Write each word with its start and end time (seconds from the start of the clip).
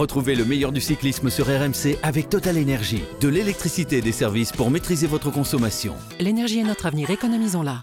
Retrouvez 0.00 0.34
le 0.34 0.46
meilleur 0.46 0.72
du 0.72 0.80
cyclisme 0.80 1.28
sur 1.28 1.44
RMC 1.44 1.98
avec 2.02 2.30
Total 2.30 2.56
Énergie. 2.56 3.02
De 3.20 3.28
l'électricité 3.28 3.98
et 3.98 4.00
des 4.00 4.12
services 4.12 4.50
pour 4.50 4.70
maîtriser 4.70 5.06
votre 5.06 5.30
consommation. 5.30 5.94
L'énergie 6.18 6.60
est 6.60 6.64
notre 6.64 6.86
avenir, 6.86 7.10
économisons-la. 7.10 7.82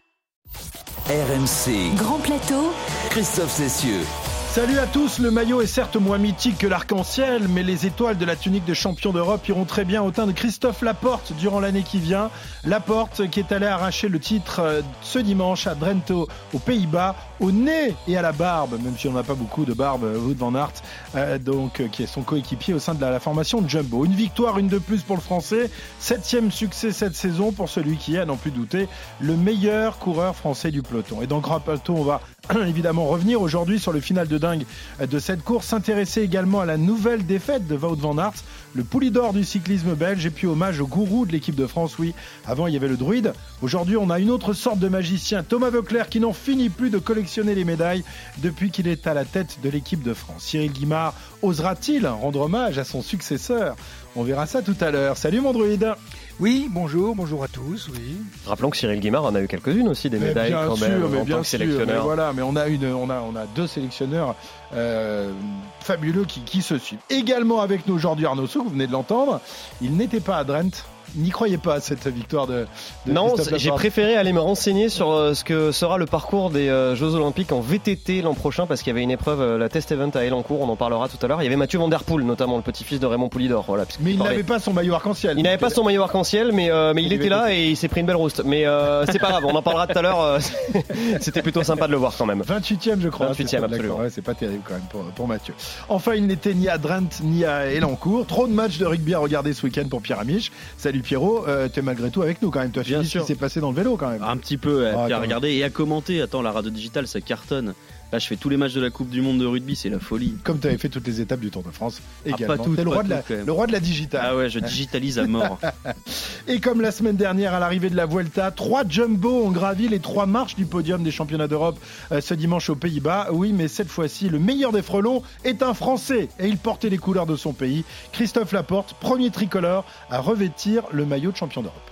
RMC. 1.05 1.95
Grand 1.95 2.17
plateau. 2.17 2.73
Christophe 3.11 3.51
Cessieux. 3.51 4.01
Salut 4.49 4.79
à 4.79 4.87
tous, 4.87 5.19
le 5.19 5.29
maillot 5.29 5.61
est 5.61 5.67
certes 5.67 5.97
moins 5.97 6.17
mythique 6.17 6.57
que 6.57 6.65
l'arc-en-ciel, 6.65 7.47
mais 7.49 7.61
les 7.61 7.85
étoiles 7.85 8.17
de 8.17 8.25
la 8.25 8.35
tunique 8.35 8.65
de 8.65 8.73
champion 8.73 9.11
d'Europe 9.13 9.47
iront 9.47 9.65
très 9.65 9.85
bien 9.85 10.01
au 10.01 10.09
teint 10.09 10.25
de 10.25 10.31
Christophe 10.31 10.81
Laporte 10.81 11.33
durant 11.33 11.59
l'année 11.59 11.83
qui 11.83 11.99
vient. 11.99 12.31
Laporte 12.63 13.29
qui 13.29 13.41
est 13.41 13.51
allé 13.51 13.67
arracher 13.67 14.09
le 14.09 14.19
titre 14.19 14.61
euh, 14.61 14.81
ce 15.03 15.19
dimanche 15.19 15.67
à 15.67 15.75
Drenthe 15.75 16.09
aux 16.09 16.59
Pays-Bas, 16.65 17.15
au 17.39 17.51
nez 17.51 17.93
et 18.07 18.17
à 18.17 18.21
la 18.21 18.31
barbe, 18.31 18.79
même 18.81 18.97
si 18.97 19.07
on 19.07 19.13
n'a 19.13 19.23
pas 19.23 19.35
beaucoup 19.35 19.65
de 19.65 19.73
barbe, 19.73 20.03
euh, 20.03 20.17
Wout 20.17 20.35
van 20.37 20.55
Aert, 20.55 20.73
euh, 21.15 21.37
donc, 21.37 21.81
qui 21.91 22.03
est 22.03 22.07
son 22.07 22.21
coéquipier 22.21 22.73
au 22.73 22.79
sein 22.79 22.93
de 22.93 23.01
la, 23.01 23.11
la, 23.11 23.19
formation 23.19 23.63
Jumbo. 23.67 24.05
Une 24.05 24.13
victoire, 24.13 24.57
une 24.57 24.67
de 24.67 24.79
plus 24.79 25.01
pour 25.01 25.15
le 25.15 25.21
Français, 25.21 25.69
septième 25.99 26.51
succès 26.51 26.91
cette 26.91 27.15
saison 27.15 27.51
pour 27.51 27.69
celui 27.69 27.97
qui 27.97 28.15
est, 28.15 28.19
à 28.19 28.25
n'en 28.25 28.37
plus 28.37 28.51
douter, 28.51 28.87
le 29.19 29.35
meilleur 29.35 29.99
coureur 29.99 30.35
français 30.35 30.71
du 30.71 30.81
peloton. 30.81 31.21
Et 31.21 31.27
dans 31.27 31.39
Grand 31.39 31.59
Plateau, 31.59 31.95
on 31.95 32.03
va 32.03 32.21
évidemment 32.67 33.05
revenir 33.05 33.41
aujourd'hui 33.41 33.79
sur 33.79 33.91
le 33.91 33.99
final 33.99 34.27
de 34.27 34.37
dingue 34.37 34.65
de 34.99 35.19
cette 35.19 35.43
course, 35.43 35.67
s'intéresser 35.67 36.21
également 36.21 36.61
à 36.61 36.65
la 36.65 36.77
nouvelle 36.77 37.25
défaite 37.25 37.67
de 37.67 37.75
Wout 37.75 37.95
van 37.95 38.17
Aert, 38.17 38.33
le 38.77 38.83
poulidor 38.83 39.33
du 39.33 39.43
cyclisme 39.43 39.95
belge, 39.95 40.25
et 40.27 40.29
puis 40.29 40.45
hommage 40.45 40.79
au 40.79 40.85
gourou 40.85 41.25
de 41.25 41.31
l'équipe 41.31 41.55
de 41.55 41.65
France, 41.65 41.97
oui, 41.97 42.13
avant 42.45 42.67
il 42.67 42.75
y 42.75 42.77
avait 42.77 42.87
le 42.87 42.95
druide. 42.95 43.33
Aujourd'hui, 43.63 43.97
on 43.97 44.11
a 44.11 44.19
une 44.19 44.29
autre 44.29 44.53
sorte 44.53 44.77
de 44.77 44.87
magicien, 44.87 45.41
Thomas 45.41 45.71
Veuclair, 45.71 46.09
qui 46.09 46.19
n'en 46.19 46.31
finit 46.31 46.69
plus 46.69 46.91
de 46.91 46.99
collectionner 46.99 47.55
les 47.55 47.65
médailles 47.65 48.03
depuis 48.37 48.69
qu'il 48.69 48.87
est 48.87 49.07
à 49.07 49.15
la 49.15 49.25
tête 49.25 49.57
de 49.63 49.69
l'équipe 49.69 50.03
de 50.03 50.13
France. 50.13 50.43
Cyril 50.43 50.71
Guimard 50.71 51.15
osera-t-il 51.41 52.05
rendre 52.05 52.41
hommage 52.41 52.77
à 52.77 52.83
son 52.83 53.01
successeur? 53.01 53.75
On 54.15 54.21
verra 54.23 54.45
ça 54.45 54.61
tout 54.61 54.75
à 54.79 54.91
l'heure. 54.91 55.17
Salut 55.17 55.41
mon 55.41 55.53
druide 55.53 55.95
oui, 56.39 56.69
bonjour, 56.69 57.15
bonjour 57.15 57.43
à 57.43 57.47
tous. 57.47 57.89
Oui. 57.91 58.15
Rappelons 58.45 58.69
que 58.69 58.77
Cyril 58.77 58.99
Guimard 58.99 59.25
en 59.25 59.33
a 59.33 59.41
eu 59.41 59.47
quelques-unes 59.47 59.87
aussi 59.87 60.07
des 60.11 60.19
mais 60.19 60.27
médailles 60.27 60.51
bien 60.51 60.67
quand 60.67 60.75
sûr, 60.75 60.87
même 60.87 60.99
mais 61.09 61.17
en 61.17 61.23
bien 61.23 61.35
tant 61.37 61.41
que 61.41 61.47
sûr, 61.47 61.57
sélectionneur. 61.57 61.95
mais 61.95 61.99
voilà, 61.99 62.31
mais 62.31 62.43
on 62.43 62.55
a 62.55 62.67
une, 62.67 62.85
on 62.85 63.09
a, 63.09 63.21
on 63.21 63.35
a 63.35 63.47
deux 63.55 63.65
sélectionneurs 63.65 64.35
euh, 64.73 65.31
fabuleux 65.79 66.25
qui, 66.25 66.41
qui 66.41 66.61
se 66.61 66.77
suivent. 66.77 66.99
Également 67.09 67.61
avec 67.61 67.87
nous 67.87 67.95
aujourd'hui 67.95 68.25
Arnaud 68.25 68.47
Souk, 68.47 68.63
vous 68.65 68.71
venez 68.71 68.87
de 68.87 68.91
l'entendre. 68.91 69.39
Il 69.81 69.95
n'était 69.95 70.19
pas 70.19 70.37
à 70.37 70.43
Drenthe. 70.43 70.85
N'y 71.15 71.29
croyez 71.29 71.57
pas 71.57 71.75
à 71.75 71.79
cette 71.79 72.07
victoire 72.07 72.47
de, 72.47 72.67
de 73.05 73.11
Non, 73.11 73.33
j'ai 73.55 73.71
préféré 73.71 74.15
aller 74.15 74.33
me 74.33 74.39
renseigner 74.39 74.89
sur 74.89 75.11
euh, 75.11 75.33
ce 75.33 75.43
que 75.43 75.71
sera 75.71 75.97
le 75.97 76.05
parcours 76.05 76.49
des 76.49 76.67
euh, 76.67 76.95
Jeux 76.95 77.15
Olympiques 77.15 77.51
en 77.53 77.61
VTT 77.61 78.21
l'an 78.21 78.33
prochain 78.33 78.65
parce 78.65 78.81
qu'il 78.81 78.91
y 78.91 78.95
avait 78.95 79.03
une 79.03 79.11
épreuve, 79.11 79.41
euh, 79.41 79.57
la 79.57 79.69
Test 79.69 79.91
Event 79.91 80.09
à 80.15 80.25
Elancourt, 80.25 80.61
on 80.61 80.69
en 80.69 80.75
parlera 80.75 81.07
tout 81.07 81.17
à 81.25 81.27
l'heure. 81.27 81.41
Il 81.41 81.45
y 81.45 81.47
avait 81.47 81.55
Mathieu 81.55 81.79
Van 81.79 81.87
Der 81.87 82.03
Poel, 82.03 82.25
notamment 82.25 82.57
le 82.57 82.61
petit-fils 82.61 82.99
de 82.99 83.05
Raymond 83.05 83.29
Poulidor. 83.29 83.63
Voilà, 83.67 83.85
Mais 84.01 84.11
il 84.11 84.19
n'avait 84.19 84.43
pas 84.43 84.59
son 84.59 84.73
maillot 84.73 84.93
arc-en-ciel. 84.93 85.35
Il 85.37 85.43
n'avait 85.43 85.57
pas 85.57 85.69
son 85.69 85.83
maillot 85.83 86.03
arc-en-ciel, 86.03 86.51
mais, 86.51 86.69
mais 86.93 87.01
il, 87.01 87.07
Il 87.07 87.13
était 87.13 87.29
là 87.29 87.53
et 87.53 87.69
il 87.69 87.77
s'est 87.77 87.87
pris 87.87 88.01
une 88.01 88.07
belle 88.07 88.17
rouste. 88.17 88.43
Mais 88.45 88.65
c'est 89.09 89.19
pas 89.19 89.29
grave, 89.29 89.45
on 89.45 89.55
en 89.55 89.61
parlera 89.61 89.87
tout 89.87 89.97
à 89.97 90.01
l'heure. 90.01 90.39
C'était 91.21 91.41
plutôt 91.41 91.63
sympa 91.63 91.87
de 91.87 91.91
le 91.91 91.97
voir 91.97 92.13
quand 92.17 92.25
même. 92.25 92.41
28e, 92.41 92.99
je 92.99 93.09
crois. 93.09 93.31
28e, 93.31 93.35
c'est 93.35 93.47
ça, 93.47 93.57
d'accord. 93.57 93.73
absolument. 93.73 93.95
Ouais, 93.99 94.09
c'est 94.09 94.21
pas 94.21 94.33
terrible 94.33 94.56
quand 94.65 94.73
même 94.73 94.83
pour, 94.89 95.03
pour 95.03 95.27
Mathieu. 95.27 95.53
Enfin, 95.89 96.13
il 96.15 96.27
n'était 96.27 96.53
ni 96.53 96.67
à 96.69 96.77
Drenthe 96.77 97.21
ni 97.23 97.45
à 97.45 97.71
Elancourt. 97.71 98.25
Trop 98.25 98.47
de 98.47 98.53
matchs 98.53 98.77
de 98.77 98.85
rugby 98.85 99.13
à 99.13 99.19
regarder 99.19 99.53
ce 99.53 99.65
week-end 99.65 99.87
pour 99.89 100.01
Pierre 100.01 100.19
Amiche. 100.19 100.51
Salut 100.77 101.01
Pierrot, 101.01 101.45
euh, 101.47 101.67
t'es 101.67 101.81
malgré 101.81 102.09
tout 102.11 102.21
avec 102.21 102.41
nous 102.41 102.49
quand 102.51 102.59
même. 102.59 102.71
Toi, 102.71 102.83
tu 102.83 102.89
Bien 102.91 102.99
dis 103.01 103.05
ce 103.07 103.11
qui 103.11 103.17
sûr. 103.19 103.27
s'est 103.27 103.35
passé 103.35 103.59
dans 103.59 103.69
le 103.71 103.75
vélo 103.75 103.97
quand 103.97 104.09
même. 104.09 104.23
Un 104.23 104.37
petit 104.37 104.57
peu. 104.57 104.87
Ah, 104.87 105.03
à 105.13 105.19
regarder 105.19 105.51
et 105.53 105.63
à 105.63 105.69
commenter. 105.69 106.21
Attends, 106.21 106.41
la 106.41 106.51
radio 106.51 106.69
digitale, 106.71 107.07
ça 107.07 107.21
cartonne. 107.21 107.73
Là, 108.11 108.19
je 108.19 108.27
fais 108.27 108.37
tous 108.37 108.47
les 108.47 108.55
matchs 108.55 108.73
de 108.73 108.79
la 108.79 108.89
Coupe 108.89 109.09
du 109.09 109.21
Monde 109.21 109.39
de 109.39 109.45
rugby, 109.45 109.75
c'est 109.75 109.89
la 109.89 109.99
folie. 109.99 110.35
Comme 110.45 110.59
tu 110.59 110.67
avais 110.67 110.77
fait 110.77 110.87
toutes 110.87 111.05
les 111.05 111.19
étapes 111.19 111.41
du 111.41 111.49
Tour 111.51 111.61
de 111.63 111.71
France 111.71 112.01
Ah, 112.25 112.29
également. 112.29 112.55
pas 112.57 112.63
toutes, 112.63 112.75
T'es 112.77 112.83
le, 112.85 112.89
pas 112.89 112.95
roi 112.95 113.03
de 113.03 113.09
la, 113.09 113.23
le 113.45 113.51
roi 113.51 113.67
de 113.67 113.71
la 113.73 113.79
digitale. 113.81 114.21
Ah 114.23 114.35
ouais, 114.35 114.49
je 114.49 114.59
digitalise 114.59 115.19
à 115.19 115.27
mort. 115.27 115.59
Et 116.47 116.61
comme 116.61 116.79
la 116.79 116.91
semaine 116.91 117.17
dernière 117.17 117.53
à 117.53 117.59
l'arrivée 117.59 117.89
de 117.89 117.97
la 117.97 118.05
Vuelta, 118.05 118.51
trois 118.51 118.83
jumbo 118.87 119.43
ont 119.45 119.51
gravi 119.51 119.89
les 119.89 119.99
trois 119.99 120.25
marches 120.25 120.55
du 120.55 120.65
podium 120.65 121.03
des 121.03 121.11
championnats 121.11 121.49
d'Europe 121.49 121.77
euh, 122.13 122.21
ce 122.21 122.33
dimanche 122.33 122.69
aux 122.69 122.75
Pays-Bas. 122.75 123.27
Oui, 123.33 123.51
mais 123.51 123.67
cette 123.67 123.89
fois-ci, 123.89 124.29
le 124.29 124.39
meilleur 124.39 124.71
des 124.71 124.81
frelons 124.81 125.21
est 125.43 125.61
un 125.61 125.73
Français 125.73 126.29
et 126.39 126.47
il 126.47 126.57
portait 126.57 126.89
les 126.89 126.97
couleurs 126.97 127.25
de 127.25 127.35
son 127.35 127.51
pays. 127.51 127.83
Christophe 128.13 128.53
Laporte, 128.53 128.93
premier 129.01 129.31
tricolore 129.31 129.83
à 130.09 130.19
revêtir 130.21 130.83
le 130.93 131.05
maillot 131.05 131.31
de 131.31 131.37
champion 131.37 131.61
d'Europe. 131.61 131.91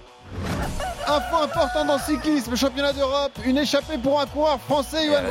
Info 1.08 1.36
important 1.44 1.86
dans 1.86 1.96
le 1.98 2.00
cyclisme, 2.02 2.56
championnat 2.56 2.92
d'Europe, 2.92 3.32
une 3.46 3.60
échappée 3.60 3.98
pour 4.00 4.20
un 4.20 4.26
coureur 4.26 4.60
français, 4.62 5.06
Johan 5.06 5.22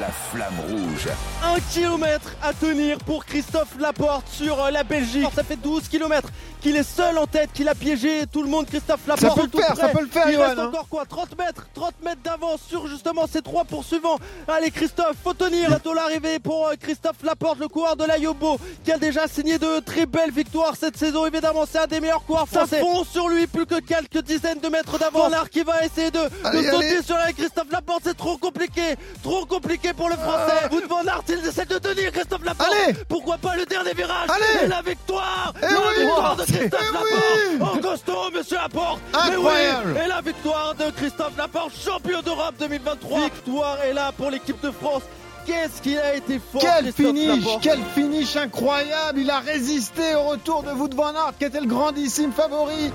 la 0.00 0.08
flamme 0.08 0.60
rouge. 0.68 1.08
Un 1.44 1.60
kilomètre 1.72 2.34
à 2.42 2.52
tenir 2.52 2.98
pour 2.98 3.24
Christophe 3.24 3.78
Laporte 3.78 4.26
sur 4.28 4.60
euh, 4.62 4.70
la 4.70 4.82
Belgique. 4.84 5.26
Ça 5.34 5.42
fait 5.44 5.56
12 5.56 5.88
kilomètres 5.88 6.28
qu'il 6.60 6.76
est 6.76 6.82
seul 6.82 7.18
en 7.18 7.26
tête, 7.26 7.50
qu'il 7.52 7.68
a 7.68 7.74
piégé 7.74 8.24
tout 8.30 8.42
le 8.42 8.48
monde. 8.48 8.66
Christophe 8.66 9.06
Laporte. 9.06 9.36
Ça 9.36 9.40
peut 9.42 9.48
le 9.52 9.58
faire, 9.62 9.74
près. 9.74 9.80
ça 9.80 9.88
peut 9.88 10.02
le 10.02 10.08
faire, 10.08 10.24
Il 10.28 10.34
Johan, 10.34 10.46
reste 10.46 10.58
hein. 10.58 10.68
encore 10.68 10.88
quoi 10.88 11.04
30 11.06 11.38
mètres 11.38 11.66
30 11.74 11.94
mètres 12.04 12.20
d'avance 12.22 12.60
sur 12.68 12.86
justement 12.88 13.26
ces 13.30 13.42
trois 13.42 13.64
poursuivants. 13.64 14.18
Allez 14.48 14.70
Christophe, 14.70 15.16
faut 15.22 15.34
tenir. 15.34 15.68
Bientôt 15.68 15.94
l'arrivée 15.94 16.38
pour 16.38 16.68
euh, 16.68 16.74
Christophe 16.80 17.22
Laporte, 17.22 17.58
le 17.60 17.68
coureur 17.68 17.96
de 17.96 18.04
la 18.04 18.18
Yobo, 18.18 18.58
qui 18.84 18.92
a 18.92 18.98
déjà 18.98 19.28
signé 19.28 19.58
de 19.58 19.80
très 19.80 20.06
belles 20.06 20.32
victoires 20.32 20.74
cette 20.76 20.96
saison. 20.96 21.26
Évidemment, 21.26 21.64
c'est 21.70 21.78
un 21.78 21.86
des 21.86 22.00
meilleurs 22.00 22.24
coureurs 22.24 22.48
français. 22.48 22.78
Ça 22.80 22.84
fonce 22.84 23.08
sur 23.08 23.28
lui, 23.28 23.46
plus 23.46 23.66
que 23.66 23.80
quelques 23.80 24.09
dizaines 24.18 24.58
de 24.60 24.68
mètres 24.68 24.98
d'avance. 24.98 25.30
Van 25.30 25.36
Aert 25.36 25.50
qui 25.50 25.62
va 25.62 25.84
essayer 25.84 26.10
de, 26.10 26.18
sauter 26.18 26.68
allez. 26.68 27.02
sur 27.04 27.16
la 27.16 27.32
Christophe 27.32 27.70
Laporte, 27.70 28.00
c'est 28.04 28.16
trop 28.16 28.36
compliqué, 28.36 28.96
trop 29.22 29.46
compliqué 29.46 29.92
pour 29.92 30.08
le 30.08 30.16
français. 30.16 30.68
Wout 30.72 30.86
van 30.88 31.04
Aert, 31.06 31.22
il 31.28 31.46
essaie 31.46 31.64
de 31.66 31.78
tenir 31.78 32.10
Christophe 32.12 32.44
Laporte. 32.44 32.68
Allez. 32.84 32.94
Pourquoi 33.08 33.38
pas 33.38 33.56
le 33.56 33.64
dernier 33.66 33.94
virage 33.94 34.28
Allez. 34.28 34.64
Et 34.64 34.68
la 34.68 34.82
victoire 34.82 35.54
Eh 35.58 35.66
La 35.66 35.68
oui. 35.70 36.00
victoire 36.04 36.36
de 36.36 36.44
C'est- 36.46 36.52
Christophe 36.58 36.80
eh 36.90 37.58
Laporte 37.58 37.76
En 37.76 37.80
costaud, 37.80 38.30
monsieur 38.34 38.56
Laporte 38.56 39.00
Mais 39.12 39.34
Incroyable. 39.36 39.92
oui. 39.96 40.00
Et 40.04 40.08
la 40.08 40.20
victoire 40.20 40.74
de 40.74 40.90
Christophe 40.90 41.36
Laporte, 41.38 41.72
champion 41.84 42.20
d'Europe 42.22 42.54
2023 42.58 43.20
Victoire 43.20 43.80
est 43.82 43.92
là 43.92 44.12
pour 44.16 44.30
l'équipe 44.30 44.60
de 44.60 44.70
France 44.70 45.02
Qu'est-ce 45.46 45.80
qu'il 45.80 45.98
a 45.98 46.14
été 46.14 46.38
fort 46.52 46.60
Quel 46.60 46.92
finish, 46.92 47.38
Laporte. 47.38 47.62
quel 47.62 47.80
finish 47.94 48.36
incroyable. 48.36 49.20
Il 49.20 49.30
a 49.30 49.38
résisté 49.40 50.14
au 50.14 50.24
retour 50.24 50.62
de 50.62 50.70
Wout 50.72 50.90
van 50.94 51.14
Aert 51.14 51.32
qui 51.38 51.46
était 51.46 51.60
le 51.60 51.66
grandissime 51.66 52.30
favori. 52.30 52.92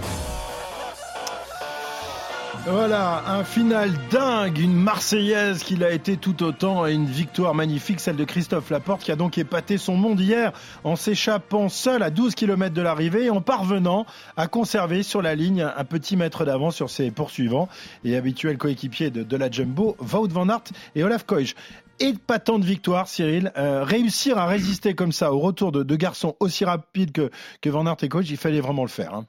Voilà, 2.67 3.23
un 3.27 3.43
final 3.43 3.91
dingue, 4.09 4.57
une 4.57 4.73
Marseillaise 4.73 5.63
qu'il 5.63 5.83
a 5.83 5.91
été 5.91 6.17
tout 6.17 6.41
autant 6.41 6.87
et 6.87 6.93
une 6.93 7.05
victoire 7.05 7.53
magnifique, 7.53 7.99
celle 7.99 8.15
de 8.15 8.23
Christophe 8.23 8.71
Laporte 8.71 9.03
qui 9.03 9.11
a 9.11 9.15
donc 9.15 9.37
épaté 9.37 9.77
son 9.77 9.95
monde 9.95 10.19
hier 10.19 10.51
en 10.83 10.95
s'échappant 10.95 11.69
seul 11.69 12.01
à 12.01 12.09
12 12.09 12.33
km 12.33 12.73
de 12.73 12.81
l'arrivée 12.81 13.25
et 13.25 13.29
en 13.29 13.39
parvenant 13.41 14.07
à 14.35 14.47
conserver 14.47 15.03
sur 15.03 15.21
la 15.21 15.35
ligne 15.35 15.61
un 15.61 15.83
petit 15.85 16.17
mètre 16.17 16.43
d'avance 16.43 16.75
sur 16.75 16.89
ses 16.89 17.11
poursuivants 17.11 17.69
et 18.03 18.17
habituels 18.17 18.57
coéquipiers 18.57 19.11
de, 19.11 19.21
de 19.21 19.37
la 19.37 19.51
Jumbo, 19.51 19.95
Wout 19.99 20.29
van 20.29 20.49
Aert 20.49 20.63
et 20.95 21.03
Olaf 21.03 21.23
Koij. 21.23 21.53
Épatante 21.99 22.63
victoire, 22.63 23.07
Cyril. 23.07 23.51
Euh, 23.57 23.83
réussir 23.83 24.39
à 24.39 24.47
résister 24.47 24.95
comme 24.95 25.11
ça 25.11 25.31
au 25.31 25.39
retour 25.39 25.71
de 25.71 25.83
deux 25.83 25.97
garçons 25.97 26.35
aussi 26.39 26.65
rapides 26.65 27.11
que, 27.11 27.69
Van 27.69 27.85
Aert 27.85 27.97
et 28.01 28.09
Koij, 28.09 28.29
il 28.31 28.37
fallait 28.37 28.59
vraiment 28.59 28.83
le 28.83 28.89
faire. 28.89 29.13
hein. 29.13 29.27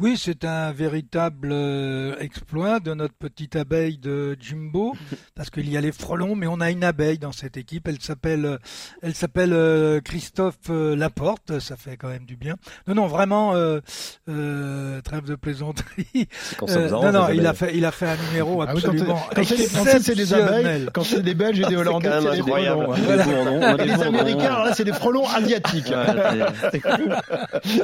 Oui, 0.00 0.16
c'est 0.16 0.44
un 0.44 0.70
véritable 0.72 1.50
euh, 1.50 2.16
exploit 2.20 2.78
de 2.78 2.94
notre 2.94 3.14
petite 3.14 3.56
abeille 3.56 3.98
de 3.98 4.36
Jumbo, 4.40 4.94
parce 5.34 5.50
qu'il 5.50 5.68
y 5.68 5.76
a 5.76 5.80
les 5.80 5.90
frelons, 5.90 6.36
mais 6.36 6.46
on 6.46 6.60
a 6.60 6.70
une 6.70 6.84
abeille 6.84 7.18
dans 7.18 7.32
cette 7.32 7.56
équipe. 7.56 7.88
Elle 7.88 8.00
s'appelle, 8.00 8.44
euh, 8.44 8.58
elle 9.02 9.14
s'appelle 9.14 9.52
euh, 9.52 10.00
Christophe 10.00 10.68
Laporte. 10.68 11.58
Ça 11.58 11.76
fait 11.76 11.96
quand 11.96 12.08
même 12.08 12.26
du 12.26 12.36
bien. 12.36 12.54
Non, 12.86 12.94
non, 12.94 13.06
vraiment, 13.08 13.54
euh, 13.54 13.80
euh, 14.28 15.00
trêve 15.00 15.24
de 15.24 15.34
plaisanterie. 15.34 16.28
Euh, 16.62 16.90
non, 16.90 17.10
non, 17.10 17.28
il 17.30 17.44
a 17.46 17.54
fait, 17.54 17.76
il 17.76 17.84
a 17.84 17.90
fait 17.90 18.06
un 18.06 18.16
numéro 18.28 18.62
Ah 18.62 18.72
oui, 18.74 18.82
quand 18.82 18.90
absolument 18.90 19.20
quand 19.34 19.44
c'est 19.44 19.56
les 19.56 19.66
Français, 19.66 20.00
c'est 20.00 20.14
des 20.14 20.32
abeilles. 20.32 20.88
Quand 20.92 21.04
c'est 21.04 21.22
des 21.22 21.34
Belges 21.34 21.60
et 21.60 21.64
des 21.64 21.76
Hollandais, 21.76 22.10
c'est 22.22 22.36
des 22.36 22.42
frelons. 22.42 22.86
Voilà. 22.86 23.84
Et 23.84 23.86
les. 23.86 24.02
Américains, 24.08 24.64
là, 24.64 24.74
c'est 24.74 24.84
des 24.84 24.92
frelons 24.92 25.26
asiatiques. 25.26 25.92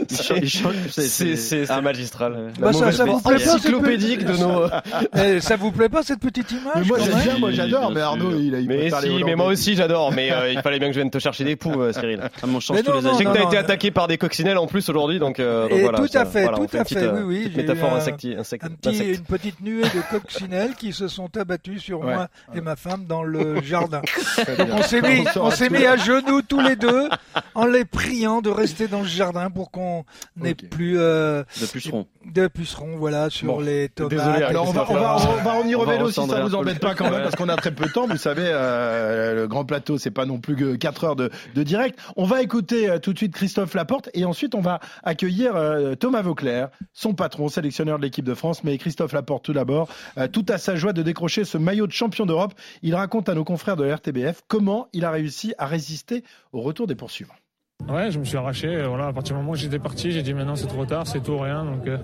C'est 0.09 1.37
c'est- 1.45 1.67
c'est 1.67 1.81
magistral. 1.81 2.53
Bah, 2.59 2.67
La 2.69 2.73
ça- 2.73 2.93
ça 2.93 3.05
vous 3.05 3.21
plaît 3.21 3.33
pas, 3.35 3.39
cette 3.39 3.55
encyclopédique 3.55 4.25
de 4.25 4.37
nos. 4.37 4.65
Eh, 5.25 5.41
ça 5.41 5.57
vous 5.57 5.71
plaît 5.73 5.89
pas 5.89 6.03
cette 6.03 6.21
petite 6.21 6.51
image 6.51 6.73
Mais 6.77 6.85
moi 6.87 6.99
j'aime 7.51 7.51
j'adore, 7.53 7.91
mais 7.93 8.01
Arnaud 8.01 8.33
il 8.39 8.55
a 8.55 8.59
il 8.61 8.69
Mais 8.69 8.91
si, 8.91 9.25
mais 9.25 9.35
moi 9.37 9.47
aussi 9.47 9.75
j'adore, 9.77 10.13
mais 10.13 10.33
euh, 10.33 10.51
il 10.53 10.61
fallait 10.61 10.79
bien 10.79 10.89
que 10.89 10.95
je 10.95 11.01
vienne 11.01 11.11
te 11.11 11.19
chercher 11.19 11.45
des 11.45 11.57
poux, 11.57 11.81
euh, 11.81 11.93
Cyril. 11.93 12.21
Ah, 12.43 12.47
mais 12.47 12.55
on 12.57 12.61
change 12.61 12.77
Mais 12.79 12.83
tous 12.83 12.91
non, 12.93 12.99
les 13.01 13.07
âges. 13.07 13.13
Je 13.13 13.19
sais 13.19 13.25
que 13.25 13.33
t'as 13.33 13.45
été 13.45 13.57
attaqué 13.57 13.91
par 13.91 14.09
des 14.09 14.19
coccinelles 14.19 14.59
en 14.59 14.67
plus 14.67 14.89
aujourd'hui, 14.89 15.19
donc, 15.19 15.39
euh, 15.41 15.69
donc 15.69 15.79
Et 15.79 15.83
voilà. 15.83 15.99
tout 15.99 16.09
à 16.19 16.25
fait, 16.25 16.43
voilà, 16.43 16.59
tout 16.59 16.77
à 16.77 16.85
fait, 16.85 17.09
oui, 17.09 17.23
oui, 17.47 17.53
métaphore 17.57 17.95
un- 17.95 17.99
insecti- 17.99 18.37
insecte- 18.37 18.65
un 18.65 18.91
une 18.93 19.19
petite 19.21 19.61
nuée 19.61 19.83
de 19.83 20.01
coccinelles 20.11 20.75
qui 20.77 20.93
se 20.93 21.09
sont 21.09 21.35
abattus 21.37 21.83
sur 21.83 22.03
moi 22.03 22.29
et 22.55 22.61
ma 22.61 22.77
femme 22.77 23.05
dans 23.07 23.23
le 23.23 23.61
jardin. 23.63 24.03
On 24.71 24.83
s'est 24.83 25.01
mis, 25.03 25.25
on 25.37 25.51
s'est 25.51 25.71
mis 25.71 25.85
à 25.87 25.97
genoux 25.97 26.43
tous 26.43 26.61
les 26.61 26.77
deux 26.77 27.09
en 27.55 27.67
les 27.67 27.85
priant 27.85 28.41
de 28.41 28.51
rester 28.51 28.89
dans 28.89 29.01
le 29.01 29.07
jardin 29.09 29.51
pour 29.51 29.71
qu'on 29.71 30.05
n'ait 30.37 30.55
plus 30.55 30.99
euh, 30.99 31.34
euh, 31.35 31.45
De 31.61 31.67
puceron. 31.67 32.07
de 32.25 32.47
pucerons, 32.49 32.97
voilà, 32.97 33.31
sur 33.31 33.47
Bon, 33.47 33.61
les 33.61 33.89
tomates. 33.89 34.11
désolé, 34.11 34.43
Alors 34.43 34.69
on 34.69 34.73
va, 34.73 34.87
on 34.89 34.95
va, 34.95 35.17
on 35.17 35.43
va 35.43 35.55
en 35.55 35.67
y 35.67 35.75
On 35.75 35.81
va 35.81 35.93
revenir 35.93 35.99
si 35.99 36.03
recendrer 36.21 36.37
ça 36.39 36.43
vous 36.45 36.55
embête 36.55 36.81
pas 36.81 36.95
quand 36.95 37.11
même 37.11 37.23
parce 37.23 37.37
qu'on 37.37 37.49
a 37.49 37.57
très 37.57 37.75
peu 37.75 37.87
de 37.87 37.93
temps. 37.93 38.07
Vous 38.07 38.17
savez, 38.17 38.45
euh, 38.47 39.35
le 39.35 39.49
grand 39.49 39.65
plateau, 39.65 39.99
c'est 39.99 40.11
pas 40.11 40.27
non 40.27 40.39
plus 40.39 40.57
que 40.57 40.77
4 40.77 41.05
heures 41.05 41.17
de, 41.17 41.31
de 41.55 41.63
direct. 41.63 41.99
On 42.17 42.25
va 42.25 42.43
écouter 42.43 42.89
euh, 42.89 42.99
tout 42.99 43.13
de 43.13 43.19
suite 43.19 43.35
Christophe 43.35 43.75
Laporte 43.75 44.11
et 44.15 44.25
ensuite 44.25 44.55
on 44.55 44.61
va 44.61 44.81
accueillir 45.03 45.57
euh, 45.57 45.95
Thomas 45.95 46.23
Vauclair, 46.23 46.69
son 46.93 47.15
patron, 47.15 47.49
sélectionneur 47.49 47.99
de 47.99 48.05
l'équipe 48.05 48.25
de 48.25 48.35
France. 48.35 48.65
Mais 48.65 48.79
Christophe 48.79 49.13
Laporte 49.13 49.45
tout 49.45 49.53
d'abord, 49.53 49.89
euh, 50.19 50.29
tout 50.29 50.47
à 50.49 50.59
sa 50.59 50.77
joie 50.77 50.93
de 50.93 51.03
décrocher 51.03 51.45
ce 51.45 51.59
maillot 51.59 51.87
de 51.87 51.93
champion 51.93 52.27
d'Europe. 52.27 52.55
Il 52.83 52.95
raconte 52.95 53.29
à 53.29 53.35
nos 53.35 53.45
confrères 53.45 53.77
de 53.77 53.85
la 53.85 53.97
RTBF 53.97 54.43
comment 54.49 54.89
il 54.93 55.05
a 55.05 55.11
réussi 55.11 55.55
à 55.59 55.67
résister 55.67 56.25
au 56.53 56.61
retour 56.61 56.87
des 56.87 56.95
poursuivants. 56.95 57.35
Ouais, 57.89 58.11
je 58.11 58.19
me 58.19 58.25
suis 58.25 58.37
arraché. 58.37 58.69
euh, 58.69 58.89
Voilà, 58.89 59.09
à 59.09 59.13
partir 59.13 59.35
du 59.35 59.41
moment 59.41 59.53
où 59.53 59.57
j'étais 59.57 59.79
parti, 59.79 60.11
j'ai 60.11 60.23
dit 60.23 60.33
maintenant 60.33 60.57
c'est 60.57 60.67
trop 60.67 60.87
tard, 60.87 61.07
c'est 61.07 61.21
tout 61.23 61.33
ou 61.33 61.39
rien. 61.39 61.65
Donc, 61.65 61.87
euh, 61.87 61.99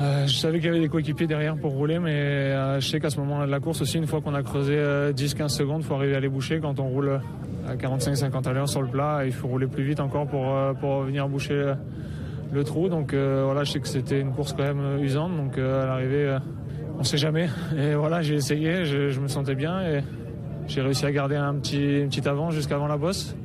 euh, 0.00 0.26
je 0.26 0.34
savais 0.34 0.58
qu'il 0.58 0.66
y 0.66 0.70
avait 0.70 0.80
des 0.80 0.88
coéquipiers 0.88 1.26
derrière 1.26 1.56
pour 1.56 1.72
rouler, 1.72 1.98
mais 1.98 2.80
je 2.80 2.88
sais 2.88 3.00
qu'à 3.00 3.10
ce 3.10 3.18
moment-là 3.20 3.46
de 3.46 3.50
la 3.50 3.60
course 3.60 3.82
aussi, 3.82 3.98
une 3.98 4.06
fois 4.06 4.20
qu'on 4.20 4.34
a 4.34 4.42
creusé 4.42 4.74
euh, 4.76 5.12
10-15 5.12 5.48
secondes, 5.48 5.82
il 5.82 5.84
faut 5.86 5.94
arriver 5.94 6.16
à 6.16 6.20
les 6.20 6.28
boucher. 6.28 6.58
Quand 6.60 6.80
on 6.80 6.88
roule 6.88 7.20
à 7.68 7.74
45-50 7.76 8.48
à 8.48 8.52
l'heure 8.52 8.68
sur 8.68 8.80
le 8.80 8.88
plat, 8.88 9.22
il 9.26 9.32
faut 9.32 9.48
rouler 9.48 9.66
plus 9.66 9.84
vite 9.84 10.00
encore 10.00 10.26
pour, 10.26 10.54
pour 10.80 11.02
venir 11.02 11.28
boucher 11.28 11.74
le 12.52 12.64
trou. 12.64 12.88
Donc 12.88 13.12
voilà, 13.14 13.64
je 13.64 13.72
sais 13.72 13.80
que 13.80 13.88
c'était 13.88 14.20
une 14.20 14.32
course 14.32 14.54
quand 14.54 14.64
même 14.64 15.02
usante. 15.02 15.36
Donc 15.36 15.58
à 15.58 15.86
l'arrivée, 15.86 16.38
on 16.98 17.02
sait 17.02 17.18
jamais. 17.18 17.48
Et 17.78 17.94
voilà, 17.94 18.22
j'ai 18.22 18.36
essayé, 18.36 18.84
je, 18.86 19.20
me 19.20 19.28
sentais 19.28 19.54
bien 19.54 19.82
et 19.82 20.00
j'ai 20.66 20.80
réussi 20.80 21.04
à 21.04 21.12
garder 21.12 21.36
un 21.36 21.54
petit, 21.54 22.00
une 22.00 22.08
petite 22.08 22.26
avance 22.26 22.54
jusqu'avant 22.54 22.86
la 22.86 22.96
bosse. 22.96 23.36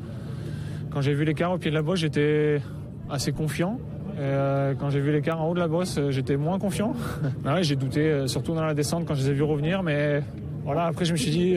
Quand 0.92 1.02
j'ai 1.02 1.14
vu 1.14 1.24
l'écart 1.26 1.52
au 1.54 1.58
pied 1.58 1.72
de 1.72 1.76
la 1.76 1.82
bosse, 1.82 2.00
j'étais 2.00 2.62
assez 3.10 3.32
confiant. 3.32 3.80
Euh, 4.20 4.74
quand 4.78 4.90
j'ai 4.90 5.00
vu 5.00 5.12
l'écart 5.12 5.42
en 5.42 5.50
haut 5.50 5.54
de 5.54 5.60
la 5.60 5.68
bosse, 5.70 5.98
euh, 5.98 6.12
j'étais 6.12 6.36
moins 6.36 6.60
confiant. 6.60 6.94
Ah 7.46 7.56
ouais, 7.56 7.64
j'ai 7.64 7.76
douté, 7.76 8.02
euh, 8.02 8.28
surtout 8.28 8.54
dans 8.54 8.64
la 8.64 8.74
descente 8.74 9.06
quand 9.08 9.16
je 9.16 9.24
les 9.24 9.30
ai 9.30 9.34
vus 9.34 9.44
revenir. 9.44 9.84
Mais 9.84 10.22
voilà, 10.66 10.86
après 10.86 11.06
je 11.06 11.14
me 11.14 11.18
suis 11.18 11.32
dit, 11.32 11.56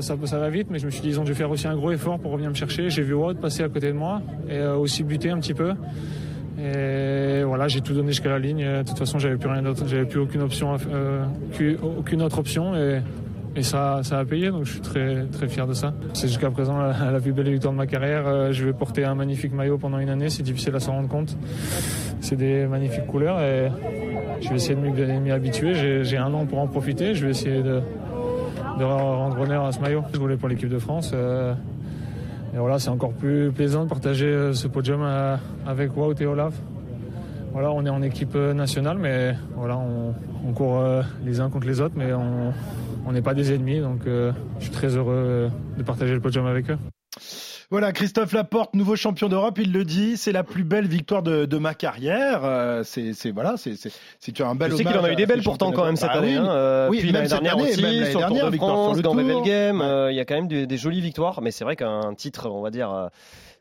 ça, 0.00 0.38
va 0.38 0.50
vite, 0.50 0.68
mais 0.70 0.78
je 0.78 0.86
me 0.86 0.90
suis 0.90 1.02
dit, 1.02 1.08
ils 1.08 1.20
ont 1.20 1.24
dû 1.24 1.34
faire 1.34 1.50
aussi 1.50 1.66
un 1.66 1.76
gros 1.76 1.90
effort 1.90 2.18
pour 2.18 2.30
revenir 2.30 2.50
me 2.50 2.54
chercher. 2.54 2.88
J'ai 2.90 3.02
vu 3.02 3.12
Wout 3.14 3.34
passer 3.34 3.64
à 3.64 3.68
côté 3.68 3.88
de 3.88 3.92
moi 3.98 4.22
et 4.48 4.62
aussi 4.64 5.02
buter 5.02 5.30
un 5.30 5.38
petit 5.40 5.54
peu. 5.54 5.72
Et 6.58 7.42
voilà, 7.44 7.68
j'ai 7.68 7.82
tout 7.82 7.92
donné 7.92 8.08
jusqu'à 8.08 8.30
la 8.30 8.38
ligne. 8.38 8.64
De 8.64 8.82
toute 8.82 8.98
façon, 8.98 9.18
j'avais 9.18 9.36
plus 9.36 9.50
rien 9.50 9.62
d'autre, 9.62 9.84
j'avais 9.86 10.06
plus 10.06 10.20
aucune 10.20 10.40
option, 10.40 10.74
aucune- 11.98 12.22
autre 12.22 12.38
option. 12.38 12.72
Et 13.56 13.62
ça, 13.62 14.00
ça 14.02 14.18
a 14.18 14.24
payé, 14.24 14.50
donc 14.50 14.64
je 14.64 14.72
suis 14.72 14.80
très, 14.80 15.24
très 15.32 15.48
fier 15.48 15.66
de 15.66 15.72
ça. 15.72 15.94
C'est 16.12 16.28
jusqu'à 16.28 16.50
présent 16.50 16.78
la, 16.78 17.20
plus 17.20 17.32
belle 17.32 17.50
victoire 17.50 17.72
de 17.72 17.78
ma 17.78 17.86
carrière. 17.86 18.24
Euh, 18.26 18.52
Je 18.52 18.64
vais 18.66 18.72
porter 18.72 19.04
un 19.04 19.14
magnifique 19.14 19.52
maillot 19.54 19.78
pendant 19.78 19.98
une 19.98 20.10
année, 20.10 20.28
c'est 20.28 20.42
difficile 20.42 20.74
à 20.76 20.80
s'en 20.80 20.92
rendre 20.92 21.08
compte. 21.08 21.36
C'est 22.20 22.36
des 22.36 22.66
magnifiques 22.66 23.06
couleurs 23.06 23.40
et 23.40 23.70
je 24.42 24.48
vais 24.50 24.56
essayer 24.56 24.74
de 24.74 24.80
m'y 25.20 25.30
habituer. 25.30 26.02
J'ai- 26.04 26.16
un 26.18 26.32
an 26.34 26.44
pour 26.46 26.58
en 26.58 26.66
profiter. 26.66 27.14
Je 27.14 27.24
vais 27.24 27.30
essayer 27.30 27.62
de, 27.62 27.80
de 28.78 28.84
rendre 28.84 29.38
honneur 29.40 29.64
à 29.64 29.72
ce 29.72 29.80
maillot. 29.80 30.02
Je 30.12 30.18
voulais 30.18 30.36
pour 30.36 30.48
l'équipe 30.48 30.68
de 30.68 30.78
France. 30.78 31.12
euh, 31.14 31.54
et 32.54 32.58
voilà, 32.58 32.78
c'est 32.78 32.88
encore 32.90 33.12
plus 33.12 33.50
plaisant 33.52 33.84
de 33.84 33.88
partager 33.88 34.26
euh, 34.26 34.52
ce 34.54 34.66
podium 34.66 35.02
avec 35.66 35.96
Wout 35.96 36.14
et 36.20 36.26
Olaf. 36.26 36.54
Voilà, 37.52 37.70
on 37.72 37.84
est 37.86 37.90
en 37.90 38.02
équipe 38.02 38.34
euh, 38.34 38.52
nationale, 38.52 38.98
mais 38.98 39.34
voilà, 39.54 39.78
on, 39.78 40.14
on 40.46 40.52
court 40.52 40.78
euh, 40.80 41.02
les 41.24 41.40
uns 41.40 41.48
contre 41.48 41.66
les 41.66 41.80
autres, 41.80 41.94
mais 41.96 42.12
on 42.12 43.12
n'est 43.12 43.22
pas 43.22 43.34
des 43.34 43.52
ennemis, 43.54 43.80
donc 43.80 44.00
euh, 44.06 44.32
je 44.58 44.64
suis 44.64 44.72
très 44.72 44.88
heureux 44.88 45.50
de 45.78 45.82
partager 45.82 46.12
le 46.12 46.20
podium 46.20 46.46
avec 46.46 46.70
eux. 46.70 46.78
Voilà, 47.68 47.90
Christophe 47.92 48.32
Laporte, 48.32 48.74
nouveau 48.74 48.94
champion 48.94 49.28
d'Europe, 49.28 49.58
il 49.58 49.72
le 49.72 49.84
dit, 49.84 50.16
c'est 50.16 50.30
la 50.30 50.44
plus 50.44 50.62
belle 50.62 50.86
victoire 50.86 51.24
de, 51.24 51.46
de 51.46 51.58
ma 51.58 51.74
carrière. 51.74 52.42
Euh, 52.44 52.82
c'est, 52.84 53.12
voilà, 53.32 53.54
c'est, 53.56 53.72
un 54.40 54.54
bel 54.54 54.70
Je 54.70 54.76
sais 54.76 54.84
qu'il 54.84 54.96
en 54.96 55.02
a 55.02 55.10
eu 55.10 55.16
des 55.16 55.26
belles 55.26 55.42
pourtant 55.42 55.72
quand 55.72 55.84
même 55.84 55.96
cette 55.96 56.10
Ah 56.12 56.18
année. 56.18 56.36
oui. 56.38 56.46
hein, 56.46 56.48
euh, 56.48 56.88
Oui, 56.88 56.98
puis 56.98 57.06
même 57.10 57.14
l'année 57.24 57.28
cette 57.28 57.42
dernière 57.42 57.54
année, 57.54 57.70
aussi, 58.02 58.10
sur 58.12 58.20
le 58.20 58.26
Tour 58.28 58.50
de 58.50 58.56
France, 58.56 58.96
le 58.98 59.02
dans 59.02 59.14
Tour. 59.16 59.44
Euh, 59.48 60.08
il 60.12 60.16
y 60.16 60.20
a 60.20 60.24
quand 60.24 60.36
même 60.36 60.46
des, 60.46 60.68
des 60.68 60.76
jolies 60.76 61.00
victoires, 61.00 61.40
mais 61.42 61.50
c'est 61.50 61.64
vrai 61.64 61.74
qu'un 61.74 62.14
titre, 62.14 62.48
on 62.48 62.62
va 62.62 62.70
dire, 62.70 62.92
euh, 62.92 63.08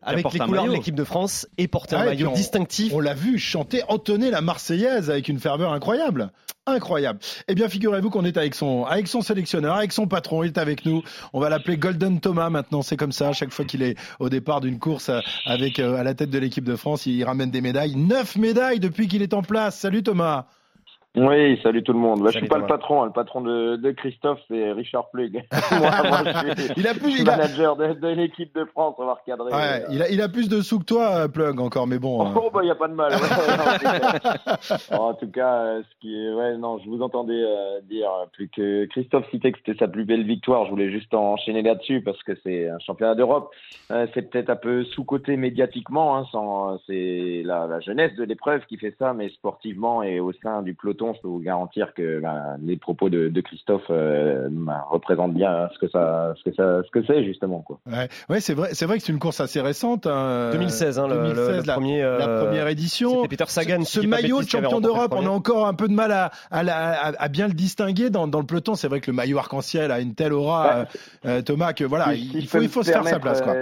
avec 0.05 0.31
les 0.31 0.39
couleurs 0.39 0.65
de 0.65 0.71
l'équipe 0.71 0.95
de 0.95 1.03
France 1.03 1.47
et 1.57 1.67
porter 1.67 1.95
un 1.95 2.05
maillot 2.05 2.29
on- 2.29 2.33
distinctif. 2.33 2.93
On 2.93 2.99
l'a 2.99 3.13
vu 3.13 3.37
chanter, 3.37 3.81
entonner 3.87 4.29
la 4.31 4.41
Marseillaise 4.41 5.09
avec 5.09 5.27
une 5.27 5.39
ferveur 5.39 5.73
incroyable. 5.73 6.31
Incroyable. 6.67 7.19
Eh 7.47 7.53
bien, 7.53 7.69
figurez-vous 7.69 8.09
qu'on 8.09 8.25
est 8.25 8.37
avec 8.37 8.55
son, 8.55 8.85
avec 8.85 9.07
son 9.07 9.21
sélectionneur, 9.21 9.75
avec 9.75 9.91
son 9.91 10.07
patron. 10.07 10.41
Il 10.43 10.47
est 10.47 10.57
avec 10.57 10.83
nous. 10.85 11.03
On 11.31 11.39
va 11.39 11.49
l'appeler 11.49 11.77
Golden 11.77 12.19
Thomas 12.19 12.49
maintenant. 12.49 12.81
C'est 12.81 12.97
comme 12.97 13.11
ça. 13.11 13.29
À 13.29 13.33
chaque 13.33 13.51
fois 13.51 13.65
qu'il 13.65 13.83
est 13.83 13.95
au 14.19 14.29
départ 14.29 14.61
d'une 14.61 14.79
course 14.79 15.09
euh, 15.09 15.19
avec 15.45 15.77
euh, 15.77 15.95
à 15.95 16.03
la 16.03 16.15
tête 16.15 16.31
de 16.31 16.39
l'équipe 16.39 16.63
de 16.63 16.75
France, 16.75 17.05
il 17.05 17.23
ramène 17.23 17.51
des 17.51 17.61
médailles. 17.61 17.95
Neuf 17.95 18.35
médailles 18.35 18.79
depuis 18.79 19.07
qu'il 19.07 19.21
est 19.21 19.35
en 19.35 19.43
place. 19.43 19.77
Salut 19.77 20.01
Thomas. 20.01 20.45
Oui, 21.17 21.59
salut 21.63 21.83
tout 21.83 21.93
le 21.93 21.99
monde. 21.99 22.21
Bah, 22.21 22.29
je 22.31 22.39
suis 22.39 22.47
pas 22.47 22.57
le 22.57 22.65
patron, 22.65 23.01
hein. 23.03 23.05
le 23.05 23.11
patron 23.11 23.41
de, 23.41 23.75
de 23.77 23.91
Christophe, 23.91 24.39
c'est 24.47 24.71
Richard 24.71 25.09
Plug. 25.11 25.43
moi, 25.71 25.91
moi, 26.03 26.19
je 26.25 26.61
suis, 26.63 26.73
Il 26.77 26.87
a 26.87 26.93
plus, 26.93 27.05
je 27.11 27.15
suis 27.15 27.21
il 27.21 27.29
a, 27.29 27.37
manager 27.37 27.75
de, 27.75 27.93
de 27.93 28.07
l'équipe 28.09 28.53
de 28.55 28.65
France, 28.65 28.95
on 28.97 29.05
va 29.05 29.13
recadrer. 29.15 29.51
ouais, 29.51 29.83
euh, 29.83 29.87
il 29.91 30.01
a, 30.01 30.09
il 30.09 30.21
a 30.21 30.29
plus 30.29 30.49
de 30.49 30.61
sous 30.61 30.79
que 30.79 30.85
toi, 30.85 31.11
euh, 31.15 31.27
Plug 31.27 31.59
encore. 31.59 31.87
Mais 31.87 31.99
bon. 31.99 32.25
euh, 32.25 32.29
Oh, 32.35 32.49
bah, 32.53 32.63
y 32.63 32.69
a 32.71 32.75
pas 32.75 32.87
de 32.87 32.93
mal. 32.93 33.11
ouais, 33.13 33.19
non, 34.91 34.97
en 35.01 35.13
tout 35.13 35.29
cas, 35.31 35.53
euh, 35.63 35.81
ce 35.83 35.95
qui 36.01 36.15
est, 36.15 36.33
ouais, 36.33 36.57
non, 36.57 36.79
je 36.79 36.89
vous 36.89 37.01
entendais 37.01 37.33
euh, 37.43 37.79
dire 37.89 38.09
euh, 38.09 38.25
plus 38.33 38.49
que 38.49 38.85
Christophe 38.85 39.29
citait 39.31 39.51
que 39.51 39.59
c'était 39.65 39.77
sa 39.79 39.87
plus 39.87 40.05
belle 40.05 40.23
victoire. 40.25 40.65
Je 40.65 40.71
voulais 40.71 40.91
juste 40.91 41.13
enchaîner 41.13 41.61
là-dessus 41.61 42.01
parce 42.01 42.21
que 42.23 42.33
c'est 42.43 42.69
un 42.69 42.79
championnat 42.79 43.15
d'Europe. 43.15 43.51
Euh, 43.91 44.07
c'est 44.13 44.29
peut-être 44.29 44.49
un 44.49 44.55
peu 44.55 44.83
sous-coté 44.83 45.37
médiatiquement, 45.37 46.17
hein, 46.17 46.25
sans, 46.31 46.77
c'est 46.87 47.41
la, 47.45 47.67
la 47.67 47.79
jeunesse 47.79 48.13
de 48.15 48.23
l'épreuve 48.23 48.65
qui 48.65 48.77
fait 48.77 48.95
ça, 48.99 49.13
mais 49.13 49.29
sportivement 49.29 50.03
et 50.03 50.19
au 50.19 50.31
sein 50.43 50.61
du 50.61 50.73
peloton, 50.73 51.04
je 51.13 51.21
peux 51.21 51.27
vous 51.27 51.39
garantir 51.39 51.93
que 51.93 52.19
bah, 52.19 52.55
les 52.63 52.77
propos 52.77 53.09
de, 53.09 53.29
de 53.29 53.41
Christophe 53.41 53.83
euh, 53.89 54.47
bah, 54.51 54.85
représentent 54.89 55.33
bien 55.33 55.69
ce 55.73 55.79
que 55.79 55.89
ça, 55.89 56.33
ce 56.37 56.49
que 56.49 56.55
ça, 56.55 56.81
ce 56.83 56.89
que 56.91 57.05
c'est 57.05 57.23
justement, 57.23 57.59
quoi. 57.61 57.79
Ouais, 57.85 58.07
ouais 58.29 58.39
c'est 58.39 58.53
vrai, 58.53 58.69
c'est 58.73 58.85
vrai 58.85 58.97
que 58.97 59.03
c'est 59.03 59.11
une 59.13 59.19
course 59.19 59.39
assez 59.41 59.61
récente. 59.61 60.07
hein. 60.07 60.49
2016, 60.53 60.99
hein, 60.99 61.07
le, 61.07 61.15
le- 61.15 61.21
2016, 61.35 61.57
le 61.61 61.67
la, 61.67 61.73
premier. 61.73 62.01
la 62.01 62.07
euh, 62.07 62.45
première 62.45 62.67
édition. 62.67 63.25
Peter 63.27 63.45
Sagan. 63.47 63.83
Ce, 63.83 64.01
je 64.01 64.07
maillot 64.07 64.41
de 64.41 64.47
champion 64.47 64.79
d'Europe, 64.81 65.13
on 65.15 65.25
a 65.25 65.29
encore 65.29 65.67
un 65.67 65.73
peu 65.73 65.87
de 65.87 65.93
mal 65.93 66.11
à, 66.11 66.31
à, 66.51 66.63
la- 66.63 66.91
à- 66.91 67.23
à 67.23 67.27
bien 67.27 67.47
le 67.47 67.53
distinguer 67.53 68.09
dans, 68.09 68.27
dans 68.27 68.39
le 68.39 68.45
peloton. 68.45 68.75
C'est 68.75 68.87
vrai 68.87 69.01
que 69.01 69.11
le 69.11 69.15
maillot 69.15 69.37
arc-en-ciel 69.37 69.91
a 69.91 69.99
une 69.99 70.15
telle 70.15 70.33
aura, 70.33 70.63
Bah, 70.67 70.85
euh, 71.25 71.29
euh, 71.29 71.41
Thomas, 71.41 71.73
que 71.73 71.83
voilà, 71.83 72.05
Si- 72.13 72.19
il, 72.21 72.29
si 72.31 72.37
il 72.37 72.43
je 72.43 72.47
faut, 72.47 72.61
il 72.61 72.69
se 72.85 72.91
faire 72.91 73.07
sa 73.07 73.19
place. 73.19 73.41
Quoi. 73.41 73.55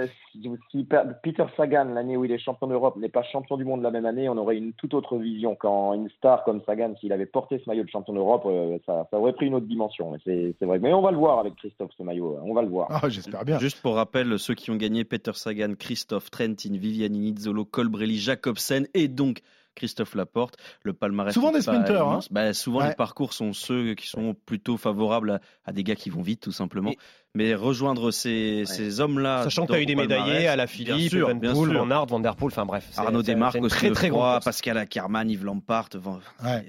Si, 0.70 0.86
Peter 1.22 1.44
Sagan, 1.56 1.84
l'année 1.84 2.16
où 2.16 2.24
il 2.24 2.32
est 2.32 2.38
champion 2.38 2.66
d'Europe, 2.66 2.96
n'est 2.96 3.08
pas 3.08 3.22
champion 3.22 3.56
du 3.56 3.64
monde 3.64 3.82
la 3.82 3.90
même 3.90 4.06
année, 4.06 4.28
on 4.28 4.36
aurait 4.36 4.56
une 4.56 4.72
toute 4.74 4.94
autre 4.94 5.16
vision. 5.18 5.54
Quand 5.56 5.94
une 5.94 6.08
star 6.10 6.44
comme 6.44 6.60
Sagan, 6.66 6.94
s'il 7.00 7.12
avait 7.12 7.26
porté 7.26 7.58
ce 7.58 7.68
maillot 7.68 7.84
de 7.84 7.88
champion 7.90 8.12
d'Europe, 8.14 8.42
euh, 8.46 8.78
ça, 8.86 9.06
ça 9.10 9.18
aurait 9.18 9.32
pris 9.32 9.46
une 9.46 9.54
autre 9.54 9.66
dimension. 9.66 10.10
Mais 10.12 10.54
C'est 10.58 10.66
vrai. 10.66 10.78
Mais 10.78 10.92
on 10.92 11.02
va 11.02 11.10
le 11.10 11.18
voir 11.18 11.38
avec 11.38 11.54
Christophe, 11.56 11.90
ce 11.96 12.02
maillot. 12.02 12.38
On 12.42 12.54
va 12.54 12.62
le 12.62 12.68
voir. 12.68 12.88
Ah, 12.90 13.08
J'espère 13.08 13.44
bien. 13.44 13.58
Juste 13.58 13.80
pour 13.80 13.94
rappel, 13.96 14.38
ceux 14.38 14.54
qui 14.54 14.70
ont 14.70 14.76
gagné 14.76 15.04
Peter 15.04 15.32
Sagan, 15.34 15.74
Christophe 15.78 16.30
Trentin, 16.30 16.76
Viviani 16.76 17.18
Nizzolo, 17.18 17.64
Colbrelli, 17.64 18.16
Jacobsen 18.18 18.86
et 18.94 19.08
donc 19.08 19.40
Christophe 19.74 20.14
Laporte. 20.14 20.56
Le 20.82 20.92
palmarès. 20.92 21.34
Souvent 21.34 21.50
des 21.50 21.60
sprinteurs, 21.62 22.06
immense. 22.06 22.32
Bah, 22.32 22.52
souvent, 22.54 22.80
Ouais. 22.80 22.88
les 22.90 22.94
parcours 22.94 23.32
sont 23.32 23.52
ceux 23.52 23.94
qui 23.94 24.06
sont 24.06 24.34
plutôt 24.46 24.76
favorables 24.76 25.30
à, 25.32 25.40
à 25.64 25.72
des 25.72 25.82
gars 25.82 25.96
qui 25.96 26.10
vont 26.10 26.22
vite, 26.22 26.40
tout 26.42 26.52
simplement. 26.52 26.92
Mais 27.36 27.56
rejoindre 27.56 28.12
ces, 28.12 28.62
ces 28.64 29.00
hommes-là. 29.00 29.42
Sachant 29.42 29.66
que 29.66 29.72
tu 29.72 29.78
as 29.78 29.82
eu 29.82 29.86
des 29.86 29.96
médaillés 29.96 30.46
à 30.46 30.54
la 30.54 30.68
Philippe, 30.68 31.10
sûr, 31.10 31.26
bien 31.34 31.36
Evenepoel, 31.50 31.70
sûr. 31.72 31.84
Van 31.84 31.90
Aert, 31.90 32.06
Van 32.06 32.20
Der 32.20 32.36
Poel, 32.36 32.52
enfin 32.52 32.64
bref. 32.64 32.88
Arnaud 32.96 33.22
Desmarques, 33.24 33.60
très 33.68 33.90
très 33.90 34.08
course. 34.08 34.44
Pascal 34.44 34.78
Ackermann, 34.78 35.28
Yves 35.28 35.44
Lampart. 35.44 35.88
Van- 35.94 36.20
Ouais. 36.44 36.64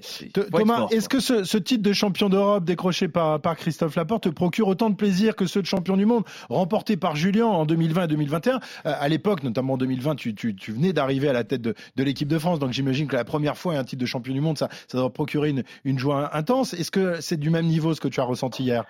Thomas, 0.50 0.88
est-ce 0.90 1.08
que 1.08 1.20
ce, 1.20 1.44
ce 1.44 1.56
titre 1.58 1.84
de 1.84 1.92
champion 1.92 2.28
d'Europe 2.28 2.64
décroché 2.64 3.06
par, 3.06 3.40
par 3.40 3.54
Christophe 3.56 3.94
Laporte 3.94 4.24
te 4.24 4.28
procure 4.28 4.66
autant 4.66 4.90
de 4.90 4.96
plaisir 4.96 5.36
que 5.36 5.46
ceux 5.46 5.62
de 5.62 5.66
champion 5.68 5.96
du 5.96 6.04
monde 6.04 6.24
remportés 6.48 6.96
par 6.96 7.14
Julien 7.14 7.46
en 7.46 7.64
2020 7.64 8.04
et 8.04 8.08
2021 8.08 8.54
Euh, 8.86 8.92
À 8.98 9.08
l'époque, 9.08 9.44
notamment 9.44 9.74
en 9.74 9.78
2020, 9.78 10.16
tu, 10.16 10.34
tu, 10.34 10.56
tu 10.56 10.72
venais 10.72 10.92
d'arriver 10.92 11.28
à 11.28 11.32
la 11.32 11.44
tête 11.44 11.62
de, 11.62 11.74
de 11.94 12.02
l'équipe 12.02 12.26
de 12.28 12.38
France, 12.40 12.58
donc 12.58 12.72
j'imagine 12.72 13.06
que 13.06 13.14
la 13.14 13.24
première 13.24 13.56
fois 13.56 13.74
un 13.76 13.84
titre 13.84 14.00
de 14.00 14.06
champion 14.06 14.34
du 14.34 14.40
monde, 14.40 14.58
ça, 14.58 14.68
ça 14.88 14.98
doit 14.98 15.12
procurer 15.12 15.50
une, 15.50 15.62
une 15.84 15.98
joie 16.00 16.36
intense. 16.36 16.74
Est-ce 16.74 16.90
que 16.90 17.20
c'est 17.20 17.38
du 17.38 17.50
même 17.50 17.66
niveau 17.66 17.94
ce 17.94 18.00
que 18.00 18.08
tu 18.08 18.18
as 18.20 18.24
ressenti 18.24 18.64
hier? 18.64 18.84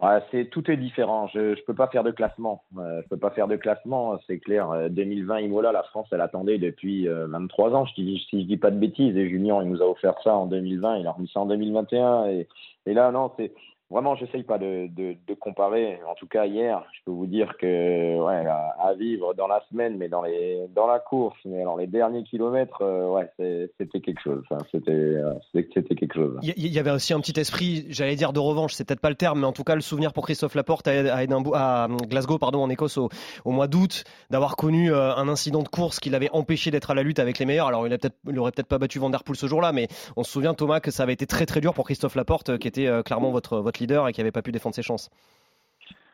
Ouais, 0.00 0.20
c'est 0.30 0.44
tout 0.50 0.70
est 0.70 0.76
différent. 0.76 1.26
Je 1.34 1.56
je 1.56 1.64
peux 1.64 1.74
pas 1.74 1.88
faire 1.88 2.04
de 2.04 2.12
classement. 2.12 2.62
Euh, 2.78 3.02
je 3.02 3.08
peux 3.08 3.16
pas 3.16 3.30
faire 3.30 3.48
de 3.48 3.56
classement, 3.56 4.16
c'est 4.28 4.38
clair. 4.38 4.70
Euh, 4.70 4.88
2020 4.88 5.40
Imola, 5.40 5.72
la 5.72 5.82
France, 5.82 6.06
elle 6.12 6.20
attendait 6.20 6.58
depuis 6.58 7.08
euh, 7.08 7.26
23 7.26 7.74
ans. 7.74 7.84
Je 7.84 7.94
dis, 7.94 8.24
si 8.30 8.42
je 8.42 8.46
dis 8.46 8.56
pas 8.56 8.70
de 8.70 8.78
bêtises. 8.78 9.16
Et 9.16 9.28
Julien, 9.28 9.60
il 9.62 9.68
nous 9.70 9.82
a 9.82 9.86
offert 9.86 10.14
ça 10.22 10.36
en 10.36 10.46
2020. 10.46 10.98
Il 10.98 11.06
a 11.08 11.12
remis 11.12 11.28
ça 11.34 11.40
en 11.40 11.46
2021. 11.46 12.26
Et, 12.26 12.48
et 12.86 12.94
là, 12.94 13.10
non, 13.10 13.32
c'est 13.36 13.52
vraiment, 13.90 14.14
j'essaye 14.16 14.42
pas 14.42 14.58
de, 14.58 14.88
de, 14.88 15.16
de, 15.26 15.34
comparer. 15.34 15.98
En 16.08 16.14
tout 16.14 16.26
cas, 16.26 16.46
hier, 16.46 16.84
je 16.92 17.00
peux 17.04 17.10
vous 17.10 17.26
dire 17.26 17.56
que 17.58 18.18
ouais, 18.20 18.46
à, 18.46 18.94
vivre 18.94 19.34
dans 19.34 19.46
la 19.46 19.62
semaine, 19.70 19.96
mais 19.96 20.08
dans 20.08 20.22
les 20.22 20.66
dans 20.74 20.86
la 20.86 20.98
course, 20.98 21.38
mais 21.44 21.64
dans 21.64 21.76
les 21.76 21.86
derniers 21.86 22.24
kilomètres, 22.24 22.82
euh, 22.82 23.08
ouais, 23.08 23.70
c'était 23.78 24.00
quelque 24.00 24.20
chose. 24.20 24.42
C'était 24.70 24.90
euh, 24.90 25.34
c'était 25.52 25.94
quelque 25.94 26.14
chose. 26.14 26.38
Il 26.42 26.66
y, 26.66 26.78
avait 26.78 26.90
aussi 26.90 27.14
un 27.14 27.20
petit 27.20 27.38
esprit, 27.38 27.86
j'allais 27.88 28.16
dire 28.16 28.32
de 28.32 28.40
revanche, 28.40 28.74
c'est 28.74 28.86
peut-être 28.86 29.00
pas 29.00 29.10
le 29.10 29.16
terme, 29.16 29.40
mais 29.40 29.46
en 29.46 29.52
tout 29.52 29.64
cas 29.64 29.74
le 29.74 29.80
souvenir 29.80 30.12
pour 30.12 30.24
Christophe 30.24 30.54
Laporte 30.54 30.88
à, 30.88 31.16
à, 31.16 31.88
Glasgow, 32.08 32.38
pardon, 32.38 32.62
en 32.62 32.70
Écosse 32.70 32.98
au, 32.98 33.08
au 33.44 33.50
mois 33.50 33.68
d'août, 33.68 34.04
d'avoir 34.30 34.56
connu 34.56 34.92
euh, 34.92 35.14
un 35.14 35.28
incident 35.28 35.62
de 35.62 35.68
course 35.68 36.00
qui 36.00 36.10
l'avait 36.10 36.30
empêché 36.32 36.70
d'être 36.70 36.90
à 36.90 36.94
la 36.94 37.02
lutte 37.02 37.18
avec 37.18 37.38
les 37.38 37.46
meilleurs. 37.46 37.68
Alors 37.68 37.86
il, 37.86 37.92
a 37.92 37.98
peut-être, 37.98 38.68
pas 38.68 38.78
battu 38.78 38.98
Van 38.98 39.10
Der 39.10 39.24
Poel 39.24 39.36
ce 39.36 39.46
jour-là, 39.46 39.72
mais 39.72 39.88
on 40.16 40.24
se 40.24 40.30
souvient 40.30 40.54
Thomas 40.54 40.80
que 40.80 40.90
ça 40.90 41.04
avait 41.04 41.14
été 41.14 41.26
très 41.26 41.46
très 41.46 41.60
dur 41.60 41.74
pour 41.74 41.86
Christophe 41.86 42.16
Laporte, 42.16 42.58
qui 42.58 42.68
était 42.68 42.88
clairement 43.04 43.30
votre 43.30 43.58
votre 43.58 43.77
leader 43.80 44.08
et 44.08 44.12
qui 44.12 44.20
n'avait 44.20 44.32
pas 44.32 44.42
pu 44.42 44.52
défendre 44.52 44.74
ses 44.74 44.82
chances. 44.82 45.10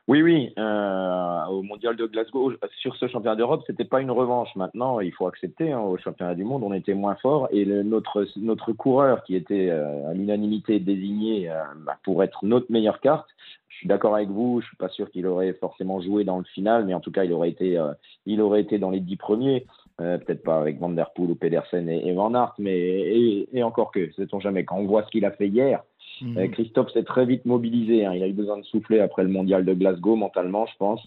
Oui, 0.06 0.20
oui. 0.20 0.52
Euh, 0.58 1.44
au 1.46 1.62
mondial 1.62 1.96
de 1.96 2.04
Glasgow, 2.04 2.52
sur 2.78 2.94
ce 2.96 3.08
championnat 3.08 3.36
d'Europe, 3.36 3.64
c'était 3.66 3.86
pas 3.86 4.02
une 4.02 4.10
revanche. 4.10 4.54
Maintenant, 4.54 5.00
il 5.00 5.12
faut 5.12 5.26
accepter. 5.26 5.72
Hein, 5.72 5.80
au 5.80 5.96
championnat 5.96 6.34
du 6.34 6.44
monde, 6.44 6.62
on 6.62 6.74
était 6.74 6.92
moins 6.92 7.14
fort 7.16 7.48
et 7.50 7.64
notre 7.64 8.26
notre 8.36 8.72
coureur, 8.72 9.24
qui 9.24 9.34
était 9.34 9.70
euh, 9.70 10.10
à 10.10 10.12
l'unanimité 10.12 10.78
désigné 10.78 11.50
euh, 11.50 11.62
bah, 11.86 11.96
pour 12.04 12.22
être 12.22 12.44
notre 12.44 12.70
meilleure 12.70 13.00
carte, 13.00 13.28
je 13.68 13.76
suis 13.78 13.88
d'accord 13.88 14.14
avec 14.14 14.28
vous. 14.28 14.60
Je 14.60 14.66
suis 14.66 14.76
pas 14.76 14.90
sûr 14.90 15.10
qu'il 15.10 15.26
aurait 15.26 15.54
forcément 15.54 16.02
joué 16.02 16.24
dans 16.24 16.36
le 16.36 16.44
final, 16.44 16.84
mais 16.84 16.92
en 16.92 17.00
tout 17.00 17.10
cas, 17.10 17.24
il 17.24 17.32
aurait 17.32 17.48
été 17.48 17.80
il 18.26 18.42
aurait 18.42 18.60
été 18.60 18.78
dans 18.78 18.90
les 18.90 19.00
dix 19.00 19.16
premiers. 19.16 19.66
peut-être 19.96 20.42
pas 20.42 20.58
avec 20.58 20.78
Van 20.78 20.90
Der 20.90 21.12
Poel 21.14 21.30
ou 21.30 21.34
Pedersen 21.34 21.88
et, 21.88 22.12
Van 22.12 22.34
Aert, 22.34 22.54
mais 22.58 22.78
et, 22.78 23.48
et 23.54 23.62
encore 23.62 23.90
que, 23.90 24.12
sait-on 24.12 24.38
jamais. 24.38 24.64
Quand 24.64 24.76
on 24.76 24.86
voit 24.86 25.04
ce 25.04 25.10
qu'il 25.10 25.24
a 25.24 25.30
fait 25.30 25.48
hier, 25.48 25.82
Euh, 26.22 26.48
Christophe 26.48 26.90
s'est 26.92 27.02
très 27.02 27.26
vite 27.26 27.44
mobilisé. 27.44 28.04
Hein. 28.04 28.12
Il 28.14 28.22
a 28.22 28.28
eu 28.28 28.32
besoin 28.32 28.58
de 28.58 28.64
souffler 28.64 29.00
après 29.00 29.22
le 29.22 29.28
mondial 29.28 29.64
de 29.64 29.74
Glasgow 29.74 30.16
mentalement, 30.16 30.66
je 30.66 30.76
pense. 30.78 31.02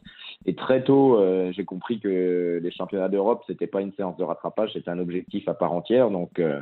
Et 0.46 0.56
très 0.56 0.84
tôt, 0.84 1.18
euh, 1.18 1.52
j'ai 1.54 1.66
compris 1.66 2.00
que 2.00 2.60
les 2.62 2.72
championnats 2.72 3.10
d'Europe, 3.10 3.44
c'était 3.48 3.68
pas 3.68 3.82
une 3.82 3.94
séance 3.94 4.18
de 4.18 4.24
rattrapage, 4.24 4.74
c'était 4.74 4.90
un 4.90 5.00
objectif 5.00 5.48
à 5.48 5.54
part 5.54 5.74
entière. 5.74 6.10
Donc, 6.10 6.40
euh, 6.40 6.62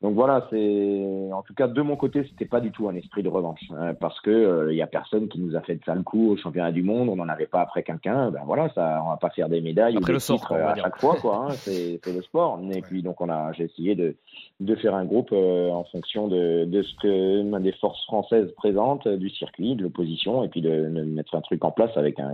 donc 0.00 0.14
voilà, 0.14 0.46
c'est 0.50 1.28
en 1.32 1.42
tout 1.42 1.54
cas 1.54 1.66
de 1.66 1.82
mon 1.82 1.96
côté, 1.96 2.24
c'était 2.30 2.44
pas 2.44 2.60
du 2.60 2.70
tout 2.70 2.88
un 2.88 2.94
esprit 2.94 3.24
de 3.24 3.28
revanche, 3.28 3.62
hein, 3.76 3.94
parce 3.94 4.20
que 4.20 4.30
il 4.30 4.34
euh, 4.34 4.74
y 4.74 4.80
a 4.80 4.86
personne 4.86 5.28
qui 5.28 5.40
nous 5.40 5.56
a 5.56 5.60
fait 5.60 5.74
de 5.74 5.82
sale 5.84 6.04
coup 6.04 6.30
au 6.30 6.36
championnat 6.36 6.70
du 6.70 6.84
monde. 6.84 7.08
On 7.08 7.16
n'en 7.16 7.28
avait 7.28 7.46
pas 7.48 7.62
après 7.62 7.82
quelqu'un. 7.82 8.30
Ben 8.30 8.42
voilà, 8.46 8.68
ça, 8.74 9.02
on 9.04 9.08
va 9.08 9.16
pas 9.16 9.30
faire 9.30 9.48
des 9.48 9.60
médailles 9.60 9.96
ou 9.96 10.00
des 10.00 10.12
le 10.12 10.20
titres 10.20 10.52
à 10.52 10.76
chaque 10.76 11.00
fois, 11.00 11.16
quoi. 11.16 11.48
Hein, 11.48 11.54
c'est 11.54 12.00
le 12.06 12.22
sport. 12.22 12.60
Et 12.70 12.80
puis 12.80 13.02
donc 13.02 13.20
on 13.20 13.28
a, 13.28 13.52
j'ai 13.54 13.64
essayé 13.64 13.96
de 13.96 14.14
de 14.60 14.74
faire 14.76 14.94
un 14.94 15.04
groupe 15.04 15.30
euh, 15.32 15.70
en 15.70 15.82
fonction 15.82 16.28
de 16.28 16.64
de 16.64 16.82
ce 16.82 16.94
que 17.02 17.58
des 17.58 17.72
forces 17.72 18.04
françaises 18.04 18.52
présentes, 18.52 19.08
du 19.08 19.30
circuit, 19.30 19.74
de 19.74 19.82
l'opposition, 19.82 20.44
et 20.44 20.48
puis 20.48 20.60
de, 20.60 20.70
de, 20.70 21.02
mettre 21.02 21.34
un 21.34 21.40
truc 21.40 21.64
en 21.64 21.72
place 21.72 21.96
avec 21.96 22.20
un, 22.20 22.30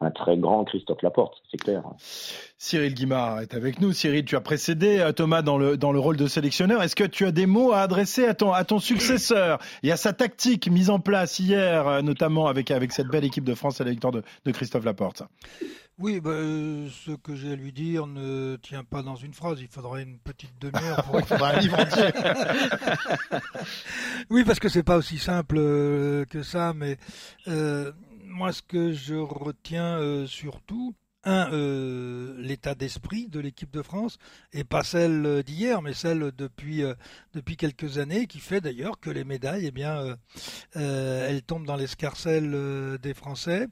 un 0.00 0.10
très 0.10 0.36
grand 0.36 0.64
Christophe 0.64 1.02
Laporte, 1.02 1.34
c'est 1.50 1.56
clair. 1.56 1.82
Cyril 2.58 2.94
Guimard 2.94 3.40
est 3.40 3.54
avec 3.54 3.80
nous. 3.80 3.92
Cyril, 3.92 4.24
tu 4.24 4.36
as 4.36 4.40
précédé 4.40 4.98
euh, 4.98 5.12
Thomas 5.12 5.42
dans 5.42 5.58
le, 5.58 5.76
dans 5.76 5.92
le 5.92 5.98
rôle 5.98 6.16
de 6.16 6.26
sélectionneur. 6.26 6.82
Est-ce 6.82 6.96
que 6.96 7.04
tu 7.04 7.24
as 7.24 7.32
des 7.32 7.46
mots 7.46 7.72
à 7.72 7.80
adresser 7.80 8.26
à 8.26 8.34
ton, 8.34 8.52
à 8.52 8.64
ton 8.64 8.78
successeur? 8.78 9.58
Et 9.82 9.92
à 9.92 9.96
sa 9.96 10.12
tactique 10.12 10.70
mise 10.70 10.90
en 10.90 10.98
place 10.98 11.38
hier, 11.38 11.86
euh, 11.86 12.02
notamment 12.02 12.46
avec, 12.46 12.70
avec 12.70 12.92
cette 12.92 13.08
belle 13.08 13.24
équipe 13.24 13.44
de 13.44 13.54
France 13.54 13.80
à 13.80 13.84
la 13.84 13.90
victoire 13.90 14.12
de, 14.12 14.22
de 14.44 14.50
Christophe 14.52 14.84
Laporte 14.84 15.22
oui, 15.98 16.20
bah, 16.20 16.28
euh, 16.28 16.90
ce 16.90 17.12
que 17.12 17.34
j'ai 17.34 17.52
à 17.52 17.56
lui 17.56 17.72
dire 17.72 18.06
ne 18.06 18.56
tient 18.56 18.84
pas 18.84 19.02
dans 19.02 19.16
une 19.16 19.32
phrase. 19.32 19.60
Il 19.62 19.68
faudrait 19.68 20.02
une 20.02 20.18
petite 20.18 20.52
demi-heure 20.60 21.02
pour 21.04 21.18
écrire 21.20 21.42
un 21.42 21.58
livre 21.58 21.80
entier. 21.80 22.10
oui, 24.30 24.44
parce 24.44 24.60
que 24.60 24.68
c'est 24.68 24.82
pas 24.82 24.98
aussi 24.98 25.16
simple 25.16 25.56
que 25.56 26.42
ça. 26.42 26.74
Mais 26.74 26.98
euh, 27.48 27.92
moi, 28.26 28.52
ce 28.52 28.62
que 28.62 28.92
je 28.92 29.14
retiens 29.14 30.26
surtout, 30.26 30.94
un, 31.26 31.52
euh, 31.52 32.34
l'état 32.38 32.74
d'esprit 32.74 33.26
de 33.26 33.40
l'équipe 33.40 33.70
de 33.72 33.82
France, 33.82 34.18
et 34.52 34.62
pas 34.62 34.84
celle 34.84 35.42
d'hier, 35.42 35.82
mais 35.82 35.92
celle 35.92 36.30
depuis, 36.36 36.84
euh, 36.84 36.94
depuis 37.34 37.56
quelques 37.56 37.98
années, 37.98 38.26
qui 38.28 38.38
fait 38.38 38.60
d'ailleurs 38.60 39.00
que 39.00 39.10
les 39.10 39.24
médailles, 39.24 39.66
eh 39.66 39.70
bien, 39.72 40.16
euh, 40.76 41.28
elles 41.28 41.42
tombent 41.42 41.66
dans 41.66 41.76
l'escarcelle 41.76 42.98
des 43.02 43.12
Français. 43.12 43.66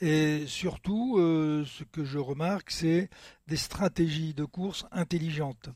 Et 0.00 0.46
surtout, 0.46 1.16
ce 1.18 1.84
que 1.84 2.04
je 2.04 2.18
remarque, 2.18 2.70
c'est 2.70 3.08
des 3.48 3.56
stratégies 3.56 4.34
de 4.34 4.44
course 4.44 4.84
intelligentes, 4.92 5.70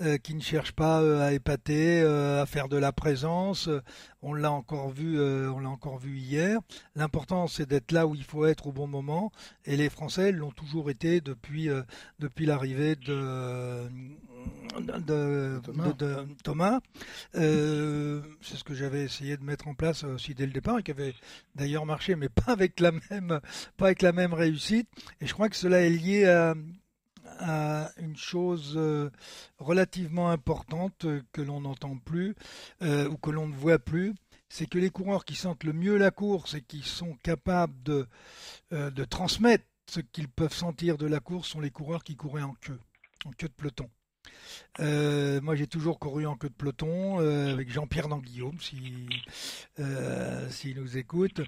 euh, 0.00 0.18
qui 0.18 0.34
ne 0.34 0.40
cherchent 0.40 0.72
pas 0.72 1.00
euh, 1.00 1.22
à 1.22 1.32
épater, 1.32 2.02
euh, 2.02 2.42
à 2.42 2.46
faire 2.46 2.68
de 2.68 2.76
la 2.76 2.92
présence. 2.92 3.68
On 4.22 4.34
l'a 4.34 4.50
encore 4.50 4.90
vu, 4.90 5.20
on 5.20 5.58
l'a 5.58 5.68
encore 5.68 5.98
vu 5.98 6.18
hier. 6.18 6.60
L'important, 6.94 7.46
c'est 7.46 7.68
d'être 7.68 7.90
là 7.90 8.06
où 8.06 8.14
il 8.14 8.22
faut 8.22 8.46
être 8.46 8.68
au 8.68 8.72
bon 8.72 8.86
moment. 8.86 9.32
Et 9.64 9.76
les 9.76 9.88
Français 9.88 10.30
l'ont 10.30 10.52
toujours 10.52 10.90
été 10.90 11.20
depuis 11.20 11.68
depuis 12.20 12.46
l'arrivée 12.46 12.94
de 12.94 13.88
de, 14.78 15.60
Thomas. 16.44 16.80
c'est 17.32 18.56
ce 18.56 18.64
que 18.64 18.74
j'avais 18.74 19.02
essayé 19.02 19.36
de 19.36 19.42
mettre 19.42 19.66
en 19.66 19.74
place 19.74 20.04
aussi 20.04 20.34
dès 20.34 20.46
le 20.46 20.52
départ 20.52 20.78
et 20.78 20.82
qui 20.84 20.92
avait 20.92 21.14
d'ailleurs 21.56 21.84
marché, 21.84 22.14
mais 22.14 22.28
pas 22.28 22.52
avec 22.52 22.78
la 22.78 22.92
même, 22.92 23.40
pas 23.76 23.86
avec 23.86 24.02
la 24.02 24.12
même 24.12 24.34
réussite. 24.34 24.88
Et 25.20 25.26
je 25.26 25.34
crois 25.34 25.48
que 25.48 25.56
cela 25.56 25.80
est 25.80 25.90
lié 25.90 26.26
à 26.26 26.54
à 27.42 27.90
une 27.98 28.16
chose 28.16 28.74
euh, 28.76 29.10
relativement 29.58 30.30
importante 30.30 31.06
que 31.32 31.42
l'on 31.42 31.62
n'entend 31.62 31.96
plus 31.98 32.34
euh, 32.82 33.08
ou 33.08 33.16
que 33.16 33.30
l'on 33.30 33.48
ne 33.48 33.54
voit 33.54 33.78
plus, 33.78 34.14
c'est 34.48 34.66
que 34.66 34.78
les 34.78 34.90
coureurs 34.90 35.24
qui 35.24 35.34
sentent 35.34 35.64
le 35.64 35.72
mieux 35.72 35.96
la 35.96 36.10
course 36.10 36.54
et 36.54 36.62
qui 36.62 36.82
sont 36.82 37.16
capables 37.22 37.82
de, 37.82 38.06
euh, 38.72 38.90
de 38.90 39.04
transmettre 39.04 39.64
ce 39.90 40.00
qu'ils 40.00 40.28
peuvent 40.28 40.54
sentir 40.54 40.96
de 40.96 41.06
la 41.06 41.20
course 41.20 41.48
sont 41.48 41.60
les 41.60 41.70
coureurs 41.70 42.04
qui 42.04 42.16
couraient 42.16 42.42
en 42.42 42.54
queue, 42.54 42.78
en 43.24 43.30
queue 43.32 43.48
de 43.48 43.52
peloton. 43.52 43.90
moi, 44.78 45.56
j'ai 45.56 45.66
toujours 45.66 45.98
couru 45.98 46.26
en 46.26 46.36
queue 46.36 46.48
de 46.48 46.54
peloton 46.54 47.18
avec 47.18 47.70
Jean-Pierre 47.70 48.08
Danguillaume, 48.08 48.58
s'il 48.60 49.08
si, 50.50 50.74
nous 50.74 50.96
écoute 50.96 51.40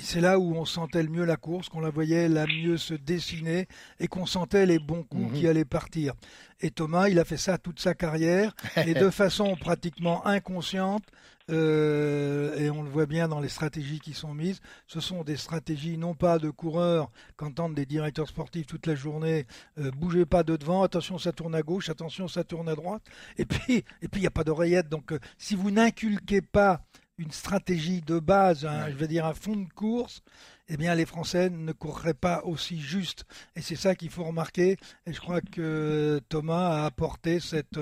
c'est 0.00 0.20
là 0.20 0.38
où 0.38 0.54
on 0.54 0.64
sentait 0.64 1.02
le 1.02 1.08
mieux 1.08 1.24
la 1.24 1.36
course, 1.36 1.68
qu'on 1.68 1.80
la 1.80 1.90
voyait 1.90 2.28
la 2.28 2.46
mieux 2.46 2.76
se 2.76 2.94
dessiner 2.94 3.68
et 4.00 4.08
qu'on 4.08 4.26
sentait 4.26 4.66
les 4.66 4.78
bons 4.78 5.02
coups 5.02 5.32
qui 5.34 5.44
mhm. 5.44 5.50
allaient 5.50 5.64
partir. 5.64 6.14
Et 6.60 6.70
Thomas, 6.70 7.08
il 7.08 7.18
a 7.18 7.24
fait 7.24 7.36
ça 7.36 7.58
toute 7.58 7.80
sa 7.80 7.94
carrière 7.94 8.54
et 8.76 8.94
de 8.94 9.10
façon 9.10 9.56
pratiquement 9.56 10.26
inconsciente. 10.26 11.04
Euh, 11.50 12.58
et 12.58 12.68
on 12.68 12.82
le 12.82 12.90
voit 12.90 13.06
bien 13.06 13.26
dans 13.26 13.40
les 13.40 13.48
stratégies 13.48 14.00
qui 14.00 14.12
sont 14.12 14.34
mises. 14.34 14.60
Ce 14.86 15.00
sont 15.00 15.24
des 15.24 15.36
stratégies 15.36 15.96
non 15.96 16.14
pas 16.14 16.38
de 16.38 16.50
coureurs 16.50 17.10
qu'entendent 17.36 17.74
des 17.74 17.86
directeurs 17.86 18.28
sportifs 18.28 18.66
toute 18.66 18.86
la 18.86 18.94
journée. 18.94 19.46
Euh, 19.78 19.90
bougez 19.92 20.26
pas 20.26 20.42
de 20.42 20.56
devant, 20.56 20.82
attention 20.82 21.16
ça 21.16 21.32
tourne 21.32 21.54
à 21.54 21.62
gauche, 21.62 21.88
attention 21.88 22.28
ça 22.28 22.44
tourne 22.44 22.68
à 22.68 22.74
droite. 22.74 23.02
Et 23.38 23.46
puis 23.46 23.84
et 24.02 24.08
puis 24.08 24.20
il 24.20 24.20
n'y 24.20 24.26
a 24.26 24.30
pas 24.30 24.44
d'oreillette. 24.44 24.88
Donc 24.90 25.12
euh, 25.12 25.18
si 25.38 25.54
vous 25.54 25.70
n'inculquez 25.70 26.42
pas 26.42 26.82
une 27.18 27.30
stratégie 27.30 28.00
de 28.00 28.18
base, 28.18 28.68
je 28.88 28.94
veux 28.94 29.08
dire 29.08 29.26
un 29.26 29.34
fond 29.34 29.56
de 29.56 29.68
course, 29.74 30.22
eh 30.70 30.76
bien 30.76 30.94
les 30.94 31.06
Français 31.06 31.50
ne 31.50 31.72
courraient 31.72 32.14
pas 32.14 32.42
aussi 32.44 32.78
juste. 32.78 33.24
Et 33.56 33.60
c'est 33.60 33.76
ça 33.76 33.94
qu'il 33.94 34.10
faut 34.10 34.24
remarquer. 34.24 34.76
Et 35.06 35.12
je 35.12 35.20
crois 35.20 35.40
que 35.40 36.20
Thomas 36.28 36.82
a 36.82 36.84
apporté 36.84 37.40
cette, 37.40 37.80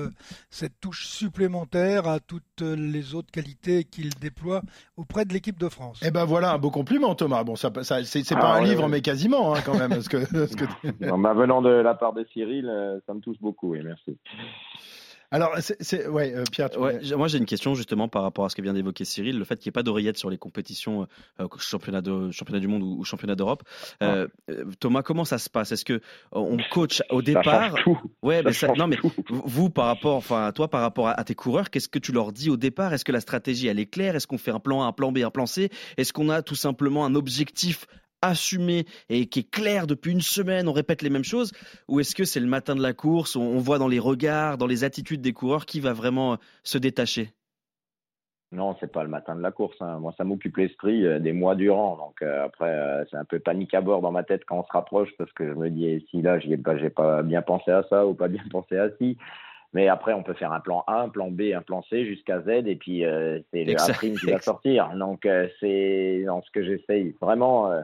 cette 0.51 0.81
touche 0.81 1.07
supplémentaire 1.07 2.07
à 2.07 2.21
toutes 2.21 2.63
les 2.63 3.15
autres 3.15 3.31
qualités 3.31 3.85
qu'il 3.85 4.11
déploie 4.15 4.63
auprès 4.97 5.25
de 5.25 5.33
l'équipe 5.33 5.59
de 5.59 5.69
France. 5.69 6.01
Eh 6.05 6.11
ben 6.11 6.25
voilà 6.25 6.53
un 6.53 6.59
beau 6.59 6.71
compliment 6.71 7.15
Thomas. 7.15 7.43
Bon, 7.45 7.57
ça, 7.57 7.71
ça 7.83 8.05
c'est, 8.05 8.23
pas 8.35 8.55
ah, 8.55 8.57
un 8.57 8.63
livre, 8.63 8.89
mais 8.89 9.01
quasiment 9.01 9.55
hein, 9.55 9.61
quand 9.65 9.77
même. 9.77 10.03
que, 10.05 10.17
venant 11.37 11.63
de 11.63 11.71
la 11.71 11.95
part 11.95 12.13
de 12.13 12.25
Cyril, 12.33 12.69
euh, 12.69 13.01
ça 13.07 13.15
me 13.15 13.21
touche 13.21 13.39
beaucoup. 13.41 13.75
Et 13.75 13.83
merci. 13.83 14.17
Alors, 15.31 15.57
c'est, 15.59 16.07
ouais, 16.07 16.35
euh, 16.35 16.45
Pierre. 16.51 16.71
moi, 17.17 17.29
j'ai 17.29 17.39
une 17.39 17.47
question 17.47 17.75
justement 17.75 18.09
par 18.09 18.23
rapport 18.23 18.45
à 18.45 18.49
ce 18.49 18.57
que 18.57 18.63
vient 18.63 18.73
d'évoquer 18.73 19.05
Cyril, 19.05 19.39
le 19.39 19.45
fait 19.45 19.57
qu'il 19.57 19.69
n'y 19.69 19.71
ait 19.71 19.73
pas 19.73 19.83
d'oreillette 19.83 20.19
sur 20.19 20.31
les 20.31 20.39
compétitions 20.39 21.03
euh, 21.03 21.45
euh, 21.45 21.49
championnat, 21.59 22.01
de, 22.01 22.31
championnat 22.31 22.61
du 22.61 22.69
monde 22.69 22.83
ou, 22.83 23.05
championnat 23.05 23.35
d'Europe. 23.35 23.63
Thomas, 24.81 25.03
comment 25.03 25.25
ça 25.25 25.39
se 25.39 25.51
passe? 25.51 25.73
Est-ce 25.73 25.85
que 25.85 26.01
on 26.33 26.59
coach 26.71 27.03
au 27.11 27.23
départ? 27.23 27.75
Ouais, 28.23 28.43
bah, 28.43 28.51
non, 28.77 28.87
mais 28.87 28.99
vous 29.29 29.71
par 29.71 29.87
rapport, 29.87 30.17
enfin, 30.17 30.53
toi 30.53 30.69
par 30.69 30.81
rapport 30.81 31.09
à, 31.09 31.25
tes 31.25 31.35
coureurs, 31.35 31.71
qu'est-ce 31.71 31.89
que 31.89 31.99
tu 31.99 32.13
leur 32.13 32.33
dis 32.33 32.51
au 32.51 32.57
départ? 32.57 32.93
Est-ce 32.93 33.05
que 33.05 33.13
la 33.13 33.21
stratégie 33.21 33.69
elle 33.69 33.79
est 33.79 33.87
claire? 33.87 34.17
Est-ce 34.17 34.27
qu'on 34.27 34.39
fait 34.39 34.51
un 34.51 34.61
plan 34.61 34.83
A, 34.83 34.87
un 34.87 34.93
plan 34.93 35.13
B, 35.13 35.19
un 35.19 35.31
plan 35.31 35.47
C? 35.47 35.71
Est-ce 35.97 36.13
qu'on 36.13 36.29
a 36.29 36.43
tout 36.43 36.55
simplement 36.55 37.05
un 37.05 37.15
objectif 37.15 37.87
assumé 38.23 38.87
et 39.09 39.27
qui 39.27 39.41
est 39.41 39.51
clair 39.51 39.87
depuis 39.87 40.13
une 40.13 40.21
semaine, 40.21 40.69
on 40.69 40.73
répète 40.73 41.03
les 41.03 41.11
mêmes 41.11 41.25
choses 41.25 41.53
Ou 41.89 42.01
est-ce 42.01 42.15
que 42.15 42.25
c'est 42.25 42.41
le 42.41 42.47
matin 42.47 42.75
de 42.75 42.83
la 42.83 42.93
course, 42.93 43.37
on, 43.37 43.59
voit 43.59 43.79
dans 43.79 43.89
les 43.89 43.99
regards, 43.99 44.59
dans 44.59 44.67
les 44.67 44.85
attitudes 44.85 45.21
des 45.21 45.33
coureurs 45.33 45.67
qui 45.67 45.81
va 45.81 45.93
vraiment 45.93 46.35
euh, 46.35 46.37
se 46.63 46.79
détacher? 46.79 47.31
Non, 48.53 48.77
c'est 48.79 48.91
pas 48.91 49.03
le 49.03 49.09
matin 49.09 49.35
de 49.35 49.43
la 49.43 49.51
course. 49.51 49.77
Hein. 49.81 49.99
Moi, 49.99 50.15
ça 50.17 50.25
m'occupe 50.25 50.57
l'esprit 50.57 51.05
euh, 51.05 51.19
des 51.19 51.33
mois 51.33 51.57
durant. 51.57 51.97
Donc 51.97 52.23
euh, 52.23 52.45
après, 52.45 53.05
c'est 53.11 53.17
un 53.17 53.25
peu 53.25 53.39
panique 53.41 53.75
à 53.75 53.81
bord 53.81 54.01
dans 54.01 54.13
ma 54.13 54.23
tête 54.23 54.45
quand 54.47 54.61
on 54.61 54.65
se 54.65 54.73
rapproche 54.73 55.11
parce 55.19 55.33
que 55.33 55.47
je 55.47 55.55
me 55.55 55.69
dis 55.69 55.87
eh, 55.87 56.07
si 56.11 56.23
là, 56.23 56.39
j'ai 56.39 56.57
pas, 56.57 56.79
j'ai 56.79 56.91
pas 56.91 57.23
bien 57.23 57.43
pensé 57.43 57.71
à 57.71 57.83
ça 57.91 58.07
ou 58.07 58.15
pas 58.15 58.29
bien 58.29 58.43
pensé 58.51 58.79
à 58.79 58.91
ci. 58.97 59.19
Mais 59.73 59.89
après, 59.89 60.15
on 60.15 60.23
peut 60.23 60.33
faire 60.35 60.53
un 60.53 60.61
plan 60.61 60.85
A, 60.87 61.03
un 61.03 61.09
plan 61.09 61.31
B, 61.31 61.53
un 61.55 61.61
plan 61.61 61.83
C 61.91 62.07
jusqu'à 62.07 62.41
Z, 62.41 62.49
et 62.49 62.77
puis 62.77 63.03
c'est 63.51 63.65
le 63.65 63.79
A 63.79 63.93
prime 63.93 64.17
qui 64.17 64.31
va 64.31 64.41
sortir. 64.41 64.89
Donc 64.95 65.29
c'est 65.61 66.23
dans 66.25 66.41
ce 66.41 66.51
que 66.51 66.65
j'essaye 66.65 67.15
vraiment. 67.21 67.83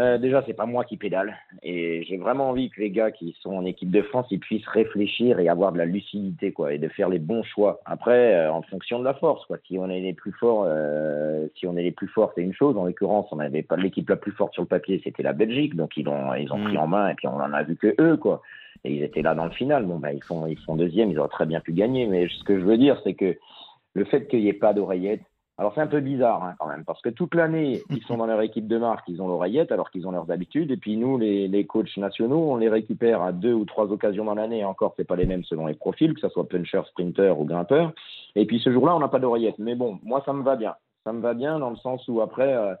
Euh, 0.00 0.18
déjà, 0.18 0.42
c'est 0.44 0.54
pas 0.54 0.66
moi 0.66 0.84
qui 0.84 0.96
pédale, 0.96 1.36
et 1.62 2.02
j'ai 2.02 2.16
vraiment 2.16 2.48
envie 2.48 2.68
que 2.68 2.80
les 2.80 2.90
gars 2.90 3.12
qui 3.12 3.36
sont 3.40 3.52
en 3.54 3.64
équipe 3.64 3.92
de 3.92 4.02
France, 4.02 4.26
ils 4.32 4.40
puissent 4.40 4.66
réfléchir 4.66 5.38
et 5.38 5.48
avoir 5.48 5.70
de 5.70 5.78
la 5.78 5.84
lucidité, 5.84 6.50
quoi, 6.50 6.72
et 6.74 6.78
de 6.78 6.88
faire 6.88 7.08
les 7.08 7.20
bons 7.20 7.44
choix. 7.44 7.80
Après, 7.84 8.34
euh, 8.34 8.52
en 8.52 8.62
fonction 8.62 8.98
de 8.98 9.04
la 9.04 9.14
force, 9.14 9.46
quoi. 9.46 9.56
Si 9.68 9.78
on 9.78 9.88
est 9.88 10.00
les 10.00 10.12
plus 10.12 10.32
forts, 10.32 10.64
euh, 10.66 11.46
si 11.54 11.68
on 11.68 11.76
est 11.76 11.84
les 11.84 11.92
plus 11.92 12.08
forts, 12.08 12.32
c'est 12.34 12.42
une 12.42 12.52
chose. 12.52 12.76
En 12.76 12.86
l'occurrence, 12.86 13.28
on 13.30 13.36
n'avait 13.36 13.62
pas 13.62 13.76
l'équipe 13.76 14.08
la 14.08 14.16
plus 14.16 14.32
forte 14.32 14.52
sur 14.54 14.62
le 14.62 14.68
papier, 14.68 15.00
c'était 15.04 15.22
la 15.22 15.32
Belgique, 15.32 15.76
donc 15.76 15.96
ils 15.96 16.08
ont 16.08 16.34
ils 16.34 16.52
ont 16.52 16.58
Mm. 16.58 16.64
pris 16.64 16.78
en 16.78 16.88
main, 16.88 17.10
et 17.10 17.14
puis 17.14 17.28
on 17.28 17.36
en 17.36 17.52
a 17.52 17.62
vu 17.62 17.76
que 17.76 17.94
eux, 18.00 18.16
quoi. 18.16 18.42
Et 18.82 18.92
ils 18.94 19.02
étaient 19.04 19.22
là 19.22 19.36
dans 19.36 19.44
le 19.44 19.52
final. 19.52 19.84
Bon, 19.86 19.98
bah, 20.00 20.12
ils 20.12 20.24
sont 20.24 20.48
ils 20.48 20.58
sont 20.58 20.74
deuxièmes, 20.74 21.12
ils 21.12 21.18
auraient 21.20 21.28
très 21.28 21.46
bien 21.46 21.60
pu 21.60 21.72
gagner. 21.72 22.06
Mais 22.06 22.26
ce 22.28 22.42
que 22.42 22.58
je 22.58 22.64
veux 22.64 22.78
dire, 22.78 23.00
c'est 23.04 23.14
que 23.14 23.38
le 23.94 24.04
fait 24.06 24.26
qu'il 24.26 24.40
n'y 24.40 24.48
ait 24.48 24.52
pas 24.52 24.72
d'oreillette, 24.74 25.22
alors 25.56 25.72
c'est 25.74 25.80
un 25.80 25.86
peu 25.86 26.00
bizarre 26.00 26.42
hein, 26.42 26.54
quand 26.58 26.68
même, 26.68 26.84
parce 26.84 27.00
que 27.00 27.10
toute 27.10 27.34
l'année, 27.34 27.82
ils 27.90 28.02
sont 28.02 28.16
dans 28.16 28.26
leur 28.26 28.40
équipe 28.42 28.66
de 28.66 28.78
marque, 28.78 29.08
ils 29.08 29.22
ont 29.22 29.28
l'oreillette 29.28 29.70
alors 29.70 29.90
qu'ils 29.90 30.06
ont 30.06 30.10
leurs 30.10 30.30
habitudes, 30.30 30.70
et 30.70 30.76
puis 30.76 30.96
nous, 30.96 31.18
les, 31.18 31.46
les 31.48 31.64
coachs 31.66 31.96
nationaux, 31.96 32.52
on 32.52 32.56
les 32.56 32.68
récupère 32.68 33.22
à 33.22 33.32
deux 33.32 33.52
ou 33.52 33.64
trois 33.64 33.92
occasions 33.92 34.24
dans 34.24 34.34
l'année, 34.34 34.60
et 34.60 34.64
encore, 34.64 34.94
c'est 34.96 35.06
pas 35.06 35.16
les 35.16 35.26
mêmes 35.26 35.44
selon 35.44 35.66
les 35.66 35.74
profils, 35.74 36.12
que 36.12 36.20
ce 36.20 36.28
soit 36.28 36.48
puncher, 36.48 36.82
sprinter 36.88 37.38
ou 37.38 37.44
grimpeur. 37.44 37.92
Et 38.34 38.46
puis 38.46 38.58
ce 38.58 38.72
jour-là, 38.72 38.96
on 38.96 39.00
n'a 39.00 39.08
pas 39.08 39.18
d'oreillette. 39.18 39.58
Mais 39.58 39.74
bon, 39.74 39.98
moi, 40.02 40.22
ça 40.26 40.32
me 40.32 40.42
va 40.42 40.56
bien. 40.56 40.74
Ça 41.04 41.12
me 41.12 41.20
va 41.20 41.34
bien 41.34 41.58
dans 41.58 41.70
le 41.70 41.76
sens 41.76 42.06
où 42.08 42.20
après, 42.20 42.54
euh, 42.54 42.74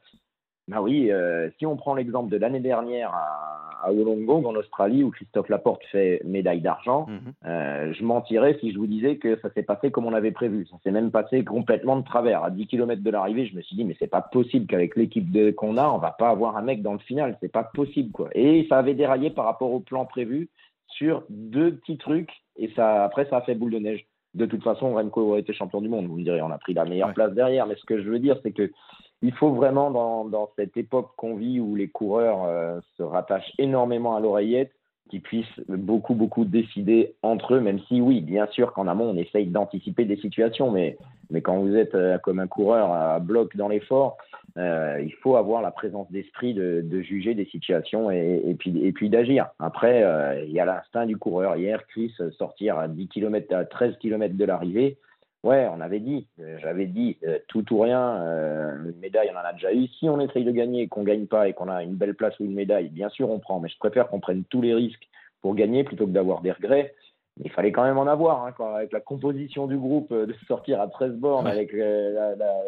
bah 0.68 0.80
oui, 0.80 1.10
euh, 1.10 1.50
si 1.58 1.66
on 1.66 1.76
prend 1.76 1.94
l'exemple 1.94 2.30
de 2.30 2.36
l'année 2.36 2.60
dernière 2.60 3.12
à, 3.14 3.60
à 3.84 3.92
Wollongong 3.92 4.46
en 4.46 4.54
Australie 4.54 5.02
où 5.04 5.10
Christophe 5.10 5.50
Laporte 5.50 5.82
fait 5.92 6.22
médaille 6.24 6.62
d'argent, 6.62 7.06
Mhm. 7.08 7.32
euh, 7.44 7.92
je 7.92 8.02
mentirais 8.02 8.56
si 8.60 8.72
je 8.72 8.78
vous 8.78 8.86
disais 8.86 9.16
que 9.18 9.38
ça 9.40 9.50
s'est 9.52 9.62
passé 9.62 9.90
comme 9.90 10.06
on 10.06 10.14
avait 10.14 10.30
prévu. 10.32 10.66
Ça 10.70 10.76
s'est 10.82 10.90
même 10.90 11.10
passé 11.10 11.44
complètement 11.44 11.96
de 11.96 12.04
travers. 12.04 12.44
À 12.44 12.50
10 12.50 12.66
km 12.66 13.02
de 13.02 13.10
l'arrivée, 13.10 13.44
je 13.46 13.54
me 13.54 13.60
suis 13.60 13.76
dit 13.76 13.84
mais 13.84 13.94
c'est 13.98 14.06
pas 14.10 14.22
possible 14.22 14.66
qu'avec 14.66 14.96
l'équipe 14.96 15.26
qu'on 15.56 15.76
a, 15.76 15.86
on 15.88 15.98
va 15.98 16.12
pas 16.12 16.30
avoir 16.30 16.56
un 16.56 16.62
mec 16.62 16.80
dans 16.80 16.94
le 16.94 16.98
final. 17.00 17.36
C'est 17.40 17.52
pas 17.52 17.64
possible 17.64 18.10
quoi. 18.12 18.30
Et 18.34 18.66
ça 18.70 18.78
avait 18.78 18.94
déraillé 18.94 19.28
par 19.30 19.44
rapport 19.44 19.70
au 19.72 19.80
plan 19.80 20.06
prévu 20.06 20.48
sur 20.88 21.24
deux 21.28 21.74
petits 21.76 21.98
trucs 21.98 22.30
et 22.56 22.70
ça 22.76 23.04
après 23.04 23.26
ça 23.26 23.38
a 23.38 23.40
fait 23.42 23.54
boule 23.54 23.72
de 23.72 23.78
neige. 23.80 24.06
De 24.32 24.46
toute 24.46 24.64
façon, 24.64 24.94
Remco 24.94 25.20
aurait 25.28 25.40
été 25.40 25.52
champion 25.52 25.80
du 25.80 25.88
monde. 25.88 26.06
Vous 26.06 26.16
me 26.16 26.24
direz, 26.24 26.42
on 26.42 26.50
a 26.50 26.58
pris 26.58 26.74
la 26.74 26.84
meilleure 26.84 27.08
Ouais. 27.08 27.14
place 27.14 27.32
derrière. 27.34 27.66
Mais 27.68 27.76
ce 27.76 27.84
que 27.84 28.02
je 28.02 28.08
veux 28.10 28.18
dire, 28.18 28.36
c'est 28.42 28.50
que 28.50 28.68
il 29.24 29.32
faut 29.32 29.52
vraiment, 29.52 29.90
dans, 29.90 30.50
cette 30.54 30.76
époque 30.76 31.12
qu'on 31.16 31.36
vit 31.36 31.58
où 31.58 31.74
les 31.74 31.88
coureurs 31.88 32.44
euh, 32.44 32.78
se 32.98 33.02
rattachent 33.02 33.52
énormément 33.58 34.14
à 34.16 34.20
l'oreillette, 34.20 34.70
qu'ils 35.08 35.22
puissent 35.22 35.60
beaucoup, 35.66 36.14
beaucoup 36.14 36.44
décider 36.44 37.14
entre 37.22 37.54
eux, 37.54 37.60
même 37.60 37.80
si, 37.88 38.02
oui, 38.02 38.20
bien 38.20 38.46
sûr 38.48 38.74
qu'en 38.74 38.86
amont, 38.86 39.08
on 39.10 39.16
essaye 39.16 39.46
d'anticiper 39.46 40.04
des 40.04 40.18
situations, 40.18 40.70
mais, 40.70 40.98
quand 41.42 41.56
vous 41.56 41.74
êtes 41.74 41.94
euh, 41.94 42.18
comme 42.18 42.38
un 42.38 42.46
coureur 42.46 42.92
à 42.92 43.18
bloc 43.18 43.56
dans 43.56 43.68
l'effort, 43.68 44.18
euh, 44.58 45.00
il 45.02 45.14
faut 45.14 45.36
avoir 45.36 45.62
la 45.62 45.70
présence 45.70 46.10
d'esprit 46.12 46.52
de, 46.52 47.00
juger 47.00 47.34
des 47.34 47.46
situations 47.46 48.10
et, 48.10 48.54
puis, 48.58 49.08
d'agir. 49.08 49.48
Après, 49.58 50.04
il 50.46 50.52
y 50.52 50.60
a 50.60 50.66
l'instinct 50.66 51.06
du 51.06 51.16
coureur. 51.16 51.56
Hier, 51.56 51.86
Chris, 51.86 52.14
sortir 52.36 52.78
à 52.78 52.88
10 52.88 53.08
km, 53.08 53.54
à 53.54 53.64
13 53.64 53.96
km 53.98 54.36
de 54.36 54.44
l'arrivée, 54.44 54.98
Ouais, 55.44 55.68
on 55.70 55.80
avait 55.82 56.00
dit, 56.00 56.26
euh, 56.40 56.56
j'avais 56.62 56.86
dit, 56.86 57.18
euh, 57.26 57.38
tout 57.48 57.70
ou 57.74 57.80
rien, 57.80 58.16
euh, 58.22 58.90
une 58.90 58.98
médaille, 58.98 59.30
on 59.30 59.38
en 59.38 59.44
a 59.44 59.52
déjà 59.52 59.74
eu. 59.74 59.86
Si 59.98 60.08
on 60.08 60.18
essaye 60.18 60.42
de 60.44 60.50
gagner 60.50 60.82
et 60.82 60.88
qu'on 60.88 61.02
gagne 61.04 61.26
pas 61.26 61.48
et 61.48 61.52
qu'on 61.52 61.68
a 61.68 61.82
une 61.82 61.96
belle 61.96 62.14
place 62.14 62.38
ou 62.40 62.44
une 62.44 62.54
médaille, 62.54 62.88
bien 62.88 63.10
sûr, 63.10 63.28
on 63.30 63.38
prend. 63.38 63.60
Mais 63.60 63.68
je 63.68 63.76
préfère 63.76 64.08
qu'on 64.08 64.20
prenne 64.20 64.44
tous 64.44 64.62
les 64.62 64.72
risques 64.72 65.06
pour 65.42 65.54
gagner 65.54 65.84
plutôt 65.84 66.06
que 66.06 66.12
d'avoir 66.12 66.40
des 66.40 66.50
regrets. 66.50 66.94
Mais 67.36 67.44
il 67.46 67.50
fallait 67.50 67.72
quand 67.72 67.84
même 67.84 67.98
en 67.98 68.06
avoir, 68.06 68.46
hein, 68.46 68.52
quand, 68.56 68.74
avec 68.74 68.90
la 68.92 69.00
composition 69.00 69.66
du 69.66 69.76
groupe, 69.76 70.14
de 70.14 70.34
sortir 70.48 70.80
à 70.80 70.88
13 70.88 71.12
bornes, 71.16 71.44
Ouais. 71.44 71.52
avec 71.52 71.72
la, 71.74 72.36
la, 72.36 72.62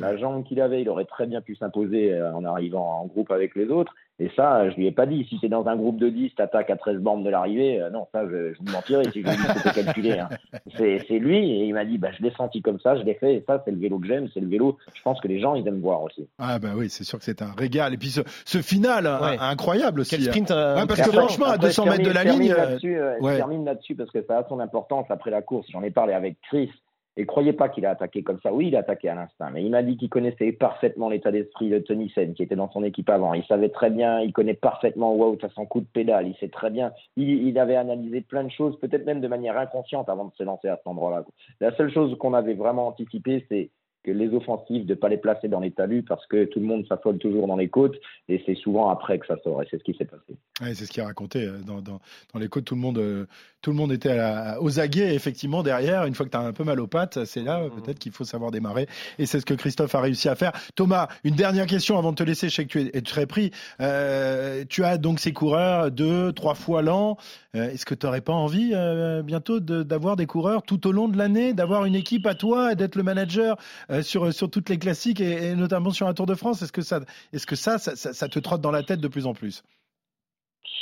la 0.00 0.16
jambe 0.16 0.44
qu'il 0.44 0.62
avait, 0.62 0.80
il 0.80 0.88
aurait 0.88 1.04
très 1.04 1.26
bien 1.26 1.42
pu 1.42 1.56
s'imposer 1.56 2.18
en 2.22 2.42
arrivant 2.44 3.00
en 3.02 3.04
groupe 3.04 3.30
avec 3.32 3.54
les 3.54 3.66
autres. 3.68 3.94
Et 4.20 4.30
ça, 4.36 4.70
je 4.70 4.76
lui 4.76 4.86
ai 4.86 4.92
pas 4.92 5.06
dit. 5.06 5.26
Si 5.28 5.38
c'est 5.40 5.48
dans 5.48 5.66
un 5.66 5.74
groupe 5.74 5.98
de 5.98 6.08
10, 6.08 6.36
t'attaques 6.36 6.70
à 6.70 6.76
13 6.76 6.98
bornes 6.98 7.24
de 7.24 7.30
l'arrivée, 7.30 7.80
euh, 7.82 7.90
non, 7.90 8.06
ça, 8.12 8.24
je, 8.28 8.52
je 8.54 8.58
vous 8.60 8.70
mentirais 8.72 9.02
si 9.12 9.22
je 9.22 9.26
lui 9.28 9.36
dis 9.36 9.42
que 9.42 9.58
c'était 9.58 9.82
calculé. 9.84 10.18
Hein. 10.18 10.28
C'est 10.76 11.18
lui, 11.18 11.36
et 11.38 11.64
il 11.64 11.72
m'a 11.74 11.84
dit, 11.84 11.98
bah, 11.98 12.08
je 12.16 12.22
l'ai 12.22 12.30
senti 12.32 12.62
comme 12.62 12.78
ça, 12.80 12.96
je 12.96 13.02
l'ai 13.02 13.14
fait, 13.14 13.34
et 13.34 13.44
ça, 13.46 13.60
c'est 13.64 13.70
le 13.70 13.78
vélo 13.78 13.98
que 13.98 14.06
j'aime, 14.06 14.28
c'est 14.32 14.40
le 14.40 14.48
vélo. 14.48 14.78
Je 14.94 15.02
pense 15.02 15.20
que 15.20 15.28
les 15.28 15.40
gens, 15.40 15.54
ils 15.54 15.66
aiment 15.66 15.80
voir 15.80 16.02
aussi. 16.02 16.28
Ah 16.38 16.58
bah 16.58 16.70
oui, 16.76 16.88
c'est 16.90 17.04
sûr 17.04 17.18
que 17.18 17.24
c'est 17.24 17.42
un 17.42 17.52
régal. 17.56 17.92
Et 17.94 17.96
puis 17.96 18.08
ce, 18.10 18.20
ce 18.44 18.58
final 18.62 19.06
hein, 19.06 19.18
Ouais. 19.22 19.36
incroyable 19.40 20.00
aussi. 20.00 20.16
Quel 20.16 20.20
hein. 20.28 20.30
sprint 20.30 20.50
euh, 20.50 20.76
Ouais, 20.80 20.86
parce 20.86 21.00
que 21.02 21.10
franchement, 21.12 21.46
à 21.46 21.52
Après, 21.54 21.68
200 21.68 21.84
je 21.84 21.90
mètres 21.90 22.02
de 22.04 22.10
la 22.10 22.22
termine- 22.22 22.40
ligne, 22.42 22.50
je 22.50 22.54
termine 22.54 22.66
euh, 22.66 22.70
là-dessus, 22.70 22.98
euh, 22.98 23.14
je 23.18 23.24
ouais. 23.24 23.36
termine 23.36 23.64
là-dessus 23.64 23.94
parce 23.94 24.10
que 24.10 24.22
ça 24.26 24.38
a 24.38 24.48
son 24.48 24.60
importance 24.60 25.06
après 25.10 25.30
la 25.30 25.42
course. 25.42 25.66
J'en 25.70 25.82
ai 25.82 25.90
parlé 25.90 26.12
avec 26.12 26.36
Chris. 26.48 26.70
Et 27.16 27.26
croyez 27.26 27.52
pas 27.52 27.68
qu'il 27.68 27.86
a 27.86 27.90
attaqué 27.90 28.22
comme 28.22 28.40
ça. 28.40 28.52
Oui, 28.52 28.68
il 28.68 28.76
a 28.76 28.80
attaqué 28.80 29.08
à 29.08 29.14
l'instinct, 29.14 29.50
mais 29.50 29.62
il 29.62 29.70
m'a 29.70 29.82
dit 29.82 29.96
qu'il 29.96 30.08
connaissait 30.08 30.50
parfaitement 30.50 31.08
l'état 31.08 31.30
d'esprit 31.30 31.70
de 31.70 31.78
Tony 31.78 32.10
Sen, 32.10 32.34
qui 32.34 32.42
était 32.42 32.56
dans 32.56 32.70
son 32.70 32.82
équipe 32.82 33.08
avant. 33.08 33.34
Il 33.34 33.44
savait 33.44 33.68
très 33.68 33.90
bien, 33.90 34.20
il 34.20 34.32
connaît 34.32 34.54
parfaitement 34.54 35.14
Wout 35.14 35.38
à 35.42 35.48
son 35.50 35.64
coup 35.64 35.80
de 35.80 35.86
pédale. 35.86 36.26
Il 36.26 36.36
sait 36.36 36.48
très 36.48 36.70
bien. 36.70 36.92
Il, 37.16 37.28
il 37.28 37.58
avait 37.58 37.76
analysé 37.76 38.20
plein 38.20 38.42
de 38.42 38.50
choses, 38.50 38.78
peut-être 38.80 39.06
même 39.06 39.20
de 39.20 39.28
manière 39.28 39.56
inconsciente 39.56 40.08
avant 40.08 40.24
de 40.24 40.34
se 40.34 40.42
lancer 40.42 40.68
à 40.68 40.76
cet 40.76 40.86
endroit-là. 40.86 41.24
La 41.60 41.74
seule 41.76 41.92
chose 41.92 42.16
qu'on 42.18 42.34
avait 42.34 42.54
vraiment 42.54 42.88
anticipé, 42.88 43.46
c'est 43.48 43.70
que 44.04 44.10
les 44.12 44.28
offensives, 44.34 44.86
de 44.86 44.94
pas 44.94 45.08
les 45.08 45.16
placer 45.16 45.48
dans 45.48 45.60
les 45.60 45.70
talus 45.72 46.02
parce 46.02 46.26
que 46.26 46.44
tout 46.44 46.60
le 46.60 46.66
monde 46.66 46.86
s'affole 46.86 47.18
toujours 47.18 47.46
dans 47.46 47.56
les 47.56 47.68
côtes 47.68 47.96
et 48.28 48.42
c'est 48.46 48.54
souvent 48.54 48.90
après 48.90 49.18
que 49.18 49.26
ça 49.26 49.36
sort. 49.42 49.62
Et 49.62 49.66
c'est 49.70 49.78
ce 49.78 49.84
qui 49.84 49.94
s'est 49.94 50.04
passé. 50.04 50.36
Ouais, 50.60 50.74
c'est 50.74 50.84
ce 50.86 50.90
qu'il 50.92 51.02
a 51.02 51.06
raconté 51.06 51.42
euh, 51.44 51.58
dans, 51.66 51.80
dans, 51.80 52.00
dans 52.32 52.38
les 52.38 52.48
côtes. 52.48 52.64
Tout 52.66 52.74
le 52.76 52.80
monde, 52.80 52.98
euh, 52.98 53.26
tout 53.62 53.70
le 53.70 53.76
monde 53.76 53.90
était 53.92 54.10
à 54.10 54.16
la- 54.16 54.62
aux 54.62 54.78
aguets, 54.78 55.14
effectivement, 55.14 55.62
derrière. 55.62 56.04
Une 56.04 56.14
fois 56.14 56.26
que 56.26 56.30
tu 56.30 56.36
as 56.36 56.40
un 56.40 56.52
peu 56.52 56.64
mal 56.64 56.78
aux 56.80 56.86
pattes, 56.86 57.24
c'est 57.24 57.42
là 57.42 57.62
euh, 57.62 57.70
peut-être 57.70 57.98
qu'il 57.98 58.12
faut 58.12 58.24
savoir 58.24 58.50
démarrer. 58.50 58.86
Et 59.18 59.26
c'est 59.26 59.40
ce 59.40 59.46
que 59.46 59.54
Christophe 59.54 59.94
a 59.94 60.00
réussi 60.00 60.28
à 60.28 60.34
faire. 60.34 60.52
Thomas, 60.76 61.08
une 61.24 61.34
dernière 61.34 61.66
question 61.66 61.98
avant 61.98 62.10
de 62.12 62.16
te 62.16 62.22
laisser. 62.22 62.48
Je 62.50 62.54
sais 62.54 62.64
que 62.66 62.78
tu 62.78 62.90
es, 62.94 63.00
très 63.00 63.26
pris. 63.26 63.50
Euh, 63.80 64.64
tu 64.68 64.84
as 64.84 64.98
donc 64.98 65.18
ces 65.20 65.32
coureurs 65.32 65.90
deux, 65.90 66.32
trois 66.32 66.54
fois 66.54 66.82
l'an. 66.82 67.16
Euh, 67.54 67.70
Est-ce 67.70 67.86
que 67.86 67.94
tu 67.94 68.06
n'aurais 68.06 68.20
pas 68.20 68.32
envie 68.32 68.72
euh, 68.74 69.22
bientôt 69.22 69.60
de- 69.60 69.82
d'avoir 69.82 70.16
des 70.16 70.26
coureurs 70.26 70.62
tout 70.62 70.86
au 70.86 70.92
long 70.92 71.08
de 71.08 71.16
l'année, 71.16 71.52
d'avoir 71.54 71.84
une 71.84 71.94
équipe 71.94 72.26
à 72.26 72.34
toi 72.34 72.72
et 72.72 72.74
d'être 72.74 72.96
le 72.96 73.02
manager 73.02 73.56
euh, 73.94 74.02
sur, 74.02 74.32
sur 74.32 74.50
toutes 74.50 74.68
les 74.68 74.78
classiques 74.78 75.20
et, 75.20 75.50
et 75.50 75.54
notamment 75.54 75.90
sur 75.90 76.06
un 76.06 76.14
Tour 76.14 76.26
de 76.26 76.34
France 76.34 76.62
Est-ce 76.62 76.72
que, 76.72 76.82
ça, 76.82 77.00
que 77.00 77.56
ça, 77.56 77.78
ça, 77.78 77.96
ça, 77.96 78.12
ça 78.12 78.28
te 78.28 78.38
trotte 78.38 78.60
dans 78.60 78.70
la 78.70 78.82
tête 78.82 79.00
de 79.00 79.08
plus 79.08 79.26
en 79.26 79.34
plus? 79.34 79.62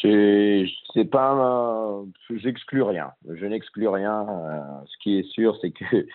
C'est 0.00 0.64
c'est 0.94 1.04
pas 1.04 2.02
j'exclus 2.30 2.82
rien. 2.82 3.12
Je 3.28 3.46
n'exclus 3.46 3.88
rien. 3.88 4.26
Euh, 4.28 4.60
ce 4.86 5.02
qui 5.02 5.18
est 5.18 5.28
sûr, 5.30 5.56
c'est 5.60 5.70
que 5.70 5.84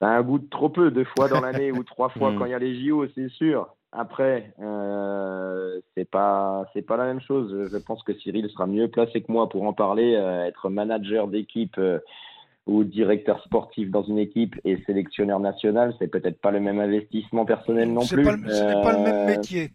ça 0.00 0.08
a 0.08 0.18
un 0.18 0.22
goût 0.22 0.38
de 0.38 0.48
trop 0.48 0.68
peu, 0.70 0.90
deux 0.90 1.04
fois 1.04 1.28
dans 1.28 1.40
l'année 1.40 1.70
ou 1.72 1.84
trois 1.84 2.08
fois 2.08 2.30
Mm. 2.32 2.38
quand 2.38 2.44
il 2.46 2.50
y 2.50 2.54
a 2.54 2.58
les 2.58 2.86
JO, 2.86 3.06
c'est 3.14 3.28
sûr. 3.30 3.68
Après, 3.90 4.52
euh, 4.60 5.80
c'est 5.94 6.10
pas 6.10 6.66
c'est 6.72 6.82
pas 6.82 6.96
la 6.96 7.04
même 7.04 7.20
chose. 7.20 7.70
Je 7.72 7.78
pense 7.78 8.02
que 8.02 8.12
Cyril 8.14 8.48
sera 8.50 8.66
mieux 8.66 8.88
placé 8.88 9.22
que 9.22 9.32
moi 9.32 9.48
pour 9.48 9.64
en 9.64 9.72
parler. 9.72 10.14
Euh, 10.14 10.44
être 10.44 10.68
manager 10.68 11.26
d'équipe 11.26 11.78
euh, 11.78 11.98
ou 12.68 12.84
directeur 12.84 13.42
sportif 13.44 13.90
dans 13.90 14.02
une 14.02 14.18
équipe 14.18 14.54
et 14.64 14.76
sélectionneur 14.86 15.40
national, 15.40 15.94
c'est 15.98 16.06
peut-être 16.08 16.38
pas 16.40 16.50
le 16.50 16.60
même 16.60 16.78
investissement 16.78 17.44
personnel 17.46 17.92
non 17.92 18.02
plus. 18.06 18.08
Ce 18.08 18.16
n'est 18.16 18.82
pas 18.82 18.92
le 18.92 18.98
même 19.02 19.14
Euh, 19.14 19.26
métier. 19.26 19.70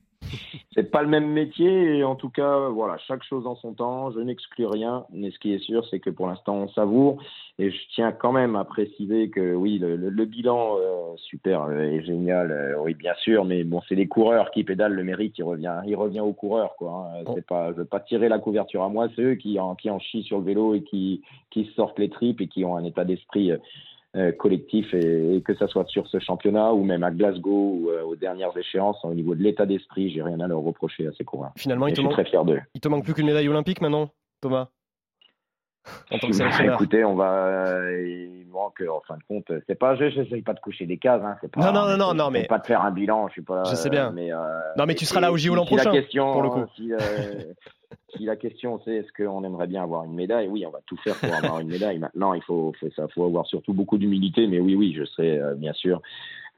C'est 0.74 0.90
pas 0.92 1.02
le 1.02 1.08
même 1.08 1.28
métier 1.28 1.98
et 1.98 2.04
en 2.04 2.16
tout 2.16 2.30
cas, 2.30 2.70
voilà, 2.70 2.98
chaque 3.08 3.24
chose 3.24 3.46
en 3.48 3.56
son 3.56 3.74
temps. 3.74 4.12
Je 4.12 4.20
n'exclus 4.20 4.66
rien, 4.66 5.06
mais 5.12 5.32
ce 5.32 5.40
qui 5.40 5.54
est 5.54 5.60
sûr, 5.60 5.86
c'est 5.90 6.00
que 6.00 6.10
pour 6.10 6.28
l'instant, 6.28 6.56
on 6.56 6.68
savoure. 6.70 7.18
Et 7.60 7.70
je 7.70 7.78
tiens 7.94 8.12
quand 8.12 8.32
même 8.32 8.56
à 8.56 8.64
préciser 8.66 9.30
que 9.30 9.54
oui, 9.54 9.78
le, 9.78 9.96
le- 9.96 10.10
le 10.10 10.26
bilan 10.26 10.76
euh, 10.80 11.16
super 11.18 11.70
et 11.72 12.02
génial, 12.04 12.52
euh, 12.52 12.76
oui, 12.80 12.96
bien 12.96 13.14
sûr, 13.22 13.46
mais 13.46 13.64
bon, 13.64 13.82
c'est 13.88 13.94
les 13.96 14.08
coureurs 14.08 14.50
qui 14.52 14.64
pédalent 14.64 14.94
le 14.96 15.04
mérite, 15.04 15.38
il 15.38 15.44
revient, 15.44 15.82
il 15.86 15.96
revient 15.96 16.22
aux 16.22 16.34
coureurs, 16.34 16.76
quoi. 16.78 17.10
hein. 17.14 17.24
C'est 17.36 17.46
pas, 17.46 17.72
je 17.72 17.78
veux 17.78 17.86
pas 17.86 18.00
tirer 18.00 18.28
la 18.28 18.40
couverture 18.40 18.82
à 18.84 18.90
moi, 18.90 19.08
c'est 19.16 19.22
eux 19.22 19.36
qui 19.36 19.60
en, 19.60 19.76
qui 19.76 19.90
en 19.92 20.00
chient 20.00 20.24
sur 20.24 20.40
le 20.40 20.46
vélo 20.46 20.74
et 20.74 20.82
qui, 20.82 21.22
sortent 21.76 22.00
les 22.00 22.10
tripes 22.10 22.42
et 22.42 22.48
qui 22.48 22.66
ont 22.66 22.76
un 22.76 22.84
état 22.84 23.06
d'esprit. 23.06 23.52
euh, 23.52 23.58
collectif 24.32 24.94
et, 24.94 25.36
et 25.36 25.42
que 25.42 25.56
ça 25.56 25.68
soit 25.68 25.88
sur 25.88 26.08
ce 26.08 26.20
championnat 26.20 26.74
ou 26.74 26.84
même 26.84 27.04
à 27.04 27.12
Glasgow 27.12 27.80
ou 27.82 27.90
euh, 27.90 28.04
aux 28.04 28.16
dernières 28.16 28.56
échéances 28.56 29.04
au 29.04 29.14
niveau 29.14 29.34
de 29.36 29.42
l'état 29.42 29.66
d'esprit, 29.66 30.12
j'ai 30.12 30.22
rien 30.22 30.40
à 30.40 30.48
leur 30.48 30.60
reprocher 30.60 31.08
à 31.08 31.12
ces 31.18 31.24
coureurs. 31.24 31.52
Finalement, 31.58 31.88
Et 31.88 31.92
il 31.92 31.96
te, 31.96 32.02
manque, 32.02 32.14
très 32.14 32.26
fier 32.26 32.46
d'eux. 32.46 32.60
il 32.76 32.82
te 32.82 32.88
manque 32.88 33.04
plus 33.04 33.14
qu'une 33.14 33.26
médaille 33.26 33.50
olympique 33.50 33.82
maintenant, 33.82 34.10
Thomas? 34.42 34.70
En 36.12 36.18
tant 36.18 36.28
que 36.28 36.32
Bah, 36.32 36.38
sélectionneur. 36.38 36.76
écoutez, 36.76 37.04
on 37.06 37.16
va. 37.16 37.32
euh, 37.34 38.08
il 38.08 38.48
manque, 38.52 38.82
en 38.90 39.02
fin 39.08 39.18
de 39.18 39.24
compte, 39.28 39.52
c'est 39.68 39.76
pas. 39.76 39.96
Je 39.96 40.06
n'essaye 40.06 40.42
pas 40.42 40.54
de 40.54 40.60
coucher 40.60 40.86
des 40.86 40.98
cases. 40.98 41.22
Hein, 41.24 41.36
pas, 41.52 41.72
Non, 41.72 41.74
non, 41.74 41.98
non, 41.98 42.14
non, 42.14 42.30
mais- 42.32 42.46
pas 42.46 42.60
de 42.60 42.66
faire 42.66 42.82
un 42.84 42.92
bilan. 42.92 43.28
Je 43.28 43.34
suis 43.34 43.42
pas. 43.42 43.64
Je 43.66 43.76
sais 43.76 43.90
bien. 43.90 44.12
Mais, 44.12 44.32
euh, 44.32 44.38
Non, 44.78 44.86
mais 44.86 44.96
tu 44.96 45.06
seras 45.06 45.20
là 45.20 45.32
au 45.32 45.38
JO 45.38 45.52
si 45.52 45.56
l'an 45.56 45.62
la 45.64 45.66
prochain, 45.68 45.92
question, 45.92 46.32
pour 46.32 46.42
le 46.44 46.50
coup. 46.50 46.66
Si, 46.76 46.92
si 48.16 48.26
la 48.26 48.36
question 48.36 48.80
c'est 48.86 48.92
est-ce 48.98 49.12
qu'on 49.24 49.44
aimerait 49.44 49.68
bien 49.68 49.84
avoir 49.84 50.04
une 50.06 50.14
médaille, 50.14 50.48
oui, 50.48 50.66
on 50.66 50.72
va 50.72 50.80
tout 50.86 50.98
faire 50.98 51.16
pour 51.16 51.34
avoir 51.34 51.60
une 51.60 51.68
médaille. 51.70 52.00
Maintenant, 52.00 52.34
il 52.34 52.42
faut, 52.44 52.74
faut, 52.80 52.90
ça, 52.96 53.08
faut 53.14 53.26
avoir 53.26 53.46
surtout 53.48 53.74
beaucoup 53.74 53.98
d'humilité, 53.98 54.48
mais 54.48 54.60
oui, 54.60 54.76
oui, 54.76 54.94
je 54.98 55.04
serai 55.06 55.40
euh, 55.40 55.56
bien 55.56 55.74
sûr 55.74 56.02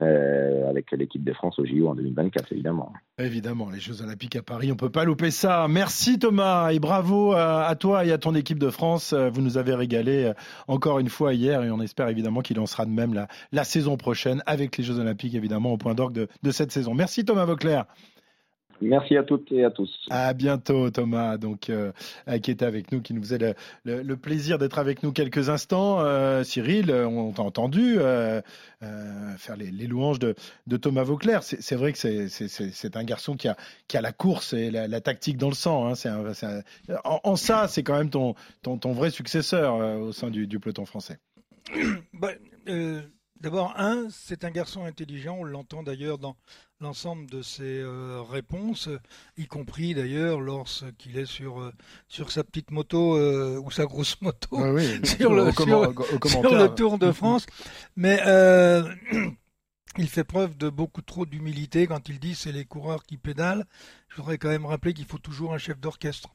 euh, 0.02 0.70
avec 0.70 0.92
l'équipe 0.92 1.24
de 1.24 1.32
France 1.32 1.58
au 1.58 1.66
JO 1.66 1.88
en 1.88 1.96
2024, 1.96 2.52
évidemment. 2.52 2.92
Évidemment, 3.18 3.70
les 3.70 3.80
Jeux 3.80 4.02
Olympiques 4.02 4.36
à 4.36 4.42
Paris, 4.42 4.72
on 4.72 4.76
peut 4.76 4.90
pas 4.90 5.06
louper 5.06 5.32
ça. 5.32 5.68
Merci 5.70 6.20
Thomas 6.20 6.72
et 6.72 6.80
bravo 6.80 7.32
à, 7.32 7.66
à 7.66 7.76
toi 7.76 8.04
et 8.06 8.12
à 8.12 8.18
ton 8.18 8.36
équipe 8.36 8.60
de 8.60 8.70
France. 8.70 9.14
Euh, 9.14 9.30
Vous 9.30 9.42
nous 9.42 9.58
avez 9.58 9.74
régalé 9.74 10.26
euh, 10.26 10.34
encore 10.68 11.00
une 11.00 11.10
fois 11.10 11.34
hier 11.34 11.64
et 11.64 11.72
on 11.72 11.80
espère 11.80 12.10
évidemment 12.10 12.42
qu'il 12.42 12.60
en 12.60 12.66
sera 12.66 12.86
de 12.86 12.92
même 12.92 13.14
la, 13.14 13.28
la 13.54 13.64
saison 13.64 13.96
prochaine 13.96 14.44
avec 14.46 14.78
les 14.78 14.84
Jeux 14.84 15.00
Olympiques 15.00 15.34
évidemment 15.36 15.72
au 15.72 15.78
point 15.78 15.96
d'orgue 15.96 16.14
de, 16.14 16.28
de 16.44 16.52
cette 16.52 16.72
saison. 16.72 16.94
Merci 16.94 17.24
Thomas 17.24 17.46
Vauclair. 17.46 17.86
Merci 18.82 19.16
à 19.16 19.24
toutes 19.24 19.52
et 19.52 19.64
à 19.64 19.72
tous. 19.72 19.90
À 20.10 20.34
bientôt 20.34 20.90
Thomas, 20.90 21.38
donc 21.38 21.70
euh, 21.70 21.92
qui 22.42 22.52
était 22.52 22.66
avec 22.66 22.92
nous, 22.92 23.02
qui 23.02 23.14
nous 23.14 23.22
faisait 23.22 23.38
le, 23.38 23.54
le- 23.86 24.02
le 24.04 24.18
plaisir 24.18 24.58
d'être 24.58 24.80
avec 24.80 25.02
nous 25.02 25.12
quelques 25.14 25.50
instants. 25.50 26.02
Euh, 26.02 26.44
Cyril, 26.44 26.92
on 26.92 27.32
t'a 27.32 27.42
entendu 27.44 27.96
euh, 27.98 28.42
euh, 28.84 29.36
faire 29.38 29.56
les, 29.56 29.72
les 29.72 29.88
louanges 29.88 30.20
de, 30.20 30.36
de 30.68 30.78
Thomas 30.78 31.04
Vauclair. 31.04 31.42
C'est 31.44 31.76
vrai 31.76 31.94
que 31.94 31.98
c'est- 31.98 32.96
un 32.98 33.04
garçon 33.04 33.36
qui 33.36 33.48
a, 33.48 33.56
qui 33.88 33.98
a 33.98 34.02
la 34.02 34.12
course 34.12 34.54
et 34.54 34.70
la, 34.72 34.88
la 34.88 35.02
tactique 35.02 35.38
dans 35.38 35.50
le 35.50 35.56
sang. 35.56 35.88
hein. 35.88 35.94
Un- 36.06 36.26
un- 36.48 36.62
en, 37.06 37.20
en 37.24 37.36
ça, 37.36 37.68
c'est 37.68 37.84
quand 37.84 37.98
même 37.98 38.10
ton, 38.10 38.36
ton, 38.62 38.78
ton 38.78 38.92
vrai 38.92 39.10
successeur 39.10 39.76
euh, 39.76 39.96
au 39.98 40.12
sein 40.12 40.30
du, 40.30 40.48
du 40.48 40.60
peloton 40.60 40.86
français. 40.86 41.18
Bah, 42.14 42.30
euh, 42.68 43.02
D'abord, 43.46 43.76
un, 43.78 44.08
c'est 44.10 44.44
un 44.44 44.50
garçon 44.50 44.86
intelligent, 44.86 45.38
on 45.40 45.44
l'entend 45.44 45.84
d'ailleurs 45.84 46.18
dans 46.18 46.36
l'ensemble 46.82 47.30
de 47.30 47.44
ses 47.44 47.80
euh, 47.80 48.24
réponses, 48.28 48.90
y 49.38 49.46
compris 49.46 49.94
d'ailleurs 49.94 50.42
lorsqu'il 50.42 51.16
est 51.20 51.28
sur, 51.28 51.62
euh, 51.62 51.72
sur 52.08 52.32
sa 52.32 52.44
petite 52.44 52.72
moto 52.72 53.16
euh, 53.16 53.62
ou 53.64 53.70
sa 53.70 53.86
grosse 53.86 54.20
moto 54.22 54.58
oui, 54.74 55.00
sur, 55.06 55.32
le, 55.32 55.52
sur- 55.52 55.94
sur 56.28 56.56
le 56.58 56.74
Tour 56.74 56.98
de 56.98 57.12
France. 57.12 57.46
Mais 57.96 58.18
il 60.00 60.10
fait 60.10 60.24
preuve 60.24 60.58
de 60.58 60.70
beaucoup 60.70 61.04
trop 61.04 61.28
d'humilité 61.28 61.86
quand 61.86 62.10
il 62.10 62.20
dit 62.20 62.34
c'est 62.34 62.52
les 62.52 62.66
coureurs 62.66 63.04
qui 63.04 63.18
pédalent. 63.18 63.66
Je 64.10 64.16
voudrais 64.16 64.40
quand 64.40 64.50
même 64.50 64.66
rappeler 64.66 64.96
qu'il 64.96 65.06
faut 65.06 65.20
toujours 65.20 65.54
un 65.54 65.60
chef 65.60 65.80
d'orchestre. 65.80 66.35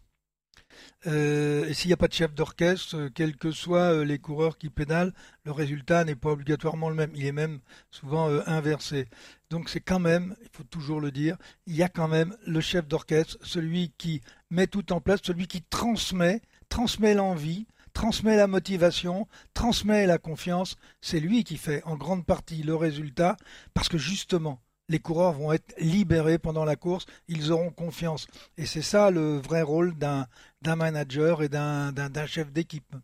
Euh, 1.07 1.67
et 1.67 1.75
s'il 1.75 1.89
n'y 1.89 1.95
a 1.95 1.97
pas 1.97 2.09
de 2.09 2.13
chef 2.13 2.35
d'orchestre, 2.35 2.97
euh, 2.97 3.11
quels 3.15 3.37
que 3.37 3.51
soient 3.53 3.95
euh, 3.95 4.05
les 4.05 4.19
coureurs 4.19 4.59
qui 4.59 4.69
pédalent, 4.69 5.13
le 5.45 5.53
résultat 5.53 6.05
n'est 6.05 6.15
pas 6.15 6.31
obligatoirement 6.31 6.89
le 6.89 6.95
même. 6.95 7.13
Il 7.15 7.25
est 7.27 7.33
même 7.33 7.61
souvent 7.91 8.29
inversé. 8.47 9.09
Donc 9.51 9.69
c'est 9.69 9.81
quand 9.81 9.99
même, 9.99 10.37
il 10.43 10.49
faut 10.53 10.65
toujours 10.65 11.01
le 11.01 11.11
dire, 11.11 11.37
il 11.67 11.77
y 11.77 11.83
a 11.83 11.89
quand 11.89 12.09
même 12.09 12.37
le 12.47 12.61
chef 12.61 12.87
d'orchestre, 12.87 13.39
celui 13.43 13.93
qui 13.99 14.21
met 14.51 14.67
tout 14.67 14.93
en 14.93 15.01
place, 15.01 15.21
celui 15.23 15.47
qui 15.47 15.63
transmet, 15.63 16.43
transmet 16.69 17.15
l'envie, 17.15 17.67
transmet 17.93 18.37
la 18.37 18.47
motivation, 18.47 19.27
transmet 19.55 20.07
la 20.07 20.19
confiance. 20.19 20.77
C'est 21.01 21.21
lui 21.21 21.45
qui 21.45 21.57
fait 21.57 21.83
en 21.85 21.97
grande 21.97 22.27
partie 22.27 22.63
le 22.63 22.75
résultat, 22.75 23.37
parce 23.75 23.89
que 23.89 23.99
justement, 23.99 24.61
les 24.90 24.98
coureurs 24.98 25.33
vont 25.33 25.53
être 25.53 25.74
libérés 25.79 26.38
pendant 26.38 26.64
la 26.66 26.76
course, 26.76 27.07
ils 27.29 27.53
auront 27.53 27.70
confiance. 27.70 28.26
Et 28.59 28.66
c'est 28.66 28.83
ça 28.83 29.11
le 29.11 29.38
vrai 29.38 29.62
rôle 29.62 29.96
d'un 29.96 30.26
d'un 30.62 30.76
manager 30.76 31.42
et 31.42 31.48
d'un 31.48 31.94
chef 32.26 32.53
d'équipe. 32.53 32.94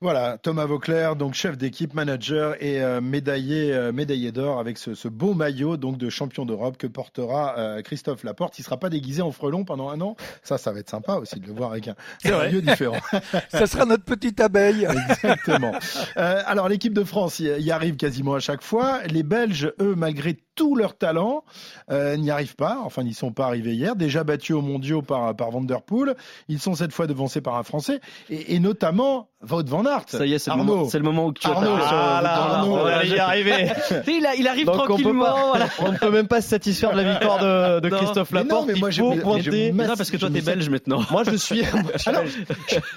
Voilà, 0.00 0.36
Thomas 0.36 0.66
Vauclair, 0.66 1.16
donc 1.16 1.32
chef 1.32 1.56
d'équipe, 1.56 1.94
manager 1.94 2.62
et 2.62 2.82
euh, 2.82 3.00
médaillé, 3.00 3.72
euh, 3.72 3.90
médaillé 3.90 4.32
d'or 4.32 4.58
avec 4.58 4.76
ce, 4.76 4.94
ce 4.94 5.08
beau 5.08 5.32
maillot 5.32 5.78
donc 5.78 5.96
de 5.96 6.10
champion 6.10 6.44
d'Europe 6.44 6.76
que 6.76 6.86
portera 6.86 7.54
euh, 7.56 7.80
Christophe 7.80 8.22
Laporte. 8.22 8.58
Il 8.58 8.64
sera 8.64 8.76
pas 8.76 8.90
déguisé 8.90 9.22
en 9.22 9.32
frelon 9.32 9.64
pendant 9.64 9.88
un 9.88 10.00
an. 10.02 10.14
Ça, 10.42 10.58
ça 10.58 10.72
va 10.72 10.80
être 10.80 10.90
sympa 10.90 11.14
aussi 11.14 11.40
de 11.40 11.46
le 11.46 11.54
voir 11.54 11.70
avec 11.70 11.88
un, 11.88 11.94
C'est 12.18 12.32
un 12.32 12.36
vrai. 12.36 12.46
maillot 12.48 12.60
différent. 12.60 12.98
Ça 13.48 13.66
sera 13.66 13.86
notre 13.86 14.04
petite 14.04 14.40
abeille. 14.40 14.86
Exactement. 15.10 15.72
Euh, 16.18 16.42
alors 16.44 16.68
l'équipe 16.68 16.92
de 16.92 17.04
France 17.04 17.38
y, 17.38 17.44
y 17.44 17.70
arrive 17.70 17.96
quasiment 17.96 18.34
à 18.34 18.40
chaque 18.40 18.62
fois. 18.62 19.00
Les 19.04 19.22
Belges, 19.22 19.72
eux, 19.80 19.94
malgré 19.96 20.36
tout 20.54 20.76
leur 20.76 20.96
talent, 20.96 21.44
euh, 21.90 22.16
n'y 22.16 22.30
arrivent 22.30 22.56
pas. 22.56 22.78
Enfin, 22.84 23.02
ils 23.04 23.14
sont 23.14 23.32
pas 23.32 23.46
arrivés 23.46 23.74
hier. 23.74 23.96
Déjà 23.96 24.24
battus 24.24 24.56
aux 24.56 24.62
mondiaux 24.62 25.02
par, 25.02 25.34
par 25.34 25.50
Van 25.50 25.60
Der 25.62 25.82
Poel. 25.82 26.14
Ils 26.48 26.60
sont 26.60 26.74
cette 26.74 26.92
fois 26.92 27.06
devancés 27.06 27.40
par 27.40 27.56
un 27.56 27.62
Français 27.62 28.00
et, 28.30 28.54
et 28.54 28.60
notamment 28.60 29.28
Wout 29.50 29.64
van 29.68 29.84
Aert. 29.84 30.04
Ça 30.08 30.24
y 30.24 30.32
est, 30.32 30.38
c'est 30.38 30.50
le, 30.50 30.58
Arnaud. 30.58 30.74
moment- 30.76 30.88
c'est 30.88 30.98
le 30.98 31.04
moment 31.04 31.26
où 31.26 31.32
tu 31.34 31.46
Arnaud, 31.46 31.76
Ah 31.78 32.20
là, 32.22 32.34
Arnaud, 32.34 32.72
on 32.76 32.84
va 32.84 33.04
y 33.04 33.18
arriver. 33.18 33.70
il, 34.06 34.24
a- 34.26 34.34
il 34.36 34.48
arrive 34.48 34.64
Donc 34.66 34.76
tranquillement. 34.84 35.24
pas, 35.24 35.46
voilà. 35.50 35.66
on 35.80 35.92
ne 35.92 35.98
peut 35.98 36.10
même 36.10 36.28
pas 36.28 36.40
se 36.40 36.48
satisfaire 36.48 36.92
de 36.92 36.96
la 37.02 37.10
victoire 37.12 37.38
de, 37.40 37.80
de 37.80 37.88
Non. 37.90 37.96
Christophe 37.98 38.30
Mais 38.32 38.38
non, 38.40 38.44
Laporte. 38.44 38.66
mais 38.68 38.74
moi, 38.74 38.88
il 38.88 38.92
je- 38.92 39.00
faut 39.02 39.10
mais 39.14 39.20
pointer. 39.20 39.72
me- 39.72 39.86
Non, 39.86 39.96
parce 39.96 40.10
que 40.10 40.16
toi, 40.16 40.30
t'es 40.32 40.40
belge 40.40 40.70
maintenant. 40.70 41.00
Moi, 41.10 41.24
je 41.24 41.36
suis, 41.36 41.62
je, 41.62 42.08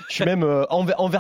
je 0.10 0.14
suis 0.14 0.24
même 0.26 0.44
euh, 0.44 0.64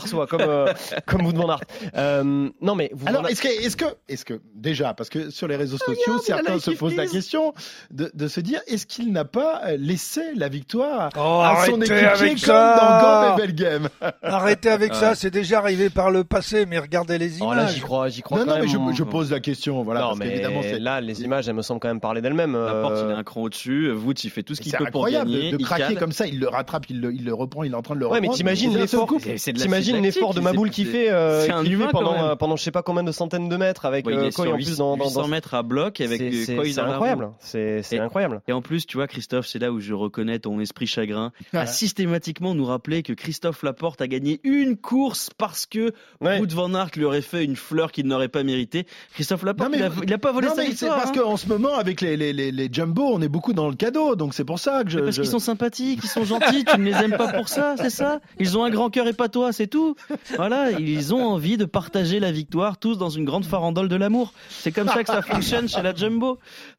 soi, 0.06 0.28
comme 0.28 0.41
euh, 0.41 0.71
comme 1.06 1.23
vous 1.23 1.34
demandez. 1.34 1.56
Euh, 1.95 2.50
non, 2.62 2.76
mais 2.76 2.89
vous 2.93 3.08
Alors, 3.08 3.23
Van 3.23 3.28
Aert- 3.28 3.32
est-ce 3.32 3.41
que, 3.41 3.47
est-ce 3.65 3.76
que, 3.78 3.86
est-ce 4.08 4.23
que, 4.26 4.41
déjà, 4.56 4.93
parce 4.93 5.10
que 5.10 5.30
sur 5.30 5.47
les 5.47 5.56
réseaux 5.58 5.78
sociaux, 5.78 6.19
certains 6.27 6.59
se 6.59 6.71
posent 6.71 6.95
la 6.95 7.07
question 7.07 7.53
de, 7.91 8.11
de 8.13 8.27
se 8.27 8.39
dire, 8.39 8.59
est-ce 8.67 8.85
qu'il 8.85 9.11
n'a 9.11 9.25
pas 9.25 9.61
euh, 9.65 9.77
laissé 9.79 10.21
la 10.35 10.49
victoire 10.49 11.09
Oh, 11.15 11.19
à 11.43 11.65
son 11.65 11.73
arrêtez 11.81 11.93
équipier 11.93 12.05
avec 12.05 12.29
comme 12.29 12.37
ça 12.39 12.75
dans 12.77 13.01
Gand 13.01 13.35
et 13.37 13.41
Belgame? 13.47 13.89
Arrêtez 14.23 14.69
avec 14.69 14.91
Ouais. 14.93 14.97
ça, 14.99 15.15
c'est 15.15 15.31
déjà 15.31 15.59
arrivé 15.59 15.89
par 15.89 16.11
le 16.11 16.23
passé, 16.23 16.65
mais 16.65 16.79
regardez 16.79 17.17
les 17.17 17.41
Oh, 17.41 17.53
là, 17.53 17.61
images. 17.63 17.73
j'y 17.75 17.81
crois, 17.81 18.09
j'y 18.09 18.21
crois 18.21 18.39
Non, 18.39 18.45
quand 18.45 18.51
non, 18.51 18.65
mais 18.65 18.71
même. 18.73 18.91
je, 18.93 18.97
je 18.97 19.03
pose 19.03 19.31
la 19.31 19.39
question, 19.39 19.83
voilà, 19.83 20.01
non, 20.01 20.07
parce 20.09 20.19
mais 20.19 20.79
là, 20.79 21.01
les 21.01 21.23
images, 21.23 21.47
elles 21.49 21.55
me 21.55 21.61
semblent 21.61 21.79
quand 21.79 21.87
même 21.87 21.99
parler 21.99 22.21
d'elles-mêmes. 22.21 22.53
La 22.53 22.73
porte, 22.81 22.95
il 23.03 23.09
est 23.09 23.13
euh, 23.13 23.17
un 23.17 23.23
cran 23.23 23.41
au-dessus. 23.41 23.91
Wout, 23.91 24.23
il 24.23 24.29
fait 24.29 24.43
tout 24.43 24.55
ce 24.55 24.61
qu'il 24.61 24.71
c'est 24.71 24.77
peut 24.77 24.85
pour 24.85 25.05
incroyable 25.05 25.31
gagner. 25.31 25.51
de, 25.51 25.57
de 25.57 25.63
craquer 25.63 25.95
comme 25.95 26.11
ça, 26.11 26.25
il 26.27 26.39
le 26.39 26.47
rattrape, 26.47 26.85
il 26.89 27.01
le, 27.01 27.13
il 27.13 27.25
le 27.25 27.33
reprend, 27.33 27.63
il 27.63 27.71
est 27.71 27.75
en 27.75 27.81
train 27.81 27.95
de 27.95 27.99
le 27.99 28.05
Ouais, 28.07 28.15
reprendre. 28.15 28.31
mais 28.31 28.35
t'imagines 28.37 28.77
l'effort, 28.77 29.07
t'imagines 29.55 30.01
l'effort 30.01 30.33
de 30.33 30.39
Maboul 30.41 30.69
qui 30.69 30.85
fait, 30.85 31.07
euh, 31.09 31.45
pendant, 31.91 32.35
pendant 32.37 32.55
je 32.55 32.63
sais 32.63 32.71
pas 32.71 32.81
combien 32.81 33.03
de 33.03 33.11
centaines 33.11 33.49
de 33.49 33.57
mètres 33.57 33.85
avec 33.85 34.05
Ouais, 34.05 34.15
en 34.15 34.53
plus 34.55 34.77
dans, 34.77 34.97
dans, 34.97 35.05
800 35.05 35.21
dans- 35.21 35.27
mètres 35.27 35.53
à 35.53 35.63
bloc 35.63 35.99
avec 36.01 36.16
c'est- 36.17 36.80
a 36.80 36.86
incroyable, 36.86 37.30
c'est 37.39 37.82
c'est 37.84 37.95
Et- 37.97 37.99
incroyable. 37.99 38.41
Et 38.47 38.53
en 38.53 38.62
plus, 38.62 38.86
tu 38.86 38.97
vois, 38.97 39.08
Christophe, 39.08 39.47
c'est 39.47 39.60
là 39.60 39.71
où 39.71 39.80
je 39.80 39.93
reconnais 39.93 40.39
ton 40.39 40.60
esprit 40.60 40.88
chagrin, 40.88 41.32
à 41.53 41.65
systématiquement 41.65 42.53
nous 42.56 42.65
rappeler 42.65 43.03
que 43.03 43.13
Christophe 43.13 43.63
Laporte 43.63 44.01
a 44.01 44.08
gagné 44.08 44.39
une 44.43 44.77
course 44.77 45.30
parce 45.38 45.65
que 45.65 45.93
Ouais. 46.21 46.39
Wout 46.39 46.51
van 46.53 46.73
Aert 46.73 46.89
lui 46.95 47.06
aurait 47.06 47.21
fait 47.21 47.43
une 47.45 47.56
fleur 47.56 47.91
qu'il 47.91 48.08
n'aurait 48.08 48.27
pas 48.27 48.43
méritée. 48.43 48.86
Christophe 49.13 49.43
Laporte, 49.43 49.69
mais- 49.71 49.77
il, 49.77 49.84
a, 49.84 49.89
il 50.03 50.13
a 50.13 50.17
pas 50.17 50.32
volé 50.32 50.47
non, 50.47 50.56
sa 50.56 50.62
mais 50.62 50.65
c'est 50.67 50.71
victoire. 50.71 50.97
parce 51.03 51.10
hein. 51.17 51.21
qu'en 51.21 51.38
ce 51.38 51.47
moment, 51.47 51.75
avec 51.75 52.01
les, 52.01 52.17
les, 52.17 52.34
les, 52.34 52.51
les 52.51 52.69
jumbo, 52.71 53.03
on 53.13 53.21
est 53.21 53.30
beaucoup 53.30 53.53
dans 53.53 53.69
le 53.69 53.75
cadeau, 53.75 54.15
donc 54.15 54.34
c'est 54.34 54.45
pour 54.45 54.60
ça 54.60 54.84
que 54.84 54.89
je. 54.89 54.97
Mais 54.99 55.06
parce 55.06 55.15
je- 55.15 55.21
qu'ils 55.21 55.32
sont 55.32 55.39
sympathiques, 55.39 55.99
ils 56.03 56.10
sont 56.10 56.23
gentils, 56.25 56.65
tu 56.65 56.80
ne 56.80 56.84
les 56.86 56.91
aimes 56.93 57.17
pas 57.17 57.32
pour 57.34 57.47
ça, 57.49 57.75
c'est 57.77 57.89
ça? 57.89 58.19
Ils 58.39 58.58
ont 58.58 58.63
un 58.63 58.69
grand 58.69 58.89
cœur 58.89 59.08
et 59.08 59.13
pas 59.13 59.30
toi, 59.30 59.51
c'est 59.53 59.67
tout. 59.67 59.95
Voilà, 60.36 60.71
ils 60.71 61.13
ont 61.13 61.23
envie 61.25 61.58
de 61.58 61.65
partager 61.65 62.19
la 62.19 62.32
victoire 62.32 62.77
tous 62.77 62.97
dans 62.97 63.10
une 63.10 63.25
grande 63.25 63.45
farandole 63.45 63.88
de 63.89 63.95
l'amour. 63.95 64.34
C'est 64.49 64.71
comme 64.71 64.88
ça 64.88 65.03
que 65.03 65.10
ça 65.12 65.21
fonctionne 65.21 65.67
chez 65.69 65.82
la 65.82 65.93
Jumbo. 65.93 66.06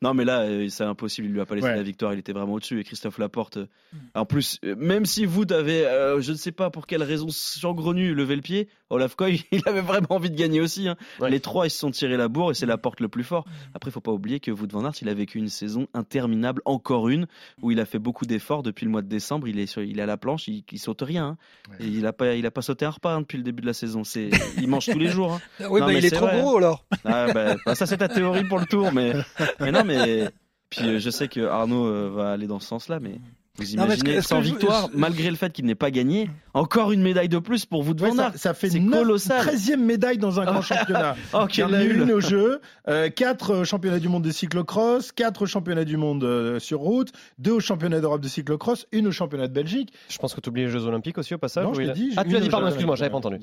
Non 0.02 0.14
mais 0.14 0.24
là, 0.24 0.40
euh, 0.42 0.68
c'est 0.68 0.84
impossible, 0.84 1.26
il 1.28 1.32
lui 1.32 1.40
a 1.40 1.46
pas 1.46 1.54
laissé 1.54 1.68
Ouais. 1.68 1.76
la 1.76 1.82
victoire, 1.82 2.12
il 2.14 2.18
était 2.18 2.32
vraiment 2.32 2.54
au-dessus. 2.54 2.80
Et 2.80 2.84
Christophe 2.84 3.18
Laporte, 3.18 3.58
euh, 3.58 3.66
en 4.14 4.24
plus, 4.24 4.58
euh, 4.64 4.74
même 4.76 5.04
si 5.06 5.24
vous 5.26 5.44
avez, 5.50 5.86
euh, 5.86 6.20
je 6.20 6.32
ne 6.32 6.36
sais 6.36 6.52
pas 6.52 6.70
pour 6.70 6.86
quelle 6.86 7.02
raison 7.02 7.26
saugrenue, 7.30 8.14
levé 8.14 8.36
le 8.36 8.42
pied, 8.42 8.68
Olaf 8.90 9.14
Koy, 9.16 9.44
il 9.52 9.62
avait 9.66 9.80
vraiment 9.80 10.06
envie 10.10 10.30
de 10.30 10.36
gagner 10.36 10.60
aussi. 10.60 10.88
hein. 10.88 10.96
Ouais. 11.20 11.30
Les 11.30 11.40
trois, 11.40 11.66
ils 11.66 11.70
se 11.70 11.78
sont 11.78 11.90
tirés 11.90 12.16
la 12.16 12.28
bourre 12.28 12.50
et 12.52 12.54
c'est 12.54 12.66
Laporte 12.66 13.00
le 13.00 13.08
plus 13.08 13.24
fort. 13.24 13.44
Après, 13.74 13.90
il 13.90 13.92
faut 13.92 14.00
pas 14.00 14.12
oublier 14.12 14.40
que 14.40 14.50
Wout 14.50 14.68
van 14.70 14.84
Aert, 14.84 14.92
il 15.02 15.08
a 15.08 15.14
vécu 15.14 15.38
une 15.38 15.48
saison 15.48 15.86
interminable, 15.94 16.62
encore 16.64 17.08
une, 17.08 17.26
où 17.62 17.70
il 17.70 17.80
a 17.80 17.84
fait 17.84 17.98
beaucoup 17.98 18.24
d'efforts 18.26 18.62
depuis 18.62 18.84
le 18.84 18.90
mois 18.90 19.02
de 19.02 19.08
décembre. 19.08 19.48
Il 19.48 19.58
est, 19.58 19.66
sur- 19.66 19.82
il 19.82 19.98
est 19.98 20.02
à 20.02 20.06
la 20.06 20.16
planche, 20.16 20.48
il, 20.48 20.64
il 20.72 20.78
saute 20.78 21.02
rien. 21.02 21.36
hein. 21.70 21.74
Et 21.80 21.86
il 21.86 22.06
a 22.06 22.12
pas, 22.12 22.34
il 22.34 22.46
a 22.46 22.50
pas 22.50 22.62
sauté 22.62 22.84
un 22.84 22.90
repas 22.90 23.14
hein, 23.14 23.20
depuis 23.22 23.36
le 23.38 23.42
début 23.44 23.60
de 23.62 23.66
la 23.66 23.72
saison. 23.74 24.04
C'est, 24.04 24.30
il 24.58 24.68
mange 24.68 24.86
tous 24.86 24.98
les 24.98 25.08
jours. 25.10 25.32
hein. 25.34 25.40
Oui, 25.68 25.80
Non, 25.80 25.86
bah, 25.86 25.92
mais 25.92 25.98
il 25.98 26.04
est 26.06 26.10
trop 26.10 26.26
vrai. 26.26 26.40
gros 26.40 26.56
alors. 26.56 26.84
Ah, 27.04 27.32
bah, 27.32 27.56
bah, 27.66 27.74
ça, 27.74 27.86
c'est 27.86 27.98
ta 27.98 28.08
théorie 28.08 28.44
pour 28.44 28.58
le 28.58 28.66
tour, 28.66 28.92
mais, 28.92 29.12
mais 29.61 29.72
non, 29.72 29.85
mais 29.85 30.31
puis 30.70 30.87
euh, 30.87 30.98
je 30.98 31.11
sais 31.11 31.28
que 31.28 31.40
Arnaud 31.40 31.87
euh, 31.87 32.11
va 32.11 32.33
aller 32.33 32.46
dans 32.46 32.61
ce 32.61 32.68
sens-là, 32.68 33.00
mais. 33.00 33.20
Vous 33.59 33.77
Non, 33.77 33.87
imaginez, 33.87 34.14
que- 34.16 34.21
sans 34.21 34.40
je- 34.40 34.47
victoire, 34.51 34.88
malgré 34.94 35.31
le 35.31 35.37
fait 35.37 35.53
qu'il 35.53 35.64
n'ait 35.64 35.75
pas 35.75 35.90
gagné, 35.90 36.31
encore 36.55 36.92
une 36.92 37.03
médaille 37.03 37.29
de 37.29 37.38
plus 37.38 37.66
pour 37.66 37.83
vous 37.83 37.92
de 37.92 38.03
Ouais, 38.05 38.11
ça, 38.37 38.55
fait 38.55 38.71
C'est 38.71 38.79
neuf- 38.79 39.01
colossal. 39.01 39.40
13e 39.40 39.85
médaille 39.85 40.18
dans 40.18 40.38
un 40.40 40.44
grand 40.44 40.62
championnat. 40.62 41.16
Oh, 41.35 41.47
Il 41.53 41.59
y 41.59 41.62
en 41.64 41.73
a 41.73 41.83
nul 41.83 42.03
une 42.03 42.12
au 42.12 42.21
jeu, 42.21 42.61
euh, 42.88 43.09
quatre 43.11 43.51
euh, 43.53 43.64
championnats 43.64 43.99
du 43.99 44.09
monde 44.09 44.23
de 44.23 44.31
cyclocross, 44.31 45.11
quatre 45.12 45.47
championnats 45.47 45.85
du 45.85 45.97
monde 45.97 46.23
euh, 46.23 46.59
sur 46.61 46.79
route, 46.79 47.11
deux 47.38 47.53
au 47.53 47.61
championnat 47.61 48.01
d'Europe 48.01 48.21
de 48.21 48.29
cyclocross, 48.29 48.87
une 48.92 49.09
au 49.09 49.12
championnat 49.12 49.49
de 49.49 49.53
Belgique. 49.53 49.92
Je 50.09 50.18
pense 50.18 50.35
que 50.35 50.40
tu 50.40 50.49
oublies 50.51 50.62
les 50.62 50.68
Jeux 50.71 50.85
Olympiques 50.87 51.18
aussi 51.18 51.35
au 51.35 51.38
passage. 51.38 51.64
non, 51.64 51.71
où 51.73 51.75
je 51.75 51.81
il 51.83 51.85
t'ai 51.87 51.90
a- 51.90 51.94
dit. 51.94 52.12
Ah, 52.16 52.23
tu 52.25 52.31
une 52.31 52.37
as 52.37 52.40
dit, 52.40 52.49
pardon, 52.49 52.66
excuse-moi, 52.68 52.94
j'avais 52.97 53.11
pas 53.11 53.16
entendu. 53.16 53.38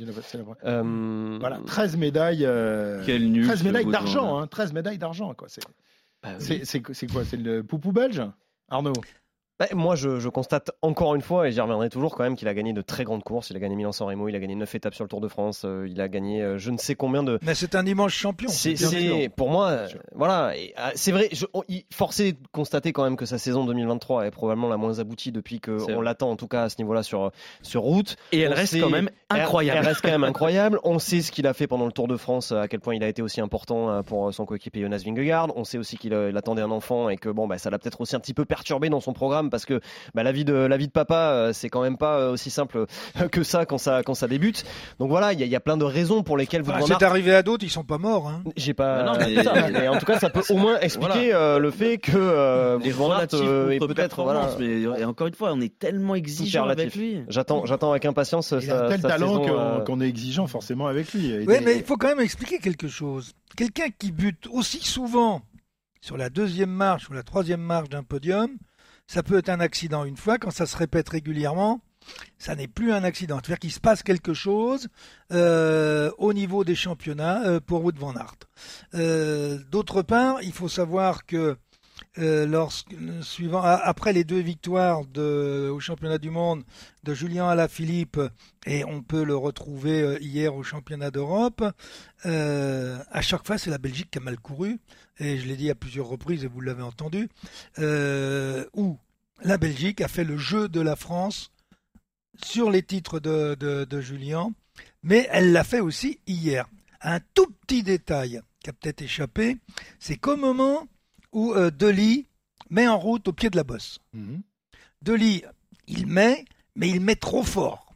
Euh, 0.66 1.38
Voilà, 1.40 1.60
13 1.66 1.98
médailles. 1.98 2.46
euh, 2.46 3.02
Quel 3.06 3.30
nul. 3.32 3.46
13 3.46 3.60
ce 3.60 3.64
médailles 3.66 3.86
d'argent, 3.86 4.40
hein, 4.40 4.48
13 4.48 4.72
médailles 4.74 4.98
d'argent. 4.98 5.34
quoi. 5.34 5.48
C'est 5.50 5.62
Bah 6.24 6.30
oui. 6.40 6.46
c'est- 6.46 6.66
c'est- 6.66 6.82
c'est 6.94 7.08
quoi 7.08 7.24
C'est 7.26 7.38
le 7.38 7.64
poupou 7.64 7.92
belge 7.92 8.22
Arnaud? 8.70 8.94
Bah, 9.58 9.68
moi, 9.72 9.96
je, 9.96 10.20
je, 10.20 10.28
constate 10.28 10.72
encore 10.82 11.16
une 11.16 11.22
fois, 11.22 11.48
et 11.48 11.52
j'y 11.54 11.62
reviendrai 11.62 11.90
toujours 11.90 12.14
quand 12.14 12.24
même, 12.24 12.36
qu'il 12.36 12.50
a 12.50 12.54
gagné 12.54 12.74
de 12.74 12.82
très 12.82 13.06
grandes 13.06 13.24
courses. 13.24 13.52
Il 13.52 13.56
a 13.56 13.60
gagné 13.60 13.78
Milan-San 13.78 14.06
Remo, 14.06 14.28
il 14.28 14.36
a 14.36 14.40
gagné 14.40 14.54
9 14.54 14.76
étapes 14.76 14.94
sur 14.94 15.06
le 15.06 15.10
Tour 15.10 15.22
de 15.22 15.30
France, 15.30 15.62
euh, 15.64 15.88
il 15.90 16.02
a 16.02 16.10
gagné 16.10 16.42
euh, 16.42 16.58
je 16.58 16.72
ne 16.72 16.78
sais 16.78 16.96
combien 16.96 17.24
de. 17.24 17.40
Mais 17.42 17.56
c'est 17.56 17.74
un 17.74 17.84
dimanche 17.84 18.14
champion. 18.14 18.50
C'est 18.50 19.30
pour 19.34 19.50
moi, 19.50 19.70
euh, 19.70 19.88
voilà. 20.14 20.52
C'est 20.96 21.14
vrai, 21.14 21.30
je, 21.32 21.46
on, 21.54 21.64
il, 21.70 21.86
forcé 21.90 22.34
de 22.34 22.38
constater 22.52 22.92
quand 22.92 23.06
même 23.06 23.16
que 23.16 23.26
sa 23.26 23.38
saison 23.38 23.64
2023 23.64 24.28
est 24.28 24.32
probablement 24.32 24.68
la 24.68 24.76
moins 24.76 25.00
aboutie 25.00 25.32
depuis 25.32 25.62
qu'on 25.62 26.02
l'attend, 26.02 26.32
en 26.32 26.36
tout 26.36 26.50
cas 26.50 26.64
à 26.64 26.70
ce 26.70 26.76
niveau-là 26.80 27.02
sur 27.02 27.32
sur 27.62 27.82
route. 27.82 28.18
Et 28.34 28.42
elle 28.42 28.54
reste 28.54 28.78
quand 28.78 28.90
même 28.90 29.10
incroyable. 29.30 29.80
Elle, 29.80 29.88
reste 29.88 30.02
quand 30.02 30.12
même 30.12 30.24
incroyable. 30.26 30.82
On 30.84 31.00
sait 31.00 31.22
ce 31.22 31.32
qu'il 31.32 31.48
a 31.48 31.54
fait 31.54 31.68
pendant 31.68 31.86
le 31.86 31.94
Tour 31.94 32.10
de 32.10 32.18
France, 32.18 32.52
à 32.52 32.68
quel 32.68 32.82
point 32.82 32.94
il 32.94 33.04
a 33.06 33.08
été 33.08 33.22
aussi 33.22 33.40
important 33.40 34.04
pour 34.04 34.34
son 34.34 34.46
coéquipier 34.46 34.82
Jonas 34.82 35.04
Vingegaard. 35.06 35.56
On 35.56 35.64
sait 35.64 35.78
aussi 35.78 35.98
qu'il 35.98 36.14
attendait 36.14 36.62
un 36.62 36.72
enfant 36.72 37.08
et 37.08 37.16
que 37.16 37.30
bon, 37.30 37.48
bah, 37.48 37.58
ça 37.58 37.70
l'a 37.70 37.80
peut-être 37.80 38.02
aussi 38.02 38.18
un 38.18 38.20
petit 38.20 38.34
peu 38.34 38.44
perturbé 38.44 38.90
dans 38.90 39.00
son 39.00 39.14
programme 39.14 39.45
parce 39.50 39.66
que 39.66 39.80
bah, 40.14 40.24
la 40.24 40.32
vie 40.32 40.46
de 40.46 40.54
la 40.54 40.78
vie 40.78 40.88
de 40.88 40.92
papa, 40.92 41.32
euh, 41.32 41.54
c'est 41.54 41.70
quand 41.70 41.82
même 41.82 41.98
pas 41.98 42.20
euh, 42.20 42.32
aussi 42.32 42.50
simple 42.50 42.86
que 43.32 43.44
ça 43.44 43.66
quand 43.66 43.78
ça 43.78 44.04
quand 44.04 44.14
ça 44.14 44.28
débute. 44.28 44.66
Donc 45.00 45.10
voilà, 45.10 45.34
il 45.34 45.42
y, 45.42 45.48
y, 45.48 45.56
a 45.56 45.60
plein 45.60 45.78
de 45.78 45.84
raisons 45.84 46.24
pour 46.24 46.38
lesquelles 46.38 46.62
vous. 46.62 46.72
Bah, 46.72 46.80
c'est 46.86 47.04
arrivé 47.04 47.34
à 47.34 47.44
d'autres, 47.44 47.64
ils 47.64 47.70
sont 47.70 47.84
pas 47.84 47.98
morts. 47.98 48.28
Hein. 48.28 48.44
J'ai 48.56 48.74
pas. 48.74 49.04
non, 49.04 49.14
mais... 49.20 49.88
en 49.88 49.98
tout 49.98 50.06
cas, 50.06 50.20
ça 50.20 50.30
peut 50.30 50.44
au 50.50 50.58
moins 50.58 50.80
expliquer 50.80 51.34
euh, 51.34 51.60
le 51.60 51.72
fait 51.72 51.98
que 51.98 52.12
euh, 52.16 52.80
les 52.80 52.90
est 52.90 53.80
peut-être 53.80 54.24
voilà. 54.24 54.50
Mais 54.60 54.82
et 54.82 55.06
encore 55.06 55.28
une 55.28 55.34
fois, 55.34 55.52
on 55.54 55.62
est 55.62 55.78
tellement 55.78 56.16
exigeant 56.16 56.68
avec 56.68 56.96
lui. 56.96 57.24
J'attends, 57.28 57.66
j'attends 57.66 57.92
avec 57.92 58.06
impatience. 58.06 58.54
Il 58.60 58.72
a 58.72 58.90
tel 58.90 59.02
talent 59.02 59.84
qu'on 59.86 60.02
est 60.02 60.08
exigeant 60.08 60.48
forcément 60.48 60.88
avec 60.88 61.14
lui. 61.14 61.46
Oui, 61.46 61.56
mais 61.64 61.78
il 61.78 61.84
faut 61.84 61.98
quand 61.98 62.08
même 62.08 62.20
expliquer 62.20 62.60
quelque 62.60 62.88
chose. 62.88 63.34
Quelqu'un 63.56 63.88
qui 63.98 64.12
bute 64.12 64.48
aussi 64.52 64.86
souvent 64.86 65.42
sur 66.02 66.18
la 66.18 66.30
deuxième 66.30 66.70
marche 66.70 67.10
ou 67.10 67.14
la 67.14 67.24
troisième 67.24 67.62
marche 67.62 67.90
d'un 67.90 68.04
podium, 68.04 68.50
ça 69.08 69.24
peut 69.24 69.38
être 69.38 69.50
un 69.50 69.60
accident 69.60 70.04
une 70.06 70.18
fois, 70.18 70.38
quand 70.38 70.52
ça 70.52 70.66
se 70.66 70.78
répète 70.78 71.10
régulièrement, 71.10 71.82
ça 72.38 72.56
n'est 72.56 72.68
plus 72.68 72.92
un 72.92 73.04
accident. 73.04 73.38
C'est-à-dire 73.38 73.60
qu'il 73.60 73.72
se 73.72 73.80
passe 73.80 74.04
quelque 74.04 74.34
chose 74.34 74.88
euh, 75.32 76.12
au 76.18 76.34
niveau 76.34 76.64
des 76.64 76.76
championnats 76.76 77.46
euh, 77.46 77.60
pour 77.60 77.84
Wood 77.84 77.98
van 77.98 78.16
Aert. 78.16 78.38
Euh, 78.94 79.60
d'autre 79.72 80.02
part, 80.02 80.42
il 80.42 80.54
faut 80.54 80.70
savoir 80.70 81.26
que 81.26 81.58
lorsque, 82.18 82.96
suivant, 83.22 83.62
après 83.62 84.14
les 84.14 84.24
deux 84.24 84.40
victoires 84.40 85.06
de, 85.06 85.70
au 85.70 85.80
championnat 85.80 86.18
du 86.18 86.30
monde 86.30 86.64
de 87.04 87.14
Julien 87.14 87.48
Alaphilippe, 87.50 88.20
et 88.66 88.84
on 88.86 89.02
peut 89.02 89.24
le 89.24 89.36
retrouver 89.36 90.18
hier 90.22 90.56
au 90.56 90.64
championnat 90.64 91.12
d'Europe, 91.12 91.64
à 92.24 93.22
chaque 93.22 93.46
fois 93.46 93.58
c'est 93.58 93.70
la 93.70 93.78
Belgique 93.78 94.10
qui 94.12 94.18
a 94.18 94.22
mal 94.22 94.40
couru 94.40 94.80
et 95.20 95.38
je 95.38 95.48
l'ai 95.48 95.56
dit 95.56 95.70
à 95.70 95.76
plusieurs 95.76 96.08
reprises 96.08 96.44
et 96.44 96.48
vous 96.48 96.62
l'avez 96.62 96.84
entendu, 96.84 97.30
euh, 97.80 98.66
où 98.74 98.98
la 99.42 99.58
Belgique 99.58 100.02
a 100.02 100.08
fait 100.08 100.24
le 100.24 100.38
jeu 100.38 100.68
de 100.68 100.82
la 100.82 100.96
France 100.96 101.52
sur 102.44 102.70
les 102.70 102.84
titres 102.84 103.20
de, 103.20 103.56
de, 103.56 104.02
Julien, 104.02 104.52
mais 105.04 105.28
elle 105.32 105.52
l'a 105.52 105.64
fait 105.64 105.80
aussi 105.80 106.20
hier. 106.28 106.68
Un 107.02 107.20
tout 107.34 107.48
petit 107.48 107.84
détail 107.84 108.42
qui 108.62 108.70
a 108.70 108.74
peut-être 108.74 109.02
échappé, 109.02 109.58
c'est 110.00 110.18
qu'au 110.18 110.36
moment 110.36 110.88
où 111.36 111.54
euh, 111.54 111.70
Deli 111.70 112.28
met 112.72 112.88
en 112.88 112.98
route 112.98 113.28
au 113.28 113.34
pied 113.34 113.52
de 113.52 113.58
la 113.58 113.64
bosse. 113.64 114.00
Deli, 115.04 115.44
il 115.88 116.08
met, 116.08 116.46
mais 116.76 116.90
il 116.90 117.02
met 117.02 117.16
trop 117.16 117.44
fort. 117.44 117.94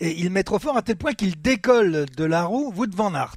Et 0.00 0.20
il 0.20 0.30
met 0.30 0.42
trop 0.42 0.58
fort 0.58 0.76
à 0.76 0.82
tel 0.82 0.96
point 0.96 1.14
qu'il 1.14 1.40
décolle 1.40 2.06
de 2.06 2.24
la 2.24 2.44
roue 2.44 2.72
Wout 2.74 2.94
van 2.94 3.14
Aert 3.14 3.36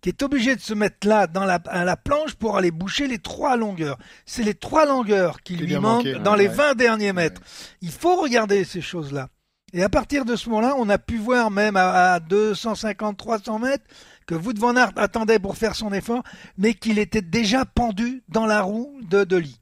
qui 0.00 0.10
est 0.10 0.22
obligé 0.22 0.54
de 0.54 0.60
se 0.60 0.74
mettre 0.74 1.06
là 1.08 1.26
dans 1.26 1.44
la, 1.44 1.54
à 1.66 1.84
la 1.84 1.96
planche 1.96 2.34
pour 2.34 2.56
aller 2.56 2.70
boucher 2.70 3.08
les 3.08 3.18
trois 3.18 3.56
longueurs. 3.56 3.98
C'est 4.24 4.42
les 4.42 4.54
trois 4.54 4.86
longueurs 4.86 5.40
qui, 5.42 5.56
lui 5.56 5.76
manquent 5.76 6.22
dans 6.22 6.34
les 6.34 6.48
20 6.48 6.74
derniers 6.74 7.12
mètres. 7.12 7.40
Il 7.80 7.90
faut 7.90 8.14
regarder 8.16 8.62
ces 8.64 8.80
choses-là. 8.80 9.28
Et 9.72 9.82
à 9.82 9.88
partir 9.88 10.24
de 10.24 10.36
ce 10.36 10.48
moment-là, 10.50 10.74
on 10.78 10.88
a 10.88 10.98
pu 10.98 11.16
voir 11.16 11.50
même 11.50 11.76
à, 11.76 12.20
250, 12.20 13.16
300 13.16 13.58
mètres 13.58 13.84
que 14.26 14.34
Aert 14.76 14.92
attendait 14.96 15.38
pour 15.38 15.56
faire 15.56 15.76
son 15.76 15.92
effort, 15.92 16.22
mais 16.58 16.74
qu'il 16.74 16.98
était 16.98 17.22
déjà 17.22 17.64
pendu 17.64 18.22
dans 18.28 18.46
la 18.46 18.62
roue 18.62 18.98
de 19.02 19.24
Deli. 19.24 19.60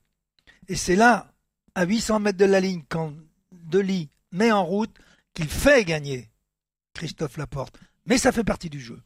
Et 0.69 0.75
c'est 0.75 0.97
là, 0.97 1.33
à 1.75 1.85
800 1.85 2.21
mètres 2.21 2.39
de 2.39 2.45
la 2.45 2.61
ligne, 2.61 2.83
quand 2.89 3.13
Deli 3.53 4.11
met 4.33 4.53
en 4.53 4.65
route, 4.65 4.95
qu'il 5.35 5.49
fait 5.49 5.85
gagner 5.85 6.31
Christophe 6.95 7.37
Laporte. 7.37 7.79
Mais 8.07 8.19
ça 8.19 8.33
fait 8.33 8.45
partie 8.45 8.71
du 8.71 8.81
jeu. 8.81 9.01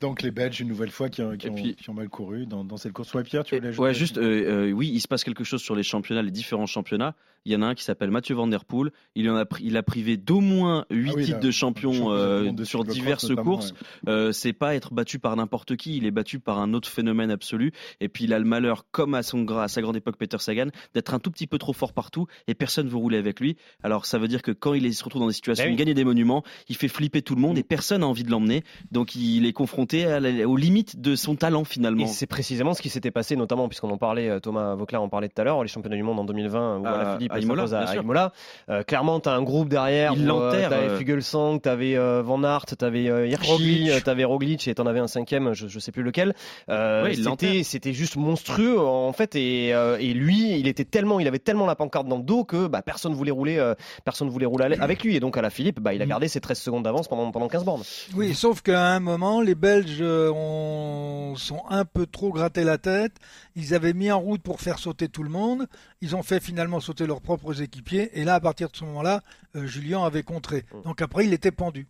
Donc 0.00 0.22
les 0.22 0.30
Belges, 0.30 0.60
une 0.60 0.68
nouvelle 0.68 0.90
fois, 0.90 1.08
qui 1.08 1.22
ont, 1.22 1.36
qui 1.36 1.48
ont, 1.88 1.94
mal 1.94 2.08
couru 2.08 2.46
dans, 2.46 2.64
dans, 2.64 2.76
cette 2.76 2.92
course. 2.92 3.12
Ouais, 3.14 3.22
Pierre, 3.22 3.44
tu 3.44 3.56
voulais 3.56 3.76
Ouais, 3.76 3.94
juste, 3.94 4.18
euh, 4.18 4.68
euh, 4.68 4.72
oui, 4.72 4.90
il 4.92 5.00
se 5.00 5.08
passe 5.08 5.24
quelque 5.24 5.44
chose 5.44 5.60
sur 5.60 5.74
les 5.74 5.82
championnats, 5.82 6.22
les 6.22 6.30
différents 6.30 6.66
championnats. 6.66 7.14
Il 7.44 7.52
y 7.52 7.56
en 7.56 7.62
a 7.62 7.66
un 7.66 7.74
qui 7.74 7.84
s'appelle 7.84 8.10
Mathieu 8.10 8.34
Van 8.34 8.46
Der 8.46 8.64
Poel. 8.64 8.90
Il, 9.14 9.30
en 9.30 9.36
a, 9.36 9.44
il 9.60 9.76
a 9.76 9.82
privé 9.82 10.16
d'au 10.16 10.40
moins 10.40 10.84
8 10.90 11.10
ah 11.16 11.22
titres 11.22 11.40
de 11.40 11.50
champion 11.50 12.12
euh, 12.12 12.52
sur 12.64 12.84
diverses 12.84 13.34
courses. 13.34 13.72
Euh, 14.06 14.32
c'est 14.32 14.52
pas 14.52 14.74
être 14.74 14.92
battu 14.92 15.18
par 15.18 15.34
n'importe 15.36 15.76
qui, 15.76 15.96
il 15.96 16.04
est 16.04 16.10
battu 16.10 16.40
par 16.40 16.58
un 16.58 16.74
autre 16.74 16.88
phénomène 16.88 17.30
absolu. 17.30 17.72
Et 18.00 18.08
puis 18.08 18.24
il 18.24 18.34
a 18.34 18.38
le 18.38 18.44
malheur, 18.44 18.84
comme 18.90 19.14
à, 19.14 19.22
son, 19.22 19.46
à 19.56 19.68
sa 19.68 19.80
grande 19.80 19.96
époque 19.96 20.16
Peter 20.18 20.36
Sagan, 20.38 20.68
d'être 20.92 21.14
un 21.14 21.18
tout 21.20 21.30
petit 21.30 21.46
peu 21.46 21.56
trop 21.56 21.72
fort 21.72 21.94
partout 21.94 22.26
et 22.48 22.54
personne 22.54 22.86
ne 22.86 22.90
veut 22.90 22.98
rouler 22.98 23.16
avec 23.16 23.40
lui. 23.40 23.56
Alors 23.82 24.04
ça 24.04 24.18
veut 24.18 24.28
dire 24.28 24.42
que 24.42 24.50
quand 24.50 24.74
il 24.74 24.94
se 24.94 25.02
retrouve 25.02 25.22
dans 25.22 25.28
des 25.28 25.34
situations 25.34 25.64
bah 25.64 25.70
où 25.70 25.72
il 25.72 25.76
gagne 25.76 25.94
des 25.94 26.04
monuments, 26.04 26.44
il 26.68 26.76
fait 26.76 26.88
flipper 26.88 27.22
tout 27.22 27.34
le 27.34 27.40
monde 27.40 27.56
et 27.56 27.62
personne 27.62 28.02
n'a 28.02 28.06
envie 28.06 28.24
de 28.24 28.30
l'emmener. 28.30 28.62
Donc 28.92 29.14
il 29.14 29.46
est 29.46 29.54
confronté 29.54 29.87
à 29.94 30.18
aux 30.46 30.56
limites 30.56 31.00
de 31.00 31.16
son 31.16 31.36
talent 31.36 31.64
finalement. 31.64 32.04
Et 32.04 32.06
c'est 32.06 32.26
précisément 32.26 32.74
ce 32.74 32.82
qui 32.82 32.88
s'était 32.88 33.10
passé, 33.10 33.36
notamment 33.36 33.68
puisqu'on 33.68 33.90
en 33.90 33.98
parlait, 33.98 34.28
euh, 34.28 34.40
Thomas 34.40 34.74
Vauclair 34.74 35.02
en 35.02 35.08
parlait 35.08 35.28
tout 35.28 35.40
à 35.40 35.44
l'heure, 35.44 35.62
les 35.62 35.68
championnats 35.68 35.96
du 35.96 36.02
monde 36.02 36.20
en 36.20 36.24
2020 36.24 36.78
où 36.78 36.86
à, 36.86 37.16
Philippe 37.16 37.32
à 37.32 37.38
Imola. 37.38 37.64
À, 37.72 37.96
Imola. 37.96 38.32
Euh, 38.68 38.82
clairement, 38.82 39.20
tu 39.20 39.28
as 39.28 39.32
un 39.32 39.42
groupe 39.42 39.68
derrière. 39.68 40.14
Il 40.14 40.26
l'enterre. 40.26 40.72
Euh, 40.72 40.86
t'avais 40.86 40.96
Fugelsang, 40.96 41.60
t'avais 41.60 41.96
euh, 41.96 42.22
Van 42.22 42.42
Aert, 42.42 42.66
t'avais 42.66 43.08
euh, 43.08 43.26
Hirschi, 43.26 43.90
t'avais 44.04 44.24
Roglic 44.24 44.68
et 44.68 44.74
t'en 44.74 44.86
avais 44.86 45.00
un 45.00 45.06
cinquième, 45.06 45.54
je, 45.54 45.68
je 45.68 45.78
sais 45.78 45.92
plus 45.92 46.02
lequel. 46.02 46.34
Euh, 46.68 47.12
c'était, 47.14 47.62
c'était 47.62 47.92
juste 47.92 48.16
monstrueux 48.16 48.78
en 48.78 49.12
fait 49.12 49.34
et, 49.36 49.68
et 49.68 50.14
lui, 50.14 50.58
il 50.58 50.68
était 50.68 50.84
tellement, 50.84 51.20
il 51.20 51.28
avait 51.28 51.38
tellement 51.38 51.66
la 51.66 51.76
pancarte 51.76 52.06
dans 52.06 52.18
le 52.18 52.22
dos 52.22 52.44
que 52.44 52.66
bah, 52.66 52.82
personne 52.82 53.14
voulait 53.14 53.30
rouler, 53.30 53.72
personne 54.04 54.28
voulait 54.28 54.46
rouler 54.46 54.76
avec 54.80 55.02
lui 55.02 55.16
et 55.16 55.20
donc 55.20 55.36
à 55.36 55.42
la 55.42 55.50
Philippe, 55.50 55.80
bah, 55.80 55.94
il 55.94 56.02
a 56.02 56.06
mm. 56.06 56.08
gardé 56.08 56.28
ses 56.28 56.40
13 56.40 56.58
secondes 56.58 56.82
d'avance 56.82 57.08
pendant 57.08 57.30
pendant 57.30 57.48
15 57.48 57.64
bornes. 57.64 57.82
Oui, 58.14 58.34
sauf 58.34 58.62
qu'à 58.62 58.82
un 58.82 59.00
moment, 59.00 59.40
les 59.40 59.54
Belges 59.54 59.77
ont, 60.00 61.34
sont 61.36 61.62
un 61.68 61.84
peu 61.84 62.06
trop 62.06 62.32
gratté 62.32 62.64
la 62.64 62.78
tête. 62.78 63.16
Ils 63.56 63.74
avaient 63.74 63.92
mis 63.92 64.10
en 64.10 64.20
route 64.20 64.42
pour 64.42 64.60
faire 64.60 64.78
sauter 64.78 65.08
tout 65.08 65.22
le 65.22 65.30
monde. 65.30 65.66
Ils 66.00 66.16
ont 66.16 66.22
fait 66.22 66.40
finalement 66.40 66.80
sauter 66.80 67.06
leurs 67.06 67.20
propres 67.20 67.62
équipiers. 67.62 68.10
Et 68.18 68.24
là, 68.24 68.34
à 68.34 68.40
partir 68.40 68.68
de 68.70 68.76
ce 68.76 68.84
moment-là, 68.84 69.22
euh, 69.56 69.66
Julien 69.66 70.04
avait 70.04 70.22
contré. 70.22 70.64
Mm. 70.72 70.82
Donc 70.82 71.02
après, 71.02 71.24
il 71.26 71.32
était 71.32 71.52
pendu. 71.52 71.88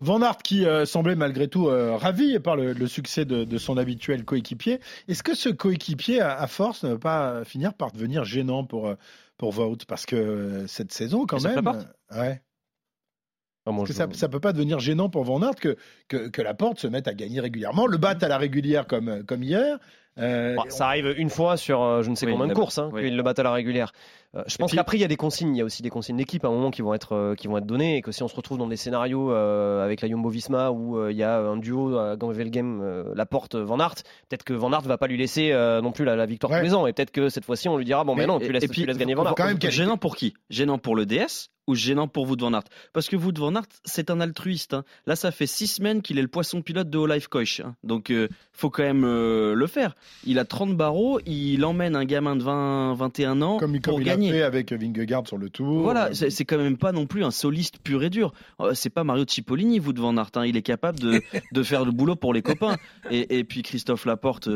Van 0.00 0.22
Aert 0.22 0.38
qui 0.38 0.64
euh, 0.64 0.86
semblait 0.86 1.14
malgré 1.14 1.48
tout 1.48 1.68
euh, 1.68 1.94
ravi 1.96 2.38
par 2.38 2.56
le, 2.56 2.86
succès 2.86 3.26
de, 3.26 3.58
son 3.58 3.76
habituel 3.76 4.24
coéquipier. 4.24 4.80
Est-ce 5.08 5.22
que 5.22 5.34
ce 5.34 5.50
coéquipier, 5.50 6.22
à, 6.22 6.46
force, 6.46 6.84
ne 6.84 6.92
va 6.92 6.98
pas 6.98 7.44
finir 7.44 7.74
par 7.74 7.92
devenir 7.92 8.24
gênant 8.24 8.64
pour, 8.64 8.94
pour 9.36 9.58
Wout? 9.58 9.84
Parce 9.86 10.06
que 10.06 10.64
cette 10.66 10.92
saison, 10.92 11.26
quand 11.26 11.42
même. 11.42 11.84
ouais. 12.16 12.40
Ah, 13.66 13.72
Parce 13.74 13.88
que 13.88 13.94
ça 13.94 14.06
ne 14.06 14.32
peut 14.32 14.40
pas 14.40 14.52
devenir 14.52 14.78
gênant 14.78 15.08
pour 15.08 15.24
Van 15.24 15.42
Aert 15.42 15.56
que, 15.56 15.76
que, 16.08 16.28
que 16.28 16.40
la 16.40 16.54
porte 16.54 16.78
se 16.78 16.86
mette 16.86 17.08
à 17.08 17.14
gagner 17.14 17.40
régulièrement, 17.40 17.86
le 17.86 17.98
batte 17.98 18.22
à 18.22 18.28
la 18.28 18.38
régulière 18.38 18.86
comme, 18.86 19.24
comme 19.24 19.42
hier. 19.42 19.78
Euh, 20.18 20.54
bah, 20.54 20.62
ça 20.68 20.86
arrive 20.86 21.14
une 21.18 21.28
fois 21.28 21.56
sur 21.56 21.82
euh, 21.82 22.02
je 22.02 22.08
ne 22.10 22.14
sais 22.14 22.26
combien 22.26 22.46
de 22.46 22.54
courses, 22.54 22.78
hein, 22.78 22.90
le 22.94 23.22
battent 23.22 23.40
à 23.40 23.42
la 23.42 23.52
régulière. 23.52 23.92
Euh, 24.34 24.42
je 24.46 24.56
pense 24.56 24.72
qu'après 24.72 24.96
il 24.96 25.00
y 25.00 25.04
a 25.04 25.08
des 25.08 25.16
consignes, 25.16 25.54
il 25.54 25.58
y 25.58 25.62
a 25.62 25.64
aussi 25.64 25.82
des 25.82 25.90
consignes 25.90 26.16
d'équipe 26.16 26.44
à 26.44 26.48
un 26.48 26.50
moment 26.50 26.70
qui 26.70 26.82
vont 26.82 26.94
être 26.94 27.14
euh, 27.14 27.34
qui 27.34 27.46
vont 27.46 27.58
être 27.58 27.66
données 27.66 27.96
et 27.96 28.02
que 28.02 28.12
si 28.12 28.22
on 28.22 28.28
se 28.28 28.34
retrouve 28.34 28.58
dans 28.58 28.66
des 28.66 28.76
scénarios 28.76 29.30
avec 29.30 30.00
la 30.00 30.08
Jumbo 30.08 30.28
Visma 30.28 30.70
où 30.70 31.08
il 31.08 31.16
y 31.16 31.22
a 31.22 31.38
un 31.38 31.56
duo 31.56 31.96
à 31.98 32.16
Game 32.16 33.12
la 33.14 33.26
porte 33.26 33.56
Van 33.56 33.78
Aert, 33.78 33.94
peut-être 34.28 34.44
que 34.44 34.52
Van 34.52 34.72
Aert 34.72 34.82
va 34.82 34.98
pas 34.98 35.06
lui 35.06 35.16
laisser 35.16 35.52
non 35.82 35.92
plus 35.92 36.04
la, 36.04 36.26
victoire 36.26 36.58
tous 36.58 36.64
les 36.64 36.74
ans 36.74 36.86
et 36.86 36.92
peut-être 36.92 37.10
que 37.10 37.28
cette 37.28 37.44
fois-ci 37.44 37.68
on 37.68 37.76
lui 37.76 37.84
dira 37.84 38.04
bon 38.04 38.14
mais, 38.14 38.26
non 38.26 38.38
tu 38.38 38.52
laisses, 38.52 38.70
tu 38.70 38.86
laisses 38.86 38.98
gagner 38.98 39.14
Van 39.14 39.24
Aert. 39.24 39.34
Quand 39.36 39.46
même 39.46 39.58
gênant 39.60 39.96
pour 39.96 40.16
qui? 40.16 40.34
Gênant 40.50 40.78
pour 40.78 40.96
le 40.96 41.06
DS 41.06 41.50
ou 41.66 41.74
gênant 41.74 42.08
pour 42.08 42.26
vous 42.26 42.36
de 42.36 42.42
Van 42.42 42.52
Aert? 42.52 42.64
Parce 42.92 43.08
que 43.08 43.16
vous 43.16 43.32
de 43.32 43.40
Van 43.40 43.54
Aert, 43.54 43.66
c'est 43.84 44.10
un 44.10 44.20
altruiste. 44.20 44.74
Hein. 44.74 44.84
Là, 45.06 45.16
ça 45.16 45.30
fait 45.30 45.46
six 45.46 45.66
semaines 45.66 46.02
qu'il 46.02 46.18
est 46.18 46.22
le 46.22 46.28
poisson 46.28 46.62
pilote 46.62 46.88
de 46.88 47.04
Life 47.04 47.28
Coach. 47.28 47.60
Hein. 47.60 47.74
Donc, 47.82 48.10
euh, 48.10 48.28
faut 48.52 48.70
quand 48.70 48.82
même 48.82 49.04
euh, 49.04 49.54
le 49.54 49.66
faire. 49.66 49.94
Il 50.24 50.38
a 50.38 50.44
30 50.44 50.76
barreaux, 50.76 51.20
il 51.26 51.64
emmène 51.64 51.96
un 51.96 52.04
gamin 52.04 52.36
de 52.36 52.42
20, 52.42 52.94
21 52.94 53.42
ans 53.42 53.58
comme, 53.58 53.80
pour 53.80 54.00
gagner. 54.00 54.15
Fait 54.16 54.42
avec 54.42 54.72
Vingegaard 54.72 55.26
sur 55.26 55.38
le 55.38 55.50
tour. 55.50 55.82
Voilà, 55.82 56.10
c'est 56.14 56.44
quand 56.44 56.58
même 56.58 56.76
pas 56.76 56.92
non 56.92 57.06
plus 57.06 57.24
un 57.24 57.30
soliste 57.30 57.78
pur 57.78 58.02
et 58.02 58.10
dur. 58.10 58.32
Euh, 58.60 58.74
c'est 58.74 58.90
pas 58.90 59.04
Mario 59.04 59.24
Cipollini, 59.26 59.78
vous 59.78 59.92
de 59.92 60.00
Van 60.00 60.16
Aert. 60.16 60.30
Hein. 60.34 60.46
Il 60.46 60.56
est 60.56 60.62
capable 60.62 60.98
de, 60.98 61.20
de, 61.52 61.62
faire 61.62 61.84
le 61.84 61.92
boulot 61.92 62.16
pour 62.16 62.32
les 62.34 62.42
copains. 62.42 62.76
Et, 63.10 63.38
et 63.38 63.44
puis 63.44 63.62
Christophe 63.62 64.06
Laporte, 64.06 64.48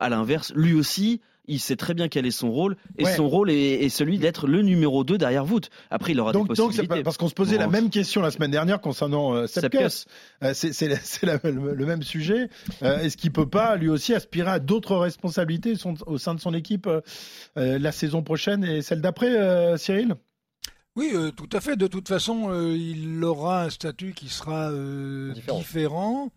à 0.00 0.08
l'inverse, 0.08 0.52
lui 0.54 0.74
aussi, 0.74 1.20
il 1.48 1.58
sait 1.58 1.76
très 1.76 1.94
bien 1.94 2.08
quel 2.08 2.26
est 2.26 2.30
son 2.30 2.50
rôle 2.50 2.76
et 2.98 3.04
Ouais. 3.04 3.14
son 3.16 3.28
rôle 3.28 3.50
est, 3.50 3.84
est 3.84 3.88
celui 3.88 4.18
d'être 4.18 4.46
le 4.46 4.62
numéro 4.62 5.02
2 5.04 5.18
derrière 5.18 5.44
Wout. 5.50 5.62
Après, 5.90 6.12
il 6.12 6.20
aura 6.20 6.32
Donc, 6.32 6.48
des 6.48 6.54
donc 6.54 6.66
possibilités. 6.68 6.96
pas- 6.96 7.02
parce 7.02 7.16
qu'on 7.16 7.28
se 7.28 7.34
posait 7.34 7.58
la 7.58 7.66
même 7.68 7.90
question 7.90 8.22
la 8.22 8.30
semaine 8.30 8.50
dernière 8.50 8.80
concernant 8.80 9.34
euh, 9.34 9.46
Sepp 9.46 9.62
Sepp 9.64 9.72
Kuss. 9.72 9.80
Kuss. 9.82 10.06
Euh, 10.44 10.52
c'est 10.54 10.88
le, 11.44 11.74
le 11.74 11.86
même 11.86 12.02
sujet. 12.02 12.48
Euh, 12.82 13.00
Est-ce 13.00 13.16
qu'il 13.16 13.32
peut 13.32 13.48
pas 13.48 13.76
lui 13.76 13.88
aussi 13.88 14.14
aspirer 14.14 14.50
à 14.50 14.58
d'autres 14.60 14.96
responsabilités 14.96 15.74
son- 15.74 15.94
au 16.06 16.18
sein 16.18 16.34
de 16.34 16.40
son 16.40 16.54
équipe 16.54 16.86
euh, 16.86 17.00
euh, 17.56 17.78
la 17.78 17.92
saison 17.92 18.22
prochaine 18.22 18.62
et 18.64 18.82
celle 18.82 19.00
d'après, 19.00 19.36
euh, 19.36 19.76
Cyril? 19.76 20.14
Oui, 20.96 21.10
euh, 21.14 21.30
tout 21.30 21.48
à 21.52 21.60
fait. 21.60 21.76
De 21.76 21.86
toute 21.86 22.08
façon, 22.08 22.50
euh, 22.50 22.74
il 22.76 23.22
aura 23.22 23.62
un 23.64 23.70
statut 23.70 24.14
qui 24.14 24.28
sera 24.28 24.70
euh, 24.72 25.32
Différent. 25.32 25.58
différent. 25.58 26.32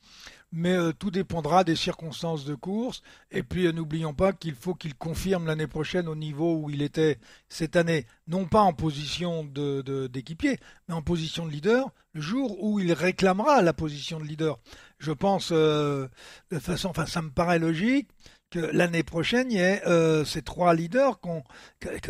Mais 0.52 0.74
euh, 0.74 0.92
tout 0.92 1.12
dépendra 1.12 1.64
des 1.64 1.76
circonstances 1.76 2.46
de 2.46 2.56
course. 2.56 3.02
Et 3.32 3.44
puis, 3.44 3.68
euh, 3.68 3.72
n'oublions 3.72 4.14
pas 4.14 4.34
qu'il 4.34 4.56
faut 4.56 4.74
qu'il 4.76 4.96
confirme 4.96 5.46
l'année 5.48 5.68
prochaine 5.68 6.08
au 6.08 6.16
niveau 6.16 6.56
où 6.58 6.70
il 6.70 6.82
était 6.82 7.20
cette 7.50 7.76
année, 7.76 8.06
non 8.28 8.46
pas 8.46 8.62
en 8.62 8.74
position 8.74 9.44
de- 9.44 9.82
de- 9.82 10.08
d'équipier, 10.08 10.58
mais 10.88 10.94
en 10.94 11.02
position 11.02 11.46
de 11.46 11.52
leader, 11.52 11.90
le 12.14 12.22
jour 12.22 12.62
où 12.64 12.80
il 12.80 12.92
réclamera 12.94 13.62
la 13.62 13.74
position 13.74 14.20
de 14.20 14.26
leader. 14.26 14.60
Je 15.00 15.12
pense, 15.12 15.50
euh, 15.52 16.08
de 16.52 16.60
façon, 16.60 16.90
enfin, 16.90 17.06
ça 17.06 17.22
me 17.22 17.30
paraît 17.32 17.60
logique 17.60 18.10
que 18.50 18.60
l'année 18.60 19.04
prochaine, 19.04 19.50
il 19.50 19.58
y 19.58 19.62
ait 19.62 19.82
euh, 19.88 20.26
ces 20.26 20.42
trois 20.42 20.74
leaders 20.74 21.22
qu'on 21.22 21.42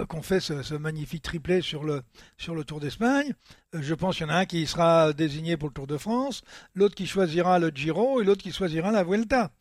qu'on 0.07 0.21
fait 0.23 0.39
ce, 0.39 0.63
ce 0.63 0.73
magnifique 0.73 1.21
triplé 1.21 1.61
sur 1.61 1.83
le, 1.83 2.01
sur 2.37 2.55
le 2.55 2.63
Tour 2.63 2.79
d'Espagne. 2.79 3.33
Je 3.73 3.93
pense 3.93 4.17
qu'il 4.17 4.27
y 4.27 4.29
en 4.29 4.33
a 4.33 4.37
un 4.39 4.45
qui 4.45 4.67
sera 4.67 5.13
désigné 5.13 5.55
pour 5.55 5.69
le 5.69 5.73
Tour 5.73 5.87
de 5.87 5.97
France, 5.97 6.41
l'autre 6.75 6.93
qui 6.93 7.07
choisira 7.07 7.57
le 7.57 7.69
Giro 7.73 8.19
et 8.21 8.25
l'autre 8.25 8.43
qui 8.43 8.51
choisira 8.51 8.91
la 8.91 9.03
Vuelta. 9.05 9.51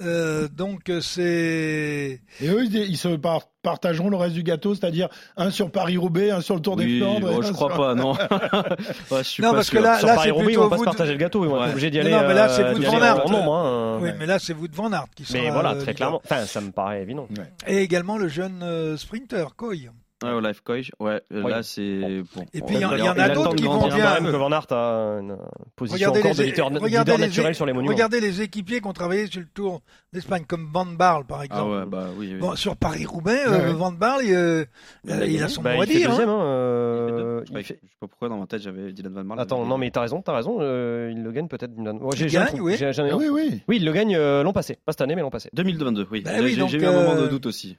Euh, 0.00 0.46
donc 0.46 0.88
euh, 0.88 1.00
c'est... 1.00 2.20
Et 2.40 2.48
eux, 2.48 2.64
ils, 2.66 2.96
se 2.96 3.08
par- 3.16 3.48
partageront 3.62 4.08
le 4.08 4.16
reste 4.16 4.34
du 4.34 4.44
gâteau, 4.44 4.76
c'est-à-dire 4.76 5.08
un 5.36 5.50
sur 5.50 5.72
Paris-Roubaix, 5.72 6.30
un 6.30 6.40
sur 6.40 6.54
le 6.54 6.60
Tour 6.60 6.76
des 6.76 6.84
Oui, 6.84 6.98
Flandres. 7.00 7.28
oh, 7.38 7.42
je 7.42 7.50
crois 7.52 7.70
sur- 7.70 7.76
pas, 7.76 7.94
non. 7.96 8.12
Ouais, 9.10 9.18
je 9.18 9.22
suis 9.24 9.42
Non, 9.42 9.50
pas 9.50 9.56
parce 9.56 9.70
que 9.70 9.78
sûr. 9.78 9.84
là- 9.84 9.98
Sur 9.98 10.06
là, 10.06 10.14
Paris-Roubaix, 10.14 10.46
c'est 10.46 10.52
ils 10.52 10.56
vont 10.58 10.68
plutôt 10.68 10.70
pas 10.70 10.76
se 10.76 10.78
vous 10.78 10.84
de- 10.84 10.90
partager 10.90 11.12
le 11.12 11.18
gâteau, 11.18 11.44
ils 11.44 11.48
vont 11.48 11.58
Ouais. 11.58 11.64
être 11.66 11.70
obligés 11.72 11.90
d'y 11.90 11.98
Non, 11.98 12.04
aller. 12.04 12.12
non, 12.14 12.28
mais 12.28 12.34
là, 12.34 12.48
c'est 12.50 12.62
euh, 12.62 12.72
vous 12.72 12.78
d'y 12.78 12.84
de 12.84 12.90
Van 12.90 13.02
Aert. 13.02 13.28
nombre, 13.28 13.54
hein, 13.56 13.98
Oui, 14.00 14.10
mais 14.16 14.26
là, 14.26 14.38
c'est 14.38 14.52
vous 14.52 14.68
de 14.68 14.74
Van 14.76 14.92
Aert 14.92 15.06
qui 15.16 15.24
sera... 15.24 15.42
Mais 15.42 15.50
voilà, 15.50 15.74
très 15.74 15.94
clairement. 15.94 16.20
Enfin, 16.24 16.46
ça 16.46 16.60
me 16.60 16.70
paraît 16.70 17.02
évident. 17.02 17.26
Et 17.66 17.78
également 17.78 18.16
le 18.16 18.28
jeune 18.28 18.62
euh, 18.62 18.96
sprinter, 18.96 19.56
Coy. 19.56 19.90
Ouais, 20.24 20.30
au 20.32 20.40
Life 20.40 20.62
Coy, 20.62 20.82
ouais, 20.98 21.20
euh, 21.30 21.42
Oui. 21.44 21.50
là 21.50 21.62
c'est. 21.62 22.22
Bon. 22.34 22.42
Et 22.54 22.62
on- 22.62 22.66
puis, 22.66 22.76
il 22.76 22.80
y 22.80 22.84
en- 22.86 22.90
a 22.90 23.28
d'autres 23.28 23.54
qui 23.54 23.64
vont 23.64 23.86
bien. 23.86 23.98
quand 23.98 24.22
même 24.22 24.32
que 24.32 24.36
Van 24.38 24.50
Aert 24.50 24.66
a 24.72 25.18
une 25.20 25.36
position 25.76 26.10
Regardez 26.10 26.20
encore 26.20 26.30
les, 26.32 26.36
de 26.38 26.42
leader, 26.52 26.66
regardez 26.68 26.88
leader 27.12 27.18
les- 27.18 27.26
naturel 27.26 27.54
sur 27.54 27.66
les 27.66 27.72
monuments. 27.74 27.92
Regardez 27.92 28.20
les 28.20 28.40
équipiers 28.40 28.80
qui 28.80 28.86
ont 28.88 28.94
travaillé 28.94 29.26
sur 29.26 29.40
le 29.40 29.46
Tour 29.52 29.82
d'Espagne, 30.14 30.44
comme 30.48 30.70
Van 30.72 30.86
Barle, 30.86 31.26
par 31.26 31.40
Ah 31.40 31.44
exemple. 31.44 31.70
ouais, 31.70 31.84
bah 31.84 32.06
oui. 32.16 32.30
oui. 32.32 32.38
Bon, 32.38 32.56
sur 32.56 32.76
Paris-Roubaix, 32.76 33.46
Ouais, 33.46 33.52
euh, 33.52 33.66
ouais. 33.66 33.72
Van 33.74 33.92
Barle, 33.92 34.22
il, 34.24 34.32
euh, 34.32 34.64
Il 35.04 35.10
a 35.12 35.14
euh, 35.16 35.16
il 35.18 35.22
a 35.22 35.26
gagné. 35.40 35.48
son 35.48 35.60
Bah, 35.60 35.74
mot 35.74 35.82
à 35.82 35.86
dire. 35.86 36.06
hein. 36.06 36.10
deuxième, 36.10 36.28
hein, 36.30 36.38
Il 36.38 37.08
fait 37.08 37.12
euh, 37.12 37.18
deux. 37.18 37.40
Je 37.42 37.46
sais 37.48 37.52
pas- 37.52 37.60
il 37.60 37.64
fait- 37.64 37.80
je 37.82 37.88
sais 37.90 37.96
pas 38.00 38.06
pourquoi 38.08 38.28
dans 38.30 38.38
ma 38.38 38.46
tête 38.46 38.62
j'avais 38.62 38.92
Dylan 38.94 39.12
Van 39.12 39.22
Marle. 39.24 39.40
Attends, 39.40 39.66
non 39.66 39.76
mais 39.76 39.90
t'as 39.90 40.00
raison, 40.00 40.22
t'as 40.22 40.34
raison, 40.34 40.56
euh, 40.60 41.12
il 41.14 41.22
le 41.22 41.30
gagne 41.30 41.48
peut-être 41.48 41.72
ouais, 41.76 42.16
j'ai- 42.16 42.24
Il 42.24 42.32
gagne, 42.32 42.58
oui. 42.62 42.74
Ah 42.82 43.16
oui, 43.18 43.28
oui. 43.30 43.60
Oui, 43.68 43.76
il 43.76 43.84
le 43.84 43.92
gagne 43.92 44.16
euh, 44.16 44.42
l'an 44.42 44.54
passé, 44.54 44.78
pas 44.82 44.92
cette 44.92 45.02
année 45.02 45.14
mais 45.14 45.20
l'an 45.20 45.28
passé. 45.30 45.50
2022, 45.52 46.06
oui. 46.10 46.22
Bah 46.22 46.30
J'ai- 46.42 46.78
eu 46.78 46.86
un 46.86 46.92
moment 46.92 47.14
de 47.16 47.26
euh, 47.26 47.28
doute 47.28 47.44
aussi. 47.44 47.76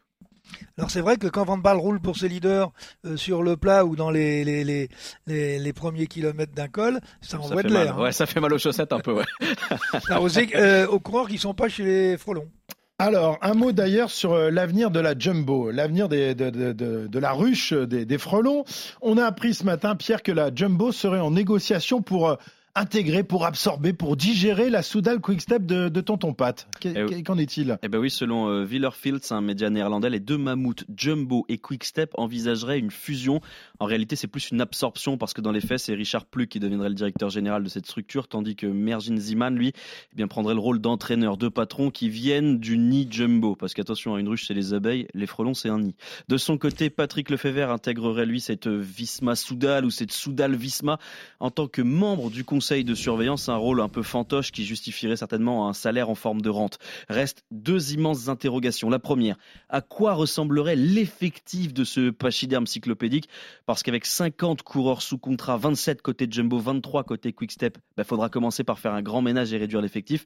Alors 0.77 0.91
c'est 0.91 1.01
vrai 1.01 1.17
que 1.17 1.27
quand 1.27 1.43
Van 1.45 1.57
Barle 1.57 1.77
roule 1.79 1.99
pour 1.99 2.17
ses 2.17 2.29
leaders 2.29 2.71
euh, 3.05 3.17
sur 3.17 3.41
le 3.43 3.57
plat 3.57 3.85
ou 3.85 3.95
dans 3.95 4.09
les, 4.11 4.43
les, 4.43 4.63
les, 4.63 4.89
les, 5.25 5.59
les 5.59 5.73
premiers 5.73 6.07
kilomètres 6.07 6.53
d'un 6.53 6.67
col, 6.67 6.99
ça 7.21 7.31
Ça 7.31 7.39
envoie 7.39 7.61
fait 7.61 7.67
de 7.69 7.73
mal. 7.73 7.83
l'air. 7.85 7.97
hein. 7.97 8.03
Ouais, 8.03 8.11
ça 8.11 8.25
fait 8.25 8.39
mal 8.39 8.53
aux 8.53 8.57
chaussettes 8.59 8.93
un 8.93 8.99
peu, 8.99 9.13
ouais. 9.13 9.25
Ah, 10.09 10.21
aux, 10.21 10.29
euh, 10.37 10.87
aux 10.87 10.99
coureurs 10.99 11.27
qui 11.27 11.37
sont 11.37 11.53
pas 11.53 11.69
chez 11.69 11.83
les 11.83 12.17
frelons. 12.17 12.47
Alors, 12.99 13.37
un 13.43 13.53
mot 13.53 13.71
d'ailleurs 13.71 14.09
sur 14.09 14.33
euh, 14.33 14.49
l'avenir 14.49 14.89
de 14.89 14.99
la 14.99 15.13
Jumbo, 15.17 15.69
l'avenir 15.69 16.09
des- 16.09 16.33
de, 16.33 16.49
de, 16.49 16.73
de, 16.73 17.05
de 17.07 17.19
la 17.19 17.31
ruche 17.31 17.73
des, 17.73 18.05
des 18.05 18.17
frelons. 18.17 18.63
On 19.01 19.17
a 19.17 19.25
appris 19.25 19.53
ce 19.53 19.63
matin, 19.63 19.95
Pierre, 19.95 20.23
que 20.23 20.31
la 20.31 20.49
Jumbo 20.53 20.91
serait 20.91 21.19
en 21.19 21.29
négociation 21.31 22.01
pour 22.01 22.29
euh, 22.29 22.35
intégrer, 22.77 23.23
pour 23.23 23.45
absorber, 23.45 23.93
pour 23.93 24.15
digérer 24.15 24.69
la 24.69 24.81
Soudal 24.81 25.19
Quickstep 25.19 25.65
de, 25.65 25.89
de 25.89 26.01
Tonton 26.01 26.33
Pat. 26.33 26.67
Eh 26.83 27.03
oui. 27.03 27.23
Qu'en 27.23 27.37
est-il? 27.37 27.77
Eh 27.81 27.87
ben 27.87 27.97
oui, 27.97 28.09
selon 28.09 28.49
euh, 28.49 28.67
un 29.31 29.41
média 29.41 29.69
néerlandais, 29.69 30.09
les 30.09 30.19
deux 30.19 30.37
mammouths 30.37 30.85
Jumbo 30.95 31.45
et 31.49 31.57
Quickstep 31.57 32.11
envisageraient 32.15 32.79
une 32.79 32.91
fusion. 32.91 33.41
En 33.79 33.85
réalité, 33.85 34.15
c'est 34.15 34.27
plus 34.27 34.51
une 34.51 34.61
absorption 34.61 35.17
parce 35.17 35.33
que 35.33 35.41
dans 35.41 35.51
les 35.51 35.61
faits, 35.61 35.79
c'est 35.79 35.93
Richard 35.93 36.25
Pluk 36.25 36.49
qui 36.49 36.59
deviendrait 36.59 36.89
le 36.89 36.95
directeur 36.95 37.29
général 37.29 37.63
de 37.63 37.69
cette 37.69 37.85
structure, 37.85 38.27
tandis 38.27 38.55
que 38.55 38.67
Merjin 38.67 39.17
Ziman, 39.17 39.55
lui, 39.55 39.73
eh 40.17 40.25
prendrait 40.25 40.53
le 40.53 40.59
rôle 40.59 40.79
d'entraîneur, 40.79 41.37
de 41.37 41.47
patron 41.47 41.89
qui 41.89 42.09
viennent 42.09 42.59
du 42.59 42.77
nid 42.77 43.07
Jumbo. 43.09 43.55
Parce 43.55 43.73
qu'attention, 43.73 44.15
à 44.15 44.19
une 44.19 44.27
ruche, 44.27 44.45
c'est 44.47 44.53
les 44.53 44.73
abeilles, 44.73 45.07
les 45.13 45.27
frelons, 45.27 45.53
c'est 45.53 45.69
un 45.69 45.79
nid. 45.79 45.95
De 46.27 46.37
son 46.37 46.57
côté, 46.57 46.89
Patrick 46.89 47.29
Lefebvre 47.29 47.71
intégrerait, 47.71 48.25
lui, 48.25 48.41
cette 48.41 48.67
Visma 48.67 49.35
Soudal 49.35 49.85
ou 49.85 49.89
cette 49.89 50.11
Soudal 50.11 50.55
Visma 50.55 50.99
en 51.39 51.51
tant 51.51 51.67
que 51.67 51.81
membre 51.81 52.29
du 52.29 52.43
conseil 52.43 52.83
de 52.83 52.95
surveillance, 52.95 53.49
un 53.49 53.55
rôle 53.55 53.81
un 53.81 53.89
peu 53.89 54.03
fantoche 54.03 54.51
qui 54.51 54.65
justifierait 54.65 55.17
certainement 55.17 55.69
un 55.69 55.73
salaire 55.73 56.09
en 56.09 56.15
forme 56.15 56.41
de 56.41 56.49
rente. 56.49 56.79
Restent 57.09 57.43
deux 57.51 57.93
immenses 57.93 58.27
interrogations. 58.29 58.89
La 58.89 58.99
première, 58.99 59.37
à 59.69 59.81
quoi 59.81 60.13
ressemblerait 60.13 60.75
l'effectif 60.75 61.73
de 61.73 61.83
ce 61.83 62.09
pachyderme 62.09 62.67
cyclopédique 62.67 63.29
Parce 63.67 63.83
qu'avec 63.83 64.05
50 64.05 64.63
coureurs 64.63 65.01
sous 65.01 65.17
contrat, 65.17 65.57
27 65.57 66.01
côté 66.01 66.25
Jumbo, 66.31 66.57
23 66.57 67.03
côté 67.03 67.33
Quickstep, 67.33 67.77
il 67.97 68.03
faudra 68.05 68.29
commencer 68.29 68.63
par 68.63 68.79
faire 68.79 68.93
un 68.93 69.01
grand 69.01 69.21
ménage 69.21 69.51
et 69.51 69.57
réduire 69.57 69.81
l'effectif. 69.81 70.23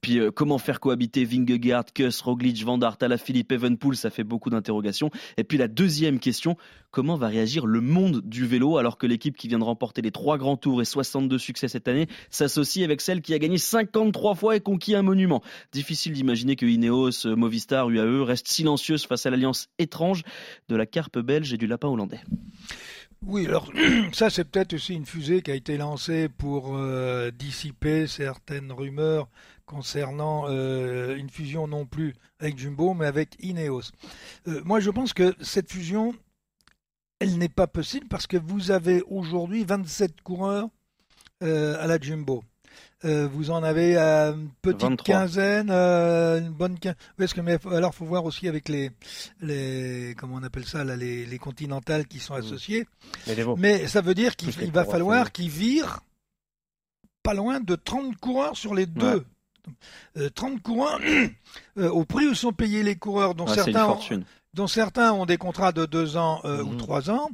Puis 0.00 0.18
euh, 0.18 0.32
comment 0.32 0.58
faire 0.58 0.80
cohabiter 0.80 1.24
Vingegaard, 1.24 1.84
Kuss, 1.94 2.20
Roglic, 2.20 2.64
Van 2.64 2.80
Aert, 2.80 2.96
Alaphilippe, 3.00 3.52
Evenpool 3.52 3.94
Ça 3.94 4.10
fait 4.10 4.24
beaucoup 4.24 4.50
d'interrogations. 4.50 5.10
Et 5.36 5.44
puis 5.44 5.56
la 5.56 5.68
deuxième 5.68 6.18
question, 6.18 6.56
comment 6.90 7.14
va 7.14 7.28
réagir 7.28 7.64
le 7.64 7.80
monde 7.80 8.22
du 8.24 8.44
vélo 8.44 8.76
alors 8.76 8.98
que 8.98 9.06
l'équipe 9.06 9.36
qui 9.36 9.46
vient 9.46 9.60
de 9.60 9.64
remporter 9.64 10.02
les 10.02 10.10
trois 10.10 10.36
grands 10.36 10.56
tours 10.56 10.82
et 10.82 10.84
62 10.84 11.38
succès 11.38 11.68
cette 11.68 11.86
année 11.86 12.08
s'associe 12.28 12.84
avec 12.84 13.02
celle 13.02 13.22
qui 13.22 13.34
a 13.34 13.38
gagné 13.38 13.58
53 13.58 14.34
fois 14.34 14.56
et 14.56 14.60
conquis 14.60 14.96
un 14.96 15.02
monument? 15.02 15.44
Difficile 15.70 16.14
d'imaginer 16.14 16.56
que 16.56 16.66
Ineos, 16.66 17.24
euh, 17.24 17.36
Movistar, 17.36 17.88
UAE 17.88 18.24
restent 18.24 18.48
silencieuses 18.48 19.06
face 19.06 19.26
à 19.26 19.30
l'alliance 19.30 19.68
étrange 19.78 20.24
de 20.68 20.74
la 20.74 20.86
carpe 20.86 21.20
belge 21.20 21.52
et 21.52 21.56
du 21.56 21.68
lapin 21.68 21.86
hollandais. 21.86 22.20
Oui, 23.26 23.46
alors 23.46 23.70
ça 24.12 24.30
c'est 24.30 24.44
peut-être 24.44 24.72
aussi 24.74 24.94
une 24.94 25.04
fusée 25.04 25.42
qui 25.42 25.50
a 25.50 25.54
été 25.54 25.76
lancée 25.76 26.28
pour 26.28 26.74
euh, 26.76 27.30
dissiper 27.30 28.06
certaines 28.06 28.72
rumeurs 28.72 29.28
concernant 29.66 30.46
euh, 30.48 31.16
une 31.16 31.28
fusion 31.28 31.68
non 31.68 31.84
plus 31.84 32.14
avec 32.38 32.58
Jumbo 32.58 32.94
mais 32.94 33.06
avec 33.06 33.36
Ineos. 33.40 33.92
Euh, 34.48 34.62
moi 34.64 34.80
je 34.80 34.90
pense 34.90 35.12
que 35.12 35.34
cette 35.40 35.70
fusion, 35.70 36.14
elle 37.18 37.36
n'est 37.36 37.50
pas 37.50 37.66
possible 37.66 38.08
parce 38.08 38.26
que 38.26 38.38
vous 38.38 38.70
avez 38.70 39.02
aujourd'hui 39.02 39.64
27 39.64 40.22
coureurs 40.22 40.68
à 41.42 41.86
la 41.86 41.98
Jumbo. 41.98 42.42
Euh, 43.06 43.26
vous 43.32 43.50
en 43.50 43.62
avez 43.62 43.96
euh, 43.96 44.34
une 44.34 44.50
petite 44.60 44.82
23. 44.82 45.04
quinzaine, 45.04 45.68
euh, 45.70 46.38
une 46.40 46.50
bonne 46.50 46.78
quinzaine. 46.78 46.98
Parce 47.16 47.32
que 47.32 47.40
mais 47.40 47.56
alors 47.72 47.94
faut 47.94 48.04
voir 48.04 48.24
aussi 48.26 48.46
avec 48.46 48.68
les 48.68 48.90
les 49.40 50.14
comment 50.18 50.36
on 50.36 50.42
appelle 50.42 50.66
ça 50.66 50.84
là 50.84 50.96
les, 50.96 51.24
les 51.24 51.38
continentales 51.38 52.06
qui 52.06 52.18
sont 52.18 52.34
associées. 52.34 52.86
Mais 53.56 53.86
ça 53.86 54.02
veut 54.02 54.14
dire 54.14 54.36
qu'il 54.36 54.50
va 54.72 54.84
falloir 54.84 55.32
qu'ils 55.32 55.48
virent 55.48 56.00
pas 57.22 57.34
loin 57.34 57.60
de 57.60 57.74
30 57.74 58.16
coureurs 58.16 58.56
sur 58.56 58.74
les 58.74 58.86
deux. 58.86 59.24
Euh, 60.16 60.28
30 60.34 60.62
coureurs 60.62 61.00
euh, 61.78 61.88
au 61.90 62.04
prix 62.04 62.26
où 62.26 62.34
sont 62.34 62.52
payés 62.52 62.82
les 62.82 62.96
coureurs, 62.96 63.34
dont, 63.34 63.44
Ah, 63.46 63.54
certains, 63.54 63.86
ont, 63.88 63.98
dont 64.54 64.66
certains 64.66 65.12
ont 65.12 65.26
des 65.26 65.36
contrats 65.36 65.72
de 65.72 65.84
deux 65.86 66.16
ans 66.16 66.40
euh, 66.44 66.62
ou 66.62 66.70
Mhm. 66.72 66.76
trois 66.78 67.10
ans, 67.10 67.30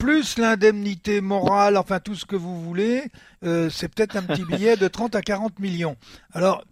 plus 0.00 0.38
l'indemnité 0.38 1.20
morale, 1.20 1.76
enfin 1.76 2.00
tout 2.00 2.14
ce 2.14 2.24
que 2.24 2.34
vous 2.36 2.60
voulez, 2.60 3.04
euh, 3.44 3.68
c'est 3.70 3.88
peut-être 3.94 4.16
un 4.16 4.22
petit 4.22 4.44
billet 4.50 4.76
de 4.76 4.88
30 4.88 5.14
à 5.14 5.20
40 5.20 5.58
millions. 5.58 5.96
Alors, 6.32 6.64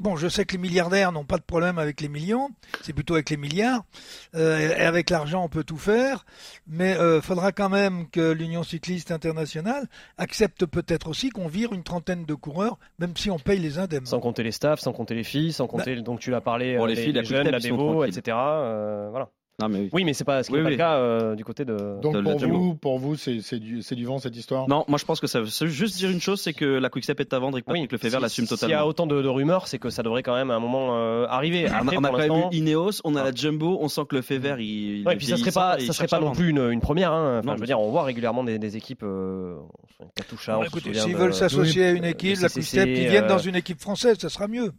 bon, 0.00 0.16
je 0.16 0.26
sais 0.26 0.44
que 0.44 0.52
les 0.54 0.58
milliardaires 0.58 1.12
n'ont 1.12 1.24
pas 1.24 1.36
de 1.38 1.44
problème 1.44 1.78
avec 1.78 2.00
les 2.00 2.08
millions, 2.08 2.50
c'est 2.82 2.92
plutôt 2.92 3.14
avec 3.14 3.30
les 3.30 3.36
milliards. 3.36 3.84
Euh, 4.34 4.58
et 4.76 4.80
avec 4.82 5.10
l'argent, 5.10 5.44
on 5.44 5.48
peut 5.48 5.62
tout 5.62 5.76
faire, 5.78 6.26
mais 6.66 6.96
euh, 6.96 7.20
faudra 7.20 7.52
quand 7.52 7.68
même 7.68 8.08
que 8.10 8.32
l'Union 8.32 8.64
cycliste 8.64 9.12
internationale 9.12 9.86
accepte 10.18 10.66
peut-être 10.66 11.08
aussi 11.08 11.30
qu'on 11.30 11.46
vire 11.46 11.72
une 11.72 11.84
trentaine 11.84 12.24
de 12.24 12.34
coureurs, 12.34 12.78
même 12.98 13.16
si 13.16 13.30
on 13.30 13.38
paye 13.38 13.60
les 13.60 13.78
indemnes. 13.78 14.06
Sans 14.06 14.18
compter 14.18 14.42
les 14.42 14.50
staffs, 14.52 14.80
sans 14.80 14.92
compter 14.92 15.14
les 15.14 15.24
filles, 15.24 15.52
sans 15.52 15.68
compter 15.68 15.94
donc 16.02 16.18
tu 16.18 16.32
l'as 16.32 16.40
parlé 16.40 16.76
Bon, 16.76 16.86
les 16.86 16.96
filles, 16.96 17.12
la 17.12 17.22
des 17.22 17.28
jeunes, 17.28 17.48
la 17.48 17.60
tranquilles. 17.60 18.08
etc. 18.08 18.36
euh, 18.36 19.08
voilà. 19.10 19.28
Non, 19.62 19.68
mais 19.68 19.78
oui. 19.80 19.88
Oui, 19.92 20.04
mais 20.04 20.12
c'est 20.12 20.24
pas 20.24 20.42
ce 20.42 20.48
qui 20.48 20.54
Oui, 20.54 20.58
n'est 20.58 20.64
pas 20.64 20.68
oui. 20.68 20.72
le 20.72 20.78
cas 20.78 20.96
euh, 20.96 21.34
du 21.34 21.44
côté 21.44 21.64
de. 21.64 22.00
Donc 22.00 22.14
de 22.14 22.18
la 22.20 22.30
pour 22.30 22.38
Jumbo. 22.40 22.58
vous, 22.58 22.74
pour 22.74 22.98
vous, 22.98 23.16
c'est 23.16 23.58
du, 23.58 24.04
vent 24.04 24.18
cette 24.18 24.36
histoire? 24.36 24.68
Non, 24.68 24.84
moi 24.88 24.98
je 24.98 25.04
pense 25.04 25.20
que 25.20 25.26
ça 25.26 25.40
veut 25.40 25.46
juste 25.66 25.96
dire 25.96 26.10
une 26.10 26.20
chose, 26.20 26.40
c'est 26.40 26.52
que 26.52 26.64
la 26.64 26.88
Quickstep 26.90 27.20
est 27.20 27.32
à 27.32 27.38
vendre 27.38 27.58
et 27.58 27.62
que 27.62 27.66
Patrick 27.66 27.92
Lefebvre 27.92 28.16
si- 28.16 28.22
l'assume 28.22 28.46
S'il 28.46 28.52
y 28.52 28.54
a 28.56 28.58
totalement. 28.60 28.86
autant 28.86 29.06
de, 29.06 29.22
de 29.22 29.28
rumeurs, 29.28 29.68
c'est 29.68 29.78
que 29.78 29.90
ça 29.90 30.02
devrait 30.02 30.22
quand 30.22 30.34
même 30.34 30.50
à 30.50 30.54
un 30.54 30.60
moment 30.60 30.96
euh, 30.96 31.26
arriver. 31.28 31.66
On 31.70 31.72
a, 31.74 31.76
Après, 31.78 31.96
on 31.98 32.04
a 32.04 32.10
quand 32.10 32.18
même 32.18 32.32
eu 32.52 32.56
Ineos, 32.56 33.00
on 33.04 33.14
a 33.16 33.24
la 33.24 33.32
Jumbo, 33.32 33.78
on 33.80 33.88
sent 33.88 34.02
que 34.08 34.16
Lefebvre 34.16 34.58
il. 34.60 34.98
il 35.00 35.06
Ouais, 35.06 35.12
est 35.12 35.14
et 35.14 35.18
puis 35.18 35.26
ça 35.26 35.36
serait 35.36 35.52
pas, 35.52 35.78
ça 35.78 35.92
serait 35.92 36.06
pas 36.08 36.16
à 36.16 36.20
non 36.20 36.32
plus 36.32 36.50
une, 36.50 36.70
une 36.70 36.80
première. 36.80 37.12
Hein. 37.12 37.38
Enfin, 37.38 37.46
Non, 37.50 37.56
je 37.56 37.60
veux 37.60 37.66
dire, 37.66 37.80
on 37.80 37.90
voit 37.90 38.02
régulièrement 38.04 38.44
des, 38.44 38.58
des 38.58 38.76
équipes. 38.76 39.02
Euh, 39.04 39.56
Katusha, 40.16 40.58
écoutez, 40.66 40.88
souvient 40.90 41.02
s'ils 41.04 41.16
veulent 41.16 41.34
s'associer 41.34 41.84
à 41.86 41.90
une 41.92 42.04
équipe, 42.04 42.38
la 42.40 42.48
Quickstep, 42.48 42.84
qu'ils 42.84 43.08
viennent 43.08 43.24
euh, 43.24 43.28
dans 43.28 43.38
une 43.38 43.54
équipe 43.56 43.80
française, 43.80 44.16
ça 44.18 44.28
sera 44.28 44.48
mieux. 44.48 44.72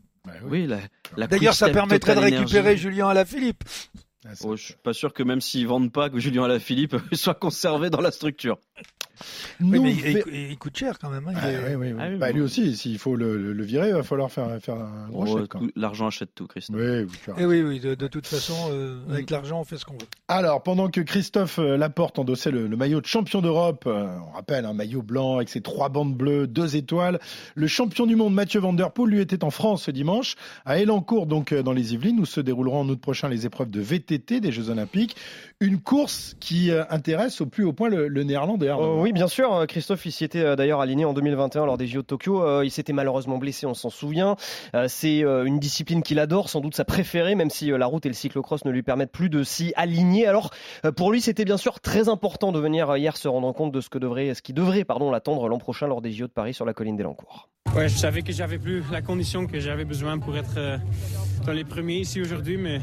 Oui, 0.49 0.67
la, 0.67 0.77
la 1.17 1.27
D'ailleurs, 1.27 1.53
ça 1.53 1.69
permettrait 1.69 2.15
de 2.15 2.19
récupérer. 2.21 2.77
Julien 2.77 3.09
Alaphilippe. 3.09 3.63
Ah, 4.25 4.29
oh, 4.43 4.55
je 4.55 4.63
suis 4.63 4.75
pas 4.75 4.93
sûr 4.93 5.13
que 5.13 5.23
même 5.23 5.41
s'ils 5.41 5.67
vendent 5.67 5.91
pas, 5.91 6.09
que 6.09 6.19
Julien 6.19 6.43
Alaphilippe 6.43 6.95
soit 7.13 7.33
conservé 7.33 7.89
dans 7.89 8.01
la 8.01 8.11
structure. 8.11 8.57
Mais 9.59 9.79
il, 9.79 10.57
coûte 10.57 10.77
cher 10.77 10.99
quand 10.99 11.09
même. 11.09 11.27
Hein, 11.27 11.33
ah, 11.35 11.47
oui, 11.69 11.75
oui, 11.75 11.93
ah 11.99 12.09
bah, 12.17 12.31
lui 12.31 12.41
aussi, 12.41 12.75
s'il 12.75 12.97
faut 12.99 13.15
le, 13.15 13.63
virer, 13.63 13.89
il 13.89 13.93
va 13.93 14.03
falloir 14.03 14.31
faire, 14.31 14.59
faire 14.61 14.75
un 14.75 15.09
gros 15.09 15.25
oh, 15.27 15.39
chèque. 15.39 15.51
L'argent 15.75 16.07
achète 16.07 16.33
tout, 16.35 16.47
Christophe. 16.47 16.77
Oui, 16.79 17.07
Et 17.37 17.45
oui, 17.45 17.61
oui 17.61 17.79
de, 17.79 18.07
toute 18.07 18.27
façon, 18.27 18.55
euh, 18.71 18.97
avec 19.09 19.29
mm. 19.29 19.33
l'argent, 19.33 19.59
on 19.61 19.63
fait 19.63 19.77
ce 19.77 19.85
qu'on 19.85 19.93
veut. 19.93 20.07
Alors, 20.27 20.63
pendant 20.63 20.89
que 20.89 21.01
Christophe 21.01 21.59
euh, 21.59 21.77
Laporte 21.77 22.19
endossait 22.19 22.51
le, 22.51 22.67
maillot 22.69 23.01
de 23.01 23.05
champion 23.05 23.41
d'Europe, 23.41 23.85
euh, 23.87 24.07
on 24.27 24.31
rappelle 24.31 24.65
un 24.65 24.73
maillot 24.73 25.01
blanc 25.01 25.37
avec 25.37 25.49
ses 25.49 25.61
trois 25.61 25.89
bandes 25.89 26.15
bleues, 26.15 26.47
deux 26.47 26.75
étoiles, 26.75 27.19
le 27.55 27.67
champion 27.67 28.05
du 28.05 28.15
monde 28.15 28.33
Mathieu 28.33 28.59
Van 28.59 28.73
Der 28.73 28.91
Poel, 28.91 29.11
lui, 29.11 29.21
était 29.21 29.43
en 29.43 29.51
France 29.51 29.83
ce 29.83 29.91
dimanche, 29.91 30.35
à 30.65 30.79
Elancourt, 30.79 31.25
donc 31.25 31.53
dans 31.53 31.73
les 31.73 31.93
Yvelines, 31.93 32.19
où 32.19 32.25
se 32.25 32.41
dérouleront 32.41 32.81
en 32.81 32.89
août 32.89 32.99
prochain 32.99 33.29
les 33.29 33.45
épreuves 33.45 33.69
de 33.69 33.81
VTT 33.81 34.39
des 34.39 34.51
Jeux 34.51 34.69
Olympiques. 34.69 35.15
Une 35.63 35.79
course 35.79 36.35
qui 36.41 36.71
intéresse 36.89 37.39
au 37.39 37.45
plus 37.45 37.63
haut 37.63 37.71
point 37.71 37.87
le, 37.87 38.23
néerlandais. 38.23 38.69
Oh, 38.71 38.97
oui, 38.99 39.13
bien 39.13 39.27
sûr. 39.27 39.65
Christophe, 39.65 40.05
il 40.05 40.11
s'y 40.11 40.25
était 40.25 40.57
d'ailleurs 40.57 40.81
aligné 40.81 41.05
en 41.05 41.13
2021 41.13 41.65
lors 41.65 41.77
des 41.77 41.87
JO 41.87 42.01
de 42.01 42.05
Tokyo. 42.05 42.61
il 42.63 42.69
s'était 42.69 42.91
malheureusement 42.91 43.37
blessé, 43.37 43.65
on 43.65 43.73
s'en 43.73 43.89
souvient. 43.89 44.35
c'est 44.87 45.19
une 45.21 45.59
discipline 45.59 46.03
qu'il 46.03 46.19
adore, 46.19 46.49
sans 46.49 46.59
doute 46.59 46.75
sa 46.75 46.83
préférée, 46.83 47.35
même 47.35 47.49
si 47.49 47.69
la 47.69 47.85
route 47.85 48.05
et 48.05 48.09
le 48.09 48.13
cyclocross 48.13 48.65
ne 48.65 48.71
lui 48.71 48.83
permettent 48.83 49.13
plus 49.13 49.29
de 49.29 49.43
s'y 49.43 49.71
aligner. 49.77 50.27
Alors, 50.27 50.49
pour 50.97 51.13
lui, 51.13 51.21
c'était 51.21 51.45
bien 51.45 51.57
sûr 51.57 51.79
très 51.79 52.09
important 52.09 52.51
de 52.51 52.59
venir 52.59 52.97
hier 52.97 53.15
se 53.15 53.29
rendre 53.29 53.53
compte 53.53 53.71
de 53.71 53.79
ce, 53.79 53.87
que 53.87 53.99
devrait, 53.99 54.33
ce 54.33 54.41
qui 54.41 54.51
devrait 54.51 54.83
pardon, 54.83 55.11
l'attendre 55.11 55.47
l'an 55.47 55.59
prochain 55.59 55.87
lors 55.87 56.01
des 56.01 56.11
JO 56.11 56.27
de 56.27 56.33
Paris 56.33 56.53
sur 56.53 56.65
la 56.65 56.73
colline 56.73 56.97
d'Elancourt. 56.97 57.47
Ouais, 57.73 57.87
je 57.87 57.97
savais 57.97 58.21
que 58.21 58.33
j'avais 58.33 58.59
plus 58.59 58.83
la 58.91 59.01
condition 59.01 59.47
que 59.47 59.59
j'avais 59.61 59.85
besoin 59.85 60.19
pour 60.19 60.37
être 60.37 60.59
dans 61.45 61.51
les 61.53 61.63
premiers 61.63 61.97
ici 61.97 62.21
aujourd'hui, 62.21 62.57
mais 62.57 62.75
euh, 62.75 62.79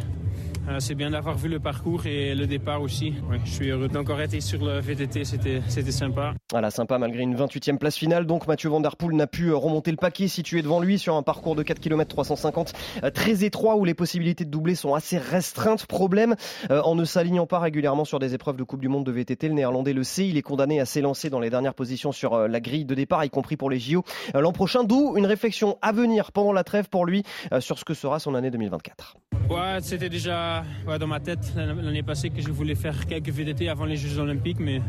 c'est 0.78 0.94
bien 0.94 1.10
d'avoir 1.10 1.36
vu 1.36 1.48
le 1.48 1.60
parcours 1.60 2.06
et 2.06 2.34
le 2.34 2.46
départ 2.46 2.80
aussi. 2.80 3.14
je 3.44 3.50
suis 3.50 3.68
heureux 3.70 3.88
d'encore 3.88 4.20
être 4.20 4.40
sur 4.40 4.64
le 4.64 4.80
VTT, 4.80 5.24
c'était, 5.24 5.62
c'était 5.68 5.90
sympa. 5.90 6.34
Voilà, 6.50 6.70
sympa 6.70 6.98
malgré 6.98 7.22
une 7.22 7.36
28e 7.36 7.78
place 7.78 7.96
finale. 7.96 8.26
Donc 8.26 8.46
Mathieu 8.46 8.70
Van 8.70 8.80
Der 8.80 8.96
Poel 8.96 9.16
n'a 9.16 9.26
pu 9.26 9.48
euh, 9.48 9.56
remonter 9.56 9.90
le 9.90 9.96
paquet 9.96 10.28
situé 10.28 10.62
devant 10.62 10.80
lui 10.80 10.98
sur 10.98 11.16
un 11.16 11.22
parcours 11.22 11.56
de 11.56 11.62
4 11.62 11.80
km 11.80 12.08
350 12.08 12.72
très 13.14 13.44
étroit 13.44 13.76
où 13.76 13.84
les 13.84 13.94
possibilités 13.94 14.44
de 14.44 14.50
doubler 14.50 14.74
sont 14.74 14.94
assez 14.94 15.18
restreintes. 15.18 15.86
Problème, 15.86 16.36
euh, 16.70 16.80
en 16.82 16.94
ne 16.94 17.04
s'alignant 17.04 17.46
pas 17.46 17.58
régulièrement 17.58 18.04
sur 18.04 18.18
des 18.18 18.34
épreuves 18.34 18.56
de 18.56 18.64
Coupe 18.64 18.80
du 18.80 18.88
Monde 18.88 19.04
de 19.04 19.12
VTT, 19.12 19.48
le 19.48 19.54
néerlandais 19.54 19.92
le 19.92 20.04
sait, 20.04 20.28
il 20.28 20.36
est 20.36 20.42
condamné 20.42 20.80
à 20.80 20.84
s'élancer 20.84 21.30
dans 21.30 21.40
les 21.40 21.50
dernières 21.50 21.74
positions 21.74 22.12
sur 22.12 22.48
la 22.48 22.60
grille 22.60 22.84
de 22.84 22.94
départ, 22.94 23.24
y 23.24 23.30
compris 23.30 23.56
pour 23.56 23.70
les 23.70 23.78
JO 23.78 24.04
l'an 24.34 24.52
prochain. 24.52 24.84
D'où 24.84 25.16
une 25.16 25.26
réflexion 25.26 25.78
à 25.82 25.92
venir 25.92 26.32
pendant 26.32 26.52
la 26.52 26.64
trêve 26.64 26.88
pour 26.88 27.06
lui 27.06 27.24
sur 27.60 27.78
ce 27.78 27.84
que 27.84 27.94
sera 27.94 28.18
son 28.18 28.34
année 28.34 28.50
2024. 28.50 29.16
Ouais, 29.50 29.78
c'était 29.80 30.08
déjà 30.08 30.62
dans 31.00 31.08
ma 31.08 31.18
tête 31.18 31.52
l'année 31.56 32.04
passée 32.04 32.30
que 32.30 32.40
je 32.40 32.52
voulais 32.52 32.76
faire 32.76 33.04
quelques 33.08 33.30
VDT 33.30 33.68
avant 33.68 33.84
les 33.84 33.96
Jeux 33.96 34.16
Olympiques, 34.20 34.60
mais 34.60 34.80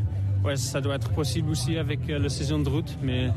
ouais, 0.46 0.56
ça 0.56 0.80
doit 0.82 0.96
être 0.96 1.10
possible 1.10 1.50
aussi 1.50 1.78
avec 1.78 2.08
euh, 2.10 2.20
la 2.20 2.30
saison 2.30 2.60
de 2.60 2.70
route. 2.70 2.96
Mais 3.02 3.30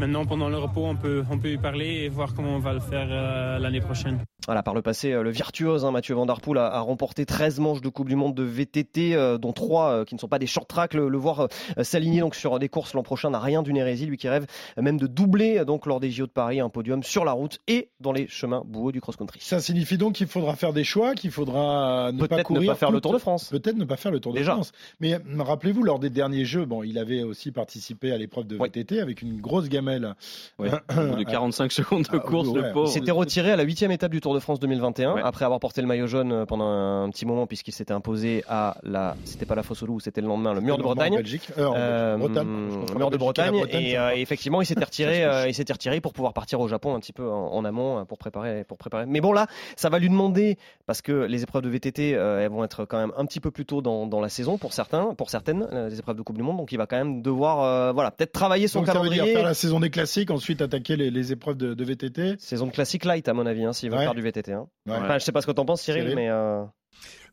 maintenant, 0.00 0.26
pendant 0.26 0.48
le 0.48 0.58
repos, 0.58 0.84
on 0.84 0.96
peut, 0.96 1.22
on 1.30 1.38
peut 1.38 1.52
y 1.52 1.58
parler 1.58 2.02
et 2.02 2.08
voir 2.08 2.34
comment 2.34 2.56
on 2.56 2.58
va 2.58 2.72
le 2.72 2.80
faire 2.80 3.06
euh, 3.08 3.60
l'année 3.60 3.80
prochaine. 3.80 4.18
Voilà, 4.46 4.62
par 4.62 4.74
le 4.74 4.82
passé, 4.82 5.12
euh, 5.12 5.22
le 5.22 5.30
virtuose 5.30 5.84
hein, 5.84 5.90
Mathieu 5.90 6.14
Van 6.14 6.26
Der 6.26 6.40
Poel 6.40 6.58
a, 6.58 6.80
remporté 6.80 7.24
13 7.24 7.60
manches 7.60 7.80
de 7.80 7.88
Coupe 7.88 8.08
du 8.08 8.16
Monde 8.16 8.34
de 8.34 8.42
VTT, 8.42 9.14
euh, 9.14 9.38
dont 9.38 9.52
3 9.52 10.04
qui 10.04 10.14
ne 10.14 10.20
sont 10.20 10.28
pas 10.28 10.38
des 10.38 10.46
short 10.46 10.68
tracks. 10.68 10.94
Le, 10.94 11.16
voir 11.16 11.48
s'aligner 11.82 12.20
donc 12.20 12.34
sur 12.34 12.58
des 12.58 12.68
courses 12.68 12.92
l'an 12.92 13.02
prochain 13.02 13.30
n'a 13.30 13.38
rien 13.38 13.62
d'une 13.62 13.76
hérésie, 13.76 14.04
lui 14.04 14.18
qui 14.18 14.28
rêve 14.28 14.46
même 14.76 14.98
de 14.98 15.06
doubler 15.06 15.64
donc 15.64 15.86
lors 15.86 16.00
des 16.00 16.10
JO 16.10 16.26
de 16.26 16.30
Paris 16.30 16.60
un 16.60 16.68
podium 16.68 17.02
sur 17.02 17.24
la 17.24 17.32
route 17.32 17.60
et 17.68 17.88
dans 18.00 18.12
les 18.12 18.26
chemins 18.26 18.62
boueux 18.66 18.92
du 18.92 19.00
cross-country. 19.00 19.38
Ça 19.42 19.60
signifie 19.60 19.96
donc 19.96 20.14
qu'il 20.14 20.26
faudra 20.26 20.54
faire 20.56 20.72
des 20.72 20.84
choix, 20.84 21.14
qu'il 21.14 21.30
faudra 21.30 22.12
ne 22.12 22.26
pas 22.26 22.42
courir, 22.42 22.62
ne 22.62 22.66
pas 22.66 22.74
faire 22.74 22.90
le 22.90 23.00
Tour 23.00 23.14
de 23.14 23.18
France. 23.18 23.48
Peut-être 23.48 23.76
ne 23.76 23.84
pas 23.84 23.96
faire 23.96 24.12
le 24.12 24.20
Tour 24.20 24.34
de 24.34 24.42
France. 24.42 24.72
Mais 25.00 25.18
rappelez-vous, 25.38 25.82
lors 25.82 25.98
des 25.98 26.10
derniers 26.10 26.44
Jeux, 26.44 26.66
bon, 26.66 26.82
il 26.82 26.98
avait 26.98 27.22
aussi 27.22 27.52
participé 27.52 28.12
à 28.12 28.18
l'épreuve 28.18 28.46
de 28.46 28.56
VTT 28.56 29.00
avec 29.00 29.22
une 29.22 29.40
grosse 29.40 29.68
gamelle. 29.68 30.14
Ouais, 30.58 30.70
de 30.70 31.22
45 31.30 31.72
secondes 31.72 32.02
de 32.02 32.08
ah, 32.12 32.18
course, 32.18 32.52
le 32.52 32.72
pauvre. 32.72 32.88
Il 32.88 32.92
s'était 32.92 33.10
retiré 33.10 33.52
à 33.52 33.56
la 33.56 33.62
huitième 33.62 33.90
étape 33.90 34.12
du 34.12 34.20
Tour 34.20 34.33
de 34.34 34.40
France 34.40 34.60
2021 34.60 35.16
après 35.16 35.44
avoir 35.44 35.60
porté 35.60 35.80
le 35.80 35.86
maillot 35.86 36.06
jaune 36.06 36.32
euh, 36.32 36.46
pendant 36.46 36.66
un 36.66 37.10
petit 37.10 37.26
moment 37.26 37.46
puisqu'il 37.46 37.72
s'était 37.72 37.92
imposé 37.92 38.44
à 38.48 38.76
la, 38.82 39.16
c'était 39.24 39.46
pas 39.46 39.54
la 39.54 39.62
fosse 39.62 39.82
au 39.82 39.86
loup, 39.86 40.00
c'était 40.00 40.20
le 40.20 40.26
lendemain, 40.26 40.52
le 40.52 40.60
mur 40.60 40.76
de 40.76 40.82
Bretagne, 40.82 41.22
euh, 41.58 42.16
mur 42.18 43.10
de 43.10 43.16
Bretagne, 43.16 43.64
et, 43.70 43.98
euh, 43.98 44.10
effectivement 44.14 44.60
il 44.60 44.66
s'était 44.66 44.84
retiré, 44.84 45.24
il 45.48 45.54
s'était 45.54 45.72
retiré 45.72 46.00
pour 46.00 46.12
pouvoir 46.12 46.32
partir 46.32 46.60
au 46.60 46.68
Japon 46.68 46.94
un 46.94 47.00
petit 47.00 47.12
peu 47.12 47.28
en, 47.28 47.64
amont 47.64 48.04
pour 48.04 48.18
préparer, 48.18 48.64
pour 48.64 48.76
préparer. 48.76 49.06
Mais 49.06 49.20
bon 49.20 49.32
là, 49.32 49.46
ça 49.76 49.88
va 49.88 49.98
lui 49.98 50.08
demander 50.08 50.58
parce 50.86 51.00
que 51.00 51.12
les 51.12 51.42
épreuves 51.42 51.62
de 51.62 51.68
VTT 51.68 52.10
elles 52.10 52.50
vont 52.50 52.64
être 52.64 52.84
quand 52.84 52.98
même 52.98 53.12
un 53.16 53.24
petit 53.24 53.40
peu 53.40 53.50
plus 53.50 53.64
tôt 53.64 53.80
dans, 53.80 54.06
dans 54.06 54.20
la 54.20 54.28
saison 54.28 54.58
pour 54.58 54.72
certains, 54.72 55.14
pour 55.14 55.30
certaines 55.30 55.66
les 55.88 55.98
épreuves 55.98 56.16
de 56.16 56.22
Coupe 56.22 56.36
du 56.36 56.42
Monde, 56.42 56.58
donc 56.58 56.72
il 56.72 56.78
va 56.78 56.86
quand 56.86 56.96
même 56.96 57.22
devoir 57.22 57.92
voilà 57.94 58.10
peut-être 58.10 58.32
travailler 58.32 58.68
son 58.68 58.82
calendrier. 58.82 59.18
Ça 59.18 59.22
veut 59.22 59.30
dire 59.30 59.38
faire 59.38 59.48
la 59.48 59.54
saison 59.54 59.80
des 59.80 59.90
classiques, 59.90 60.30
ensuite 60.30 60.60
attaquer 60.60 60.96
les, 60.96 61.10
les 61.10 61.32
épreuves 61.32 61.56
de, 61.56 61.74
de, 61.74 61.84
VTT. 61.84 62.36
Saison 62.38 62.66
de 62.66 62.72
classique 62.72 63.04
light 63.04 63.28
à 63.28 63.32
mon 63.32 63.46
avis, 63.46 63.64
hein, 63.64 63.72
s'il 63.72 63.90
veut 63.90 63.98
faire 63.98 64.14
du 64.14 64.22
VTT. 64.24 64.52
Hein. 64.52 64.66
Ouais. 64.86 64.94
Enfin, 64.96 65.18
je 65.18 65.24
sais 65.24 65.32
pas 65.32 65.40
ce 65.40 65.46
que 65.46 65.52
t'en 65.52 65.64
penses, 65.64 65.82
Cyril, 65.82 66.14
mais. 66.14 66.28
Euh... 66.28 66.64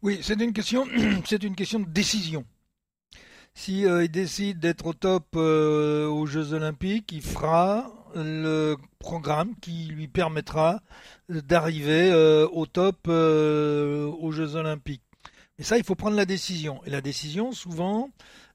Oui, 0.04 0.20
c'est 0.22 0.40
une 0.40 0.54
question, 0.54 0.86
c'est 1.26 1.44
une 1.44 1.56
question 1.56 1.80
de 1.80 1.86
décision. 1.86 2.46
Si 3.54 3.86
euh, 3.86 4.06
il 4.06 4.12
décide 4.12 4.60
d'être 4.60 4.86
au 4.86 4.94
top 4.94 5.26
euh, 5.36 6.08
aux 6.08 6.26
Jeux 6.26 6.54
Olympiques, 6.54 7.12
il 7.12 7.22
fera 7.22 7.92
le 8.16 8.76
programme 9.00 9.56
qui 9.62 9.86
lui 9.86 10.08
permettra 10.08 10.82
d'arriver 11.30 12.12
euh, 12.12 12.48
au 12.52 12.66
top 12.66 13.08
euh, 13.08 14.06
aux 14.08 14.32
Jeux 14.32 14.56
Olympiques. 14.56 15.04
Et 15.60 15.64
ça, 15.64 15.78
il 15.78 15.84
faut 15.84 15.96
prendre 15.96 16.16
la 16.16 16.26
décision. 16.26 16.82
Et 16.86 16.90
la 16.90 17.02
décision, 17.02 17.52
souvent, 17.52 18.10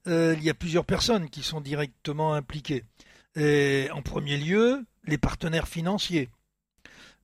il 0.06 0.42
y 0.42 0.50
a 0.50 0.54
plusieurs 0.54 0.84
personnes 0.84 1.28
qui 1.30 1.42
sont 1.42 1.60
directement 1.60 2.34
impliquées. 2.34 2.84
Et 3.36 3.88
en 3.92 4.02
premier 4.02 4.36
lieu, 4.36 4.84
les 5.04 5.18
partenaires 5.18 5.68
financiers. 5.68 6.30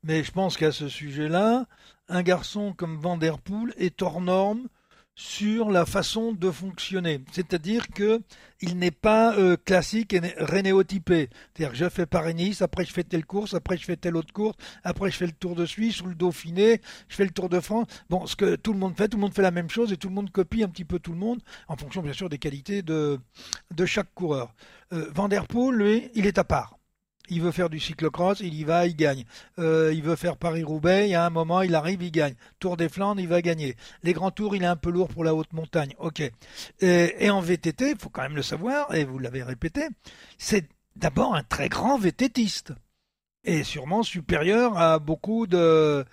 Mais 0.04 0.24
je 0.24 0.32
pense 0.32 0.56
qu'à 0.56 0.72
ce 0.72 0.88
sujet-là, 0.88 1.66
un 2.08 2.22
garçon 2.22 2.72
comme 2.72 2.96
Van 2.96 3.16
Der 3.16 3.38
Poel 3.38 3.72
est 3.76 4.02
hors 4.02 4.20
norme 4.20 4.68
sur 5.14 5.70
la 5.70 5.84
façon 5.84 6.32
de 6.32 6.50
fonctionner. 6.50 7.20
C'est-à-dire 7.32 7.88
que 7.88 8.20
il 8.60 8.78
n'est 8.78 8.90
pas 8.90 9.36
euh, 9.36 9.56
classique 9.56 10.14
et 10.14 10.20
rénéotypé. 10.38 11.28
C'est-à-dire 11.54 11.72
que 11.72 11.84
je 11.84 11.88
fais 11.88 12.06
Paris-Nice, 12.06 12.62
après 12.62 12.84
je 12.84 12.92
fais 12.92 13.04
telle 13.04 13.26
course, 13.26 13.54
après 13.54 13.76
je 13.76 13.84
fais 13.84 13.96
telle 13.96 14.16
autre 14.16 14.32
course, 14.32 14.56
après 14.84 15.10
je 15.10 15.16
fais 15.16 15.26
le 15.26 15.32
Tour 15.32 15.54
de 15.54 15.66
Suisse 15.66 16.00
ou 16.00 16.06
le 16.06 16.14
Dauphiné, 16.14 16.80
je 17.08 17.16
fais 17.16 17.24
le 17.24 17.30
Tour 17.30 17.48
de 17.48 17.60
France. 17.60 17.86
Bon, 18.08 18.26
ce 18.26 18.36
que 18.36 18.56
tout 18.56 18.72
le 18.72 18.78
monde 18.78 18.96
fait, 18.96 19.08
tout 19.08 19.18
le 19.18 19.22
monde 19.22 19.34
fait 19.34 19.42
la 19.42 19.50
même 19.50 19.70
chose 19.70 19.92
et 19.92 19.96
tout 19.96 20.08
le 20.08 20.14
monde 20.14 20.30
copie 20.30 20.62
un 20.62 20.68
petit 20.68 20.84
peu 20.84 20.98
tout 20.98 21.12
le 21.12 21.18
monde, 21.18 21.40
en 21.68 21.76
fonction 21.76 22.02
bien 22.02 22.14
sûr 22.14 22.28
des 22.28 22.38
qualités 22.38 22.82
de, 22.82 23.20
de 23.74 23.86
chaque 23.86 24.12
coureur. 24.14 24.54
Euh, 24.92 25.10
Van 25.14 25.28
Der 25.28 25.46
Poel, 25.46 25.76
lui, 25.76 26.10
il 26.14 26.26
est 26.26 26.38
à 26.38 26.44
part 26.44 26.78
il 27.32 27.40
veut 27.40 27.50
faire 27.50 27.70
du 27.70 27.80
cyclocross, 27.80 28.40
il 28.40 28.54
y 28.54 28.64
va, 28.64 28.86
il 28.86 28.94
gagne. 28.94 29.24
Euh, 29.58 29.92
il 29.94 30.02
veut 30.02 30.16
faire 30.16 30.36
Paris-Roubaix, 30.36 31.08
il 31.08 31.12
y 31.12 31.14
a 31.14 31.24
un 31.24 31.30
moment, 31.30 31.62
il 31.62 31.74
arrive, 31.74 32.02
il 32.02 32.10
gagne. 32.10 32.34
Tour 32.58 32.76
des 32.76 32.88
Flandres, 32.88 33.20
il 33.20 33.28
va 33.28 33.40
gagner. 33.42 33.76
Les 34.02 34.12
grands 34.12 34.30
tours, 34.30 34.54
il 34.54 34.62
est 34.62 34.66
un 34.66 34.76
peu 34.76 34.90
lourd 34.90 35.08
pour 35.08 35.24
la 35.24 35.34
haute 35.34 35.52
montagne. 35.52 35.94
Ok. 35.98 36.22
Et, 36.80 37.30
en 37.30 37.40
VTT, 37.40 37.90
il 37.92 37.98
faut 37.98 38.10
quand 38.10 38.22
même 38.22 38.36
le 38.36 38.42
savoir, 38.42 38.94
et 38.94 39.04
vous 39.04 39.18
l'avez 39.18 39.42
répété, 39.42 39.88
c'est 40.36 40.68
d'abord 40.96 41.34
un 41.34 41.42
très 41.42 41.68
grand 41.68 41.98
VTTiste. 41.98 42.74
Et 43.44 43.64
sûrement 43.64 44.04
supérieur 44.04 44.78
à 44.78 45.00
beaucoup 45.00 45.48
de, 45.48 46.04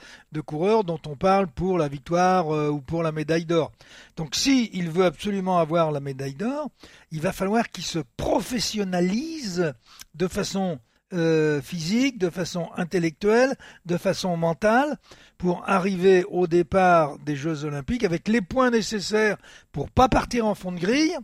coureurs 0.48 0.84
dont 0.84 1.00
on 1.06 1.16
parle 1.16 1.46
pour 1.46 1.78
la 1.78 1.88
victoire 1.88 2.52
euh, 2.52 2.70
ou 2.70 2.82
pour 2.82 3.04
la 3.04 3.12
médaille 3.12 3.46
d'or. 3.46 3.72
Donc 4.18 4.34
si 4.34 4.72
il 4.74 4.90
veut 4.90 5.06
absolument 5.06 5.60
avoir 5.60 5.92
la 5.92 6.00
médaille 6.00 6.34
d'or, 6.34 6.72
il 7.12 7.22
va 7.22 7.32
falloir 7.32 7.70
qu'il 7.70 7.84
se 7.84 8.00
professionnalise 8.18 9.76
de 10.16 10.28
façon 10.28 10.80
euh, 11.14 11.62
physique, 11.62 12.18
de 12.18 12.30
façon 12.30 12.70
intellectuelle, 12.78 13.56
de 13.86 13.98
façon 13.98 14.38
mentale, 14.38 14.98
pour 15.38 15.64
arriver 15.68 16.24
au 16.30 16.48
départ 16.48 17.18
des 17.20 17.36
Jeux 17.36 17.64
Olympiques 17.64 18.04
avec 18.04 18.28
les 18.28 18.42
points 18.42 18.70
nécessaires 18.70 19.38
pour 19.72 19.90
pas 19.90 20.10
partir 20.10 20.46
en 20.46 20.56
fond 20.56 20.72
de 20.72 20.80
grille, 20.80 21.18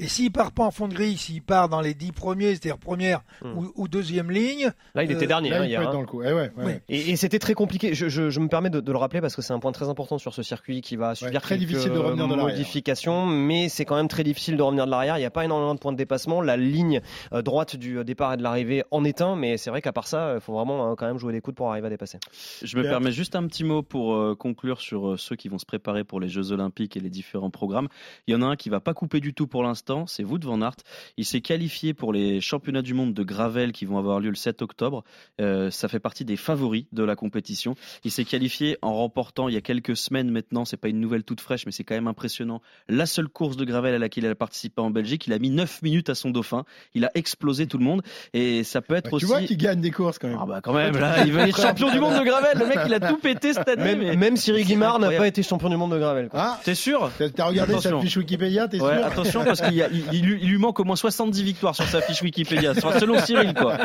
et 0.00 0.08
s'il 0.08 0.32
part 0.32 0.52
pas 0.52 0.64
en 0.64 0.70
fond 0.70 0.88
de 0.88 0.94
grille, 0.94 1.18
s'il 1.18 1.42
part 1.42 1.68
dans 1.68 1.82
les 1.82 1.92
dix 1.92 2.10
premiers, 2.10 2.50
c'est-à-dire 2.50 2.78
première 2.78 3.20
hmm. 3.44 3.66
ou, 3.76 3.86
deuxième 3.86 4.30
ligne. 4.30 4.72
Là, 4.94 5.04
il 5.04 5.10
était 5.10 5.24
euh, 5.24 5.28
dernier 5.28 5.52
hein, 5.52 5.66
hier. 5.66 5.80
Hein. 5.80 6.80
Eh 6.88 7.10
et, 7.10 7.16
c'était 7.16 7.38
très 7.38 7.52
compliqué. 7.52 7.94
Je, 7.94 8.40
me 8.40 8.48
permets 8.48 8.70
de, 8.70 8.80
le 8.80 8.98
rappeler 8.98 9.20
parce 9.20 9.36
que 9.36 9.42
c'est 9.42 9.52
un 9.52 9.58
point 9.58 9.72
très 9.72 9.88
important 9.88 10.16
sur 10.16 10.32
ce 10.32 10.42
circuit 10.42 10.80
qui 10.80 10.96
va 10.96 11.14
subir 11.14 11.42
très 11.42 11.58
difficile 11.58 11.92
de 11.92 11.98
revenir 11.98 12.28
de 12.28 12.34
modifications, 12.34 13.26
mais 13.26 13.68
c'est 13.68 13.84
quand 13.84 13.96
même 13.96 14.08
très 14.08 14.24
difficile 14.24 14.56
de 14.56 14.62
revenir 14.62 14.86
de 14.86 14.90
l'arrière. 14.90 15.18
Il 15.18 15.20
n'y 15.20 15.26
a 15.26 15.30
pas 15.30 15.44
énormément 15.44 15.74
de 15.74 15.80
points 15.80 15.92
de 15.92 15.98
dépassement. 15.98 16.40
La 16.40 16.56
ligne 16.56 17.02
euh, 17.34 17.42
droite 17.42 17.76
du 17.76 17.98
euh, 17.98 18.04
départ 18.04 18.32
et 18.32 18.36
de 18.38 18.42
l'arrivée 18.42 18.82
en 18.90 19.04
est 19.04 19.20
un, 19.20 19.36
mais 19.36 19.58
c'est 19.58 19.68
vrai 19.68 19.82
qu'à 19.82 19.92
part 19.92 20.08
ça, 20.08 20.34
il 20.36 20.40
faut 20.40 20.54
vraiment 20.54 20.96
quand 20.96 21.06
même 21.06 21.18
jouer 21.18 21.34
des 21.34 21.42
coudes 21.42 21.56
pour 21.56 21.70
arriver 21.70 21.88
à 21.88 21.90
dépasser. 21.90 22.18
Je 22.62 22.76
me 22.78 22.82
permets 22.84 23.12
juste 23.12 23.36
un 23.36 23.46
petit 23.46 23.64
mot 23.64 23.82
pour 23.82 24.38
conclure 24.38 24.80
sur 24.80 25.18
ceux 25.20 25.36
qui 25.36 25.48
vont 25.48 25.58
se 25.58 25.66
préparer 25.66 26.04
pour 26.04 26.20
les 26.20 26.28
Jeux 26.28 26.52
Olympiques 26.52 26.96
et 26.96 27.00
les 27.00 27.10
différents 27.10 27.50
programmes. 27.50 27.88
Il 28.26 28.32
y 28.32 28.36
en 28.36 28.42
a 28.42 28.46
un 28.46 28.56
qui 28.56 28.70
va 28.70 28.80
pas 28.80 28.94
couper 28.94 29.20
du 29.20 29.34
tout 29.34 29.46
pour 29.46 29.62
l'instant 29.62 29.89
l'instant, 29.94 30.06
c'est 30.06 30.24
Wout 30.24 30.38
van 30.44 30.60
Aert. 30.62 30.76
Il 31.16 31.24
s'est 31.24 31.40
qualifié 31.40 31.94
pour 31.94 32.12
les 32.12 32.40
championnats 32.40 32.82
du 32.82 32.94
monde 32.94 33.14
de 33.14 33.22
gravel 33.22 33.72
qui 33.72 33.84
vont 33.84 33.98
avoir 33.98 34.20
lieu 34.20 34.30
le 34.30 34.34
7 34.36 34.62
octobre. 34.62 35.04
Euh, 35.40 35.70
ça 35.70 35.88
fait 35.88 36.00
partie 36.00 36.24
des 36.24 36.36
favoris 36.36 36.84
de 36.92 37.02
la 37.02 37.16
compétition. 37.16 37.74
Il 38.04 38.10
s'est 38.10 38.24
qualifié 38.24 38.78
en 38.82 38.94
remportant 38.94 39.48
il 39.48 39.54
y 39.54 39.56
a 39.56 39.60
quelques 39.60 39.96
semaines 39.96 40.30
maintenant, 40.30 40.64
c'est 40.64 40.76
pas 40.76 40.88
une 40.88 41.00
nouvelle 41.00 41.24
toute 41.24 41.40
fraîche, 41.40 41.66
mais 41.66 41.72
c'est 41.72 41.84
quand 41.84 41.94
même 41.94 42.06
impressionnant. 42.08 42.60
La 42.88 43.06
seule 43.06 43.28
course 43.28 43.56
de 43.56 43.64
gravel 43.64 43.94
à 43.94 43.98
laquelle 43.98 44.24
il 44.24 44.30
a 44.30 44.34
participé 44.34 44.80
en 44.80 44.90
Belgique, 44.90 45.26
il 45.26 45.32
a 45.32 45.38
mis 45.38 45.50
9 45.50 45.82
minutes 45.82 46.10
à 46.10 46.14
son 46.14 46.30
dauphin. 46.30 46.64
Il 46.94 47.04
a 47.04 47.10
explosé 47.14 47.66
tout 47.66 47.78
le 47.78 47.84
monde 47.84 48.02
et 48.32 48.64
ça 48.64 48.80
peut 48.82 48.94
être 48.94 49.10
Bah, 49.10 49.16
aussi. 49.16 49.26
Tu 49.26 49.30
vois 49.32 49.42
qu'il 49.42 49.56
gagne 49.56 49.80
des 49.80 49.90
courses 49.90 50.18
quand 50.18 50.28
même. 50.28 50.38
Ah 50.40 50.46
bah 50.46 50.60
quand 50.62 50.72
même, 50.72 50.96
là, 50.96 51.24
il 51.26 51.32
veut 51.32 51.40
être 51.40 51.60
champion 51.60 51.90
du 51.90 52.00
monde 52.00 52.18
de 52.18 52.24
gravel. 52.24 52.58
Le 52.58 52.66
mec, 52.66 52.78
il 52.86 52.94
a 52.94 53.00
tout 53.00 53.18
pété 53.18 53.52
cette 53.52 53.68
année. 53.68 53.82
Même, 53.84 53.98
mais- 53.98 54.16
même 54.16 54.36
Cyril 54.36 54.64
Guimard 54.66 54.98
n'a 54.98 55.10
pas 55.10 55.26
été 55.26 55.42
champion 55.42 55.68
du 55.68 55.76
monde 55.76 55.92
de 55.92 55.98
gravel. 55.98 56.28
quoi. 56.28 56.40
Ah, 56.40 56.60
T'es 56.64 56.74
sûr? 56.74 57.10
t'as- 57.18 57.44
regardé 57.46 57.78
sa 57.80 57.98
fiche 58.00 58.16
Wikipédia, 58.16 58.68
t'es 58.68 58.80
Ouais, 58.80 58.96
sûr? 58.96 59.06
attention 59.06 59.44
parce 59.44 59.60
qu'il 59.70 59.78
y 59.78 59.82
a- 59.82 59.88
il, 59.90 60.04
il 60.12 60.24
lui- 60.24 60.38
il 60.42 60.48
lui 60.50 60.58
manque 60.58 60.78
au 60.80 60.84
moins 60.84 60.96
70 60.96 61.42
victoires 61.42 61.74
sur 61.74 61.84
sa 61.86 62.00
fiche 62.00 62.22
Wikipédia, 62.22 62.74
selon 62.74 63.18
Cyril 63.20 63.54
quoi. 63.54 63.76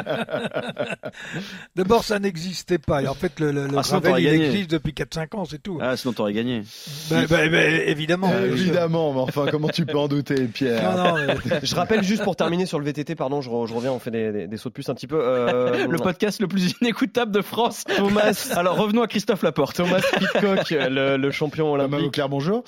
D'abord, 1.76 2.04
ça 2.04 2.20
n'existait 2.20 2.78
pas. 2.78 3.02
Et 3.04 3.08
en 3.08 3.14
fait, 3.14 3.40
le, 3.40 3.52
le, 3.52 3.68
le 3.68 3.78
Ah, 3.78 3.84
sinon, 3.84 4.00
gravel, 4.00 4.10
t'aurais 4.10 4.22
il 4.24 4.26
gagné. 4.32 4.46
existe 4.50 4.72
depuis 4.72 4.92
4-5 4.94 5.36
ans, 5.36 5.46
c'est 5.46 5.62
tout. 5.62 5.80
Ah 5.82 5.96
sinon 5.98 6.14
t'aurais 6.14 6.34
gagné. 6.34 6.64
Ben, 7.10 7.26
ben, 7.26 7.50
ben, 7.52 7.82
évidemment. 7.88 8.32
Euh. 8.34 8.48
Évidemment, 8.52 9.14
mais 9.14 9.20
enfin, 9.22 9.46
comment 9.52 9.70
tu 9.70 9.86
peux 9.86 9.98
en 9.98 10.08
douter, 10.08 10.46
Pierre 10.48 10.96
Non, 10.96 11.04
non, 11.04 11.16
mais- 11.28 11.60
Je 11.64 11.76
rappelle 11.76 12.04
juste 12.04 12.24
pour 12.24 12.36
terminer 12.36 12.66
sur 12.66 12.80
le 12.80 12.86
VTT, 12.86 13.16
pardon, 13.16 13.42
je, 13.42 13.50
re- 13.50 13.68
je 13.68 13.74
reviens, 13.74 13.92
on 13.92 14.00
fait 14.00 14.12
des, 14.12 14.32
des- 14.32 14.48
des 14.48 14.58
sauts 14.58 14.70
de 14.70 14.74
puce 14.74 14.90
un 14.90 14.96
petit 14.96 15.08
peu. 15.08 15.20
euh, 15.22 15.88
Le 15.88 15.98
podcast 15.98 16.40
le 16.42 16.48
plus 16.48 16.74
inécoutable 16.82 17.32
de 17.32 17.42
France. 17.42 17.84
Thomas, 17.98 18.50
Alors 18.56 18.78
revenons 18.78 19.02
à 19.02 19.08
Christophe 19.08 19.44
Laporte. 19.44 19.76
Thomas 19.76 20.02
Pitcock, 20.18 20.70
le, 20.72 21.18
le 21.18 21.32
champion 21.32 21.72
Thomas 21.78 21.98
olympique. 21.98 22.20
Bonjour. 22.30 22.64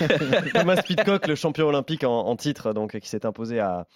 Thomas 0.54 0.76
Pitcock, 0.82 1.26
le 1.26 1.34
champion 1.34 1.66
olympique 1.68 2.04
en, 2.04 2.26
en 2.26 2.36
titre, 2.36 2.61
donc 2.74 2.98
qui 2.98 3.08
s'est 3.08 3.26
imposé 3.26 3.60
à, 3.60 3.86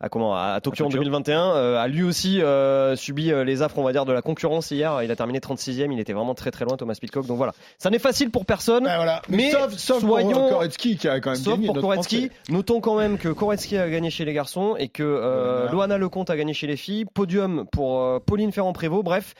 à 0.00 0.08
comment 0.08 0.34
à 0.36 0.60
Tokyo 0.60 0.86
en 0.86 0.88
2021, 0.88 1.54
euh, 1.54 1.78
a 1.78 1.86
lui 1.88 2.02
aussi 2.02 2.42
euh, 2.42 2.94
subi 2.96 3.32
euh, 3.32 3.44
les 3.44 3.62
affres, 3.62 3.78
on 3.78 3.82
va 3.82 3.92
dire, 3.92 4.04
de 4.04 4.12
la 4.12 4.22
concurrence 4.22 4.70
hier. 4.70 5.02
Il 5.02 5.10
a 5.10 5.16
terminé 5.16 5.38
36e, 5.38 5.92
il 5.92 6.00
était 6.00 6.12
vraiment 6.12 6.34
très 6.34 6.50
très 6.50 6.64
loin, 6.64 6.76
Thomas 6.76 6.96
Pitcock. 7.00 7.26
Donc 7.26 7.36
voilà, 7.36 7.52
ça 7.78 7.90
n'est 7.90 7.98
facile 7.98 8.30
pour 8.30 8.44
personne. 8.44 8.84
Ben 8.84 8.96
voilà. 8.96 9.22
Mais 9.28 9.50
sauf, 9.50 9.72
sauf 9.74 10.00
soyons- 10.00 10.30
pour 10.32 10.48
Koretsky 10.50 10.96
qui 10.96 11.08
a 11.08 11.20
quand 11.20 11.30
même 11.30 11.38
Sauf 11.38 11.54
gagné. 11.54 11.66
pour 11.66 11.80
Koretsky, 11.80 12.30
notons 12.48 12.80
quand 12.80 12.96
même 12.96 13.18
que 13.18 13.28
Koretsky 13.28 13.76
a 13.78 13.88
gagné 13.88 14.10
chez 14.10 14.24
les 14.24 14.32
garçons 14.34 14.76
et 14.78 14.88
que 14.88 15.02
Voilà. 15.02 15.70
Loana 15.72 15.98
Lecomte 15.98 16.30
a 16.30 16.36
gagné 16.36 16.54
chez 16.54 16.66
les 16.66 16.76
filles. 16.76 17.04
Podium 17.06 17.64
pour 17.72 18.20
Pauline 18.26 18.52
Ferrand-Prévot. 18.52 19.02
Bref, 19.02 19.34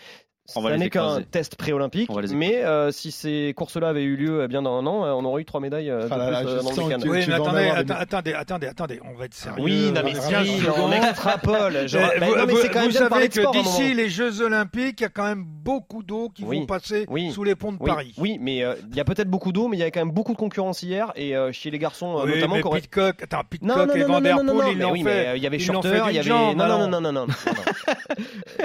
ça 0.47 0.61
les 0.70 0.76
n'est 0.76 0.90
qu'un 0.90 1.22
test 1.22 1.57
pré-olympique. 1.57 2.11
Mais 2.34 2.62
euh, 2.64 2.90
si 2.90 3.11
ces 3.12 3.55
courses-là 3.57 3.88
avaient 3.88 4.03
eu 4.05 4.16
lieu 4.16 4.42
eh 4.45 4.49
bien 4.49 4.61
dans 4.62 4.76
un 4.78 4.86
an, 4.86 5.05
euh, 5.05 5.12
on 5.12 5.24
aurait 5.24 5.42
eu 5.42 5.45
trois 5.47 5.61
médailles 5.61 5.90
euh, 5.90 6.03
de 6.07 6.09
Ah 6.11 6.16
là 6.18 6.30
là, 6.30 6.40
plus, 6.40 6.49
euh, 6.51 6.61
dans 6.62 6.70
le 6.70 7.03
que- 7.03 7.09
Oui, 7.09 7.22
tu 7.24 7.30
mais 7.30 7.34
attendez, 7.36 7.70
atta- 7.70 7.97
attendez, 7.97 8.32
attendez, 8.34 8.66
attendez, 8.66 9.01
on 9.11 9.16
va 9.18 9.24
être 9.24 9.34
sérieux. 9.34 9.62
Oui, 9.62 9.90
non 9.95 10.03
mais 10.05 10.14
Euh, 10.16 10.30
quinze 10.30 10.49
on 10.78 10.92
extrapole. 10.92 11.76
Eh, 11.76 11.97
mais 12.20 12.28
vous 12.28 12.36
non, 12.36 12.47
mais 12.47 12.53
vous- 12.53 12.59
c'est 12.61 12.68
quand 12.68 12.80
même 12.80 12.88
vous 12.88 12.92
de 12.92 12.99
savez 12.99 13.28
de 13.28 13.34
que 13.34 13.53
d'ici 13.53 13.95
les 13.95 14.09
Jeux 14.11 14.42
Olympiques, 14.42 15.01
il 15.01 15.05
y 15.05 15.07
a 15.07 15.09
quand 15.09 15.24
même 15.24 15.45
beaucoup 15.45 16.03
d'eau 16.03 16.28
qui 16.34 16.45
Oui. 16.45 16.61
vont 16.61 16.66
passer 16.66 17.07
Oui. 17.09 17.30
sous 17.32 17.45
les 17.45 17.55
ponts 17.55 17.72
de 17.72 17.78
Oui, 17.80 17.88
Paris. 17.90 18.14
oui, 18.18 18.38
mais 18.40 18.62
euh, 18.62 18.74
il 18.90 18.97
y 18.97 19.01
a 19.01 19.05
peut-être 19.05 19.30
beaucoup 19.30 19.53
d'eau, 19.53 19.68
mais 19.68 19.76
il 19.78 19.80
y 19.80 19.82
avait 19.82 19.92
quand 19.92 20.01
même 20.01 20.11
beaucoup 20.12 20.32
de 20.32 20.38
concurrence 20.38 20.82
hier 20.82 21.11
et 21.16 21.34
euh, 21.36 21.53
chez 21.53 21.70
les 21.70 21.78
garçons 21.78 22.18
euh, 22.18 22.24
Oui, 22.26 22.34
notamment. 22.34 22.57
mais 22.57 22.80
Pitcock, 22.80 23.22
attends, 23.22 23.40
Pitcock 23.49 23.68
Non, 23.68 23.86
non, 23.86 23.95
et 23.95 24.01
non, 24.01 24.07
Van 24.09 24.12
non, 24.14 24.20
Der 24.20 24.36
non, 24.36 24.45
non, 24.45 24.53
Poel, 24.55 24.66
non, 24.66 24.72
ils 24.72 24.78
l'ont 24.78 24.90
oui, 24.92 24.99
fait. 24.99 25.05
mais 25.05 25.26
euh, 25.28 25.36
il 25.36 25.42
y 25.42 25.47
avait 25.47 25.59
Shorter, 25.59 26.03
il 26.11 26.16
y 26.16 26.18
avait 26.18 26.28
non, 26.28 26.55
non, 26.55 26.66
non, 26.68 26.88
non, 26.88 27.01
non, 27.01 27.12
non, 27.12 27.26
non. 27.26 27.26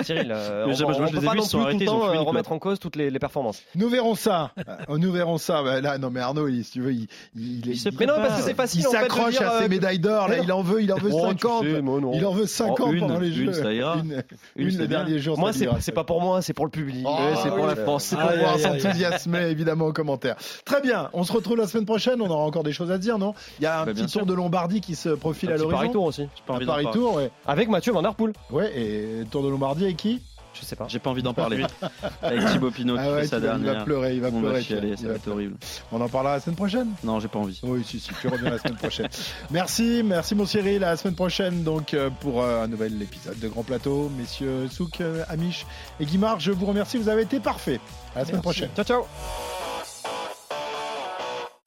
Cyril, 0.03 0.32
euh, 0.36 0.65
on, 0.65 0.69
les 0.69 1.11
peut 1.11 1.17
ai 1.19 1.25
pas 1.25 1.34
non 1.36 1.43
ils 1.68 1.68
plus 1.78 1.86
tout 1.86 1.93
le 1.93 1.99
temps 1.99 2.07
euh, 2.09 2.20
remettre 2.22 2.51
en 2.51 2.59
cause 2.59 2.80
toutes 2.80 2.95
les, 2.95 3.09
les 3.09 3.20
performances. 3.20 3.61
Nous 3.76 3.89
verrons 3.89 4.15
ça. 4.15 4.51
Euh, 4.89 4.97
Nous 4.97 5.11
verrons 5.11 5.38
ça. 5.38 5.63
Bah, 5.63 5.82
là, 5.82 5.97
non, 5.97 6.09
mais 6.09 6.20
Arnaud, 6.20 6.47
il, 6.47 6.63
si 6.63 6.72
tu 6.74 6.82
veux, 6.82 6.93
il, 6.93 7.07
il, 7.36 7.65
Il 7.65 7.80
se 7.80 7.89
Mais 7.99 8.05
non, 8.05 8.15
parce 8.17 8.38
que 8.38 8.43
c'est 8.43 8.51
il 8.51 8.55
facile 8.55 8.88
en 8.88 8.91
fait 8.91 8.97
de 8.97 9.01
s'accroche 9.03 9.41
à 9.41 9.53
euh, 9.55 9.61
ses 9.63 9.70
médailles 9.70 9.99
d'or. 9.99 10.28
Là, 10.28 10.38
il 10.39 10.51
en 10.51 10.61
veut, 10.61 10.82
il 10.82 10.91
en 10.93 10.97
veut 10.97 11.09
Oh, 11.11 11.22
tu 11.34 11.39
50. 11.39 11.63
sais, 11.65 11.82
moi, 11.82 11.99
non. 11.99 12.11
Il 12.13 12.26
en 12.26 12.32
veut 12.32 12.45
50 12.45 12.91
une, 12.93 12.99
pendant 12.99 13.20
les 13.20 13.28
une, 13.30 13.45
Jeux. 13.53 13.53
ça 13.53 13.74
ira. 13.74 13.95
Une, 13.97 14.24
Une, 14.55 14.67
une 14.67 14.72
c'est 14.72 14.78
le 14.80 14.88
bien. 14.88 14.99
dernier 15.03 15.20
jour. 15.20 15.38
Moi, 15.39 15.53
ça 15.53 15.65
c'est 15.80 15.91
pas 15.91 16.03
pour 16.03 16.22
moi, 16.22 16.41
c'est 16.41 16.53
pour 16.53 16.65
le 16.65 16.72
public. 16.72 17.05
Oh, 17.07 17.09
Ouais, 17.11 17.36
c'est 17.43 17.49
pour 17.49 17.65
la 17.65 17.76
France. 17.76 18.03
C'est 18.05 18.15
pour 18.17 18.30
pouvoir 18.30 18.59
s'enthousiasmer 18.59 19.47
évidemment 19.49 19.88
en 19.88 19.91
commentaire. 19.91 20.36
Très 20.65 20.82
bien, 20.82 21.09
on 21.13 21.24
se 21.24 21.32
retrouve 21.34 21.57
la 21.57 21.67
semaine 21.67 21.86
prochaine, 21.86 22.22
on 22.22 22.30
aura 22.30 22.43
encore 22.43 22.63
des 22.63 22.72
choses 22.74 22.91
à 22.91 22.97
dire, 22.97 23.17
non? 23.17 23.34
Il 23.59 23.63
y 23.63 23.65
a 23.65 23.82
un 23.82 23.86
Bah, 23.86 23.91
petit 23.93 24.01
tour 24.03 24.09
sûr. 24.11 24.26
de 24.26 24.34
Lombardie 24.34 24.82
qui 24.82 24.95
se 24.95 25.09
profile 25.09 25.49
Un 25.49 25.53
à 25.53 25.55
petit 25.57 25.63
Paris 25.63 25.74
l'horizon. 25.88 25.93
Tour 25.93 26.03
aussi. 26.05 26.22
J'ai 26.22 26.43
pas 26.45 26.53
Un 26.53 26.55
envie 26.57 26.65
d'en 26.65 26.72
Paris 26.74 26.84
parler. 26.86 26.99
Tour, 26.99 27.15
ouais. 27.15 27.32
Avec 27.47 27.70
Mathieu 27.70 27.91
Van 27.93 28.01
Der 28.01 28.15
Poel. 28.15 28.34
Ouais, 28.51 28.72
et 28.78 29.24
Tour 29.32 29.43
de 29.43 29.49
Lombardie 29.49 29.86
avec 29.86 29.97
qui? 29.97 30.22
Je 30.54 30.66
sais 30.66 30.76
pas. 30.76 30.88
J'ai 30.89 31.00
pas 31.00 31.10
envie 31.12 31.22
d'en 31.24 31.34
parler. 31.34 31.64
Avec 32.22 32.45
Thibaut 32.47 32.72
Pinot 32.72 32.95
qui 32.95 33.02
Ah 33.04 33.12
ouais, 33.14 33.22
fait 33.22 33.28
sa 33.28 33.39
vas- 33.39 33.47
il 33.47 33.52
va 33.52 33.58
dernière. 33.66 33.86
pleurer, 33.86 34.16
il 34.16 34.22
va 34.22 34.28
On 34.30 34.32
va 34.32 34.39
pleurer. 34.39 34.62
chialer, 34.64 34.97
ça 34.97 35.08
va 35.08 35.14
être 35.16 35.28
horrible. 35.28 35.56
On 35.91 36.02
en 36.02 36.10
parlera 36.10 36.36
la 36.36 36.39
semaine 36.41 36.56
prochaine? 36.56 36.89
Non, 37.04 37.20
j'ai 37.20 37.28
pas 37.28 37.39
envie. 37.39 37.60
Oui, 37.64 37.84
si, 37.86 38.00
si, 38.00 38.10
tu 38.20 38.28
reviens 38.28 38.50
la 38.50 38.58
semaine 38.60 38.76
prochaine. 38.78 39.08
Merci, 39.52 40.02
merci 40.04 40.36
mon 40.36 40.45
Cyril. 40.45 40.84
À 40.84 40.91
la 40.91 40.97
semaine 40.97 41.16
prochaine 41.16 41.64
donc 41.64 41.93
euh, 41.93 42.10
pour 42.20 42.41
euh, 42.43 42.64
un 42.64 42.68
nouvel 42.68 43.02
épisode 43.02 43.39
de 43.39 43.47
Grand 43.47 43.64
Plateau. 43.64 44.12
Messieurs 44.18 44.68
Souk, 44.70 45.02
euh, 45.02 45.24
Amish 45.30 45.66
et 46.00 46.06
Guimard, 46.06 46.39
je 46.39 46.52
vous 46.52 46.66
remercie, 46.66 46.97
vous 46.97 47.10
avez 47.10 47.22
été 47.24 47.39
parfaits. 47.39 47.80
À 48.16 48.20
la 48.20 48.26
semaine 48.26 48.41
prochaine. 48.41 48.70
Ciao, 48.76 48.86
ciao. 48.86 49.06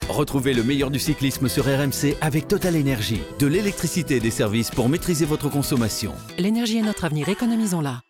Retrouvez 0.09 0.53
le 0.53 0.63
meilleur 0.63 0.91
du 0.91 0.99
cyclisme 0.99 1.47
sur 1.47 1.65
RMC 1.65 2.15
avec 2.21 2.47
Total 2.47 2.75
Énergie. 2.75 3.21
De 3.39 3.47
l'électricité 3.47 4.17
et 4.17 4.19
des 4.19 4.31
services 4.31 4.69
pour 4.69 4.89
maîtriser 4.89 5.25
votre 5.25 5.49
consommation. 5.49 6.11
L'énergie 6.37 6.77
est 6.77 6.81
notre 6.83 7.05
avenir, 7.05 7.29
économisons-la. 7.29 8.01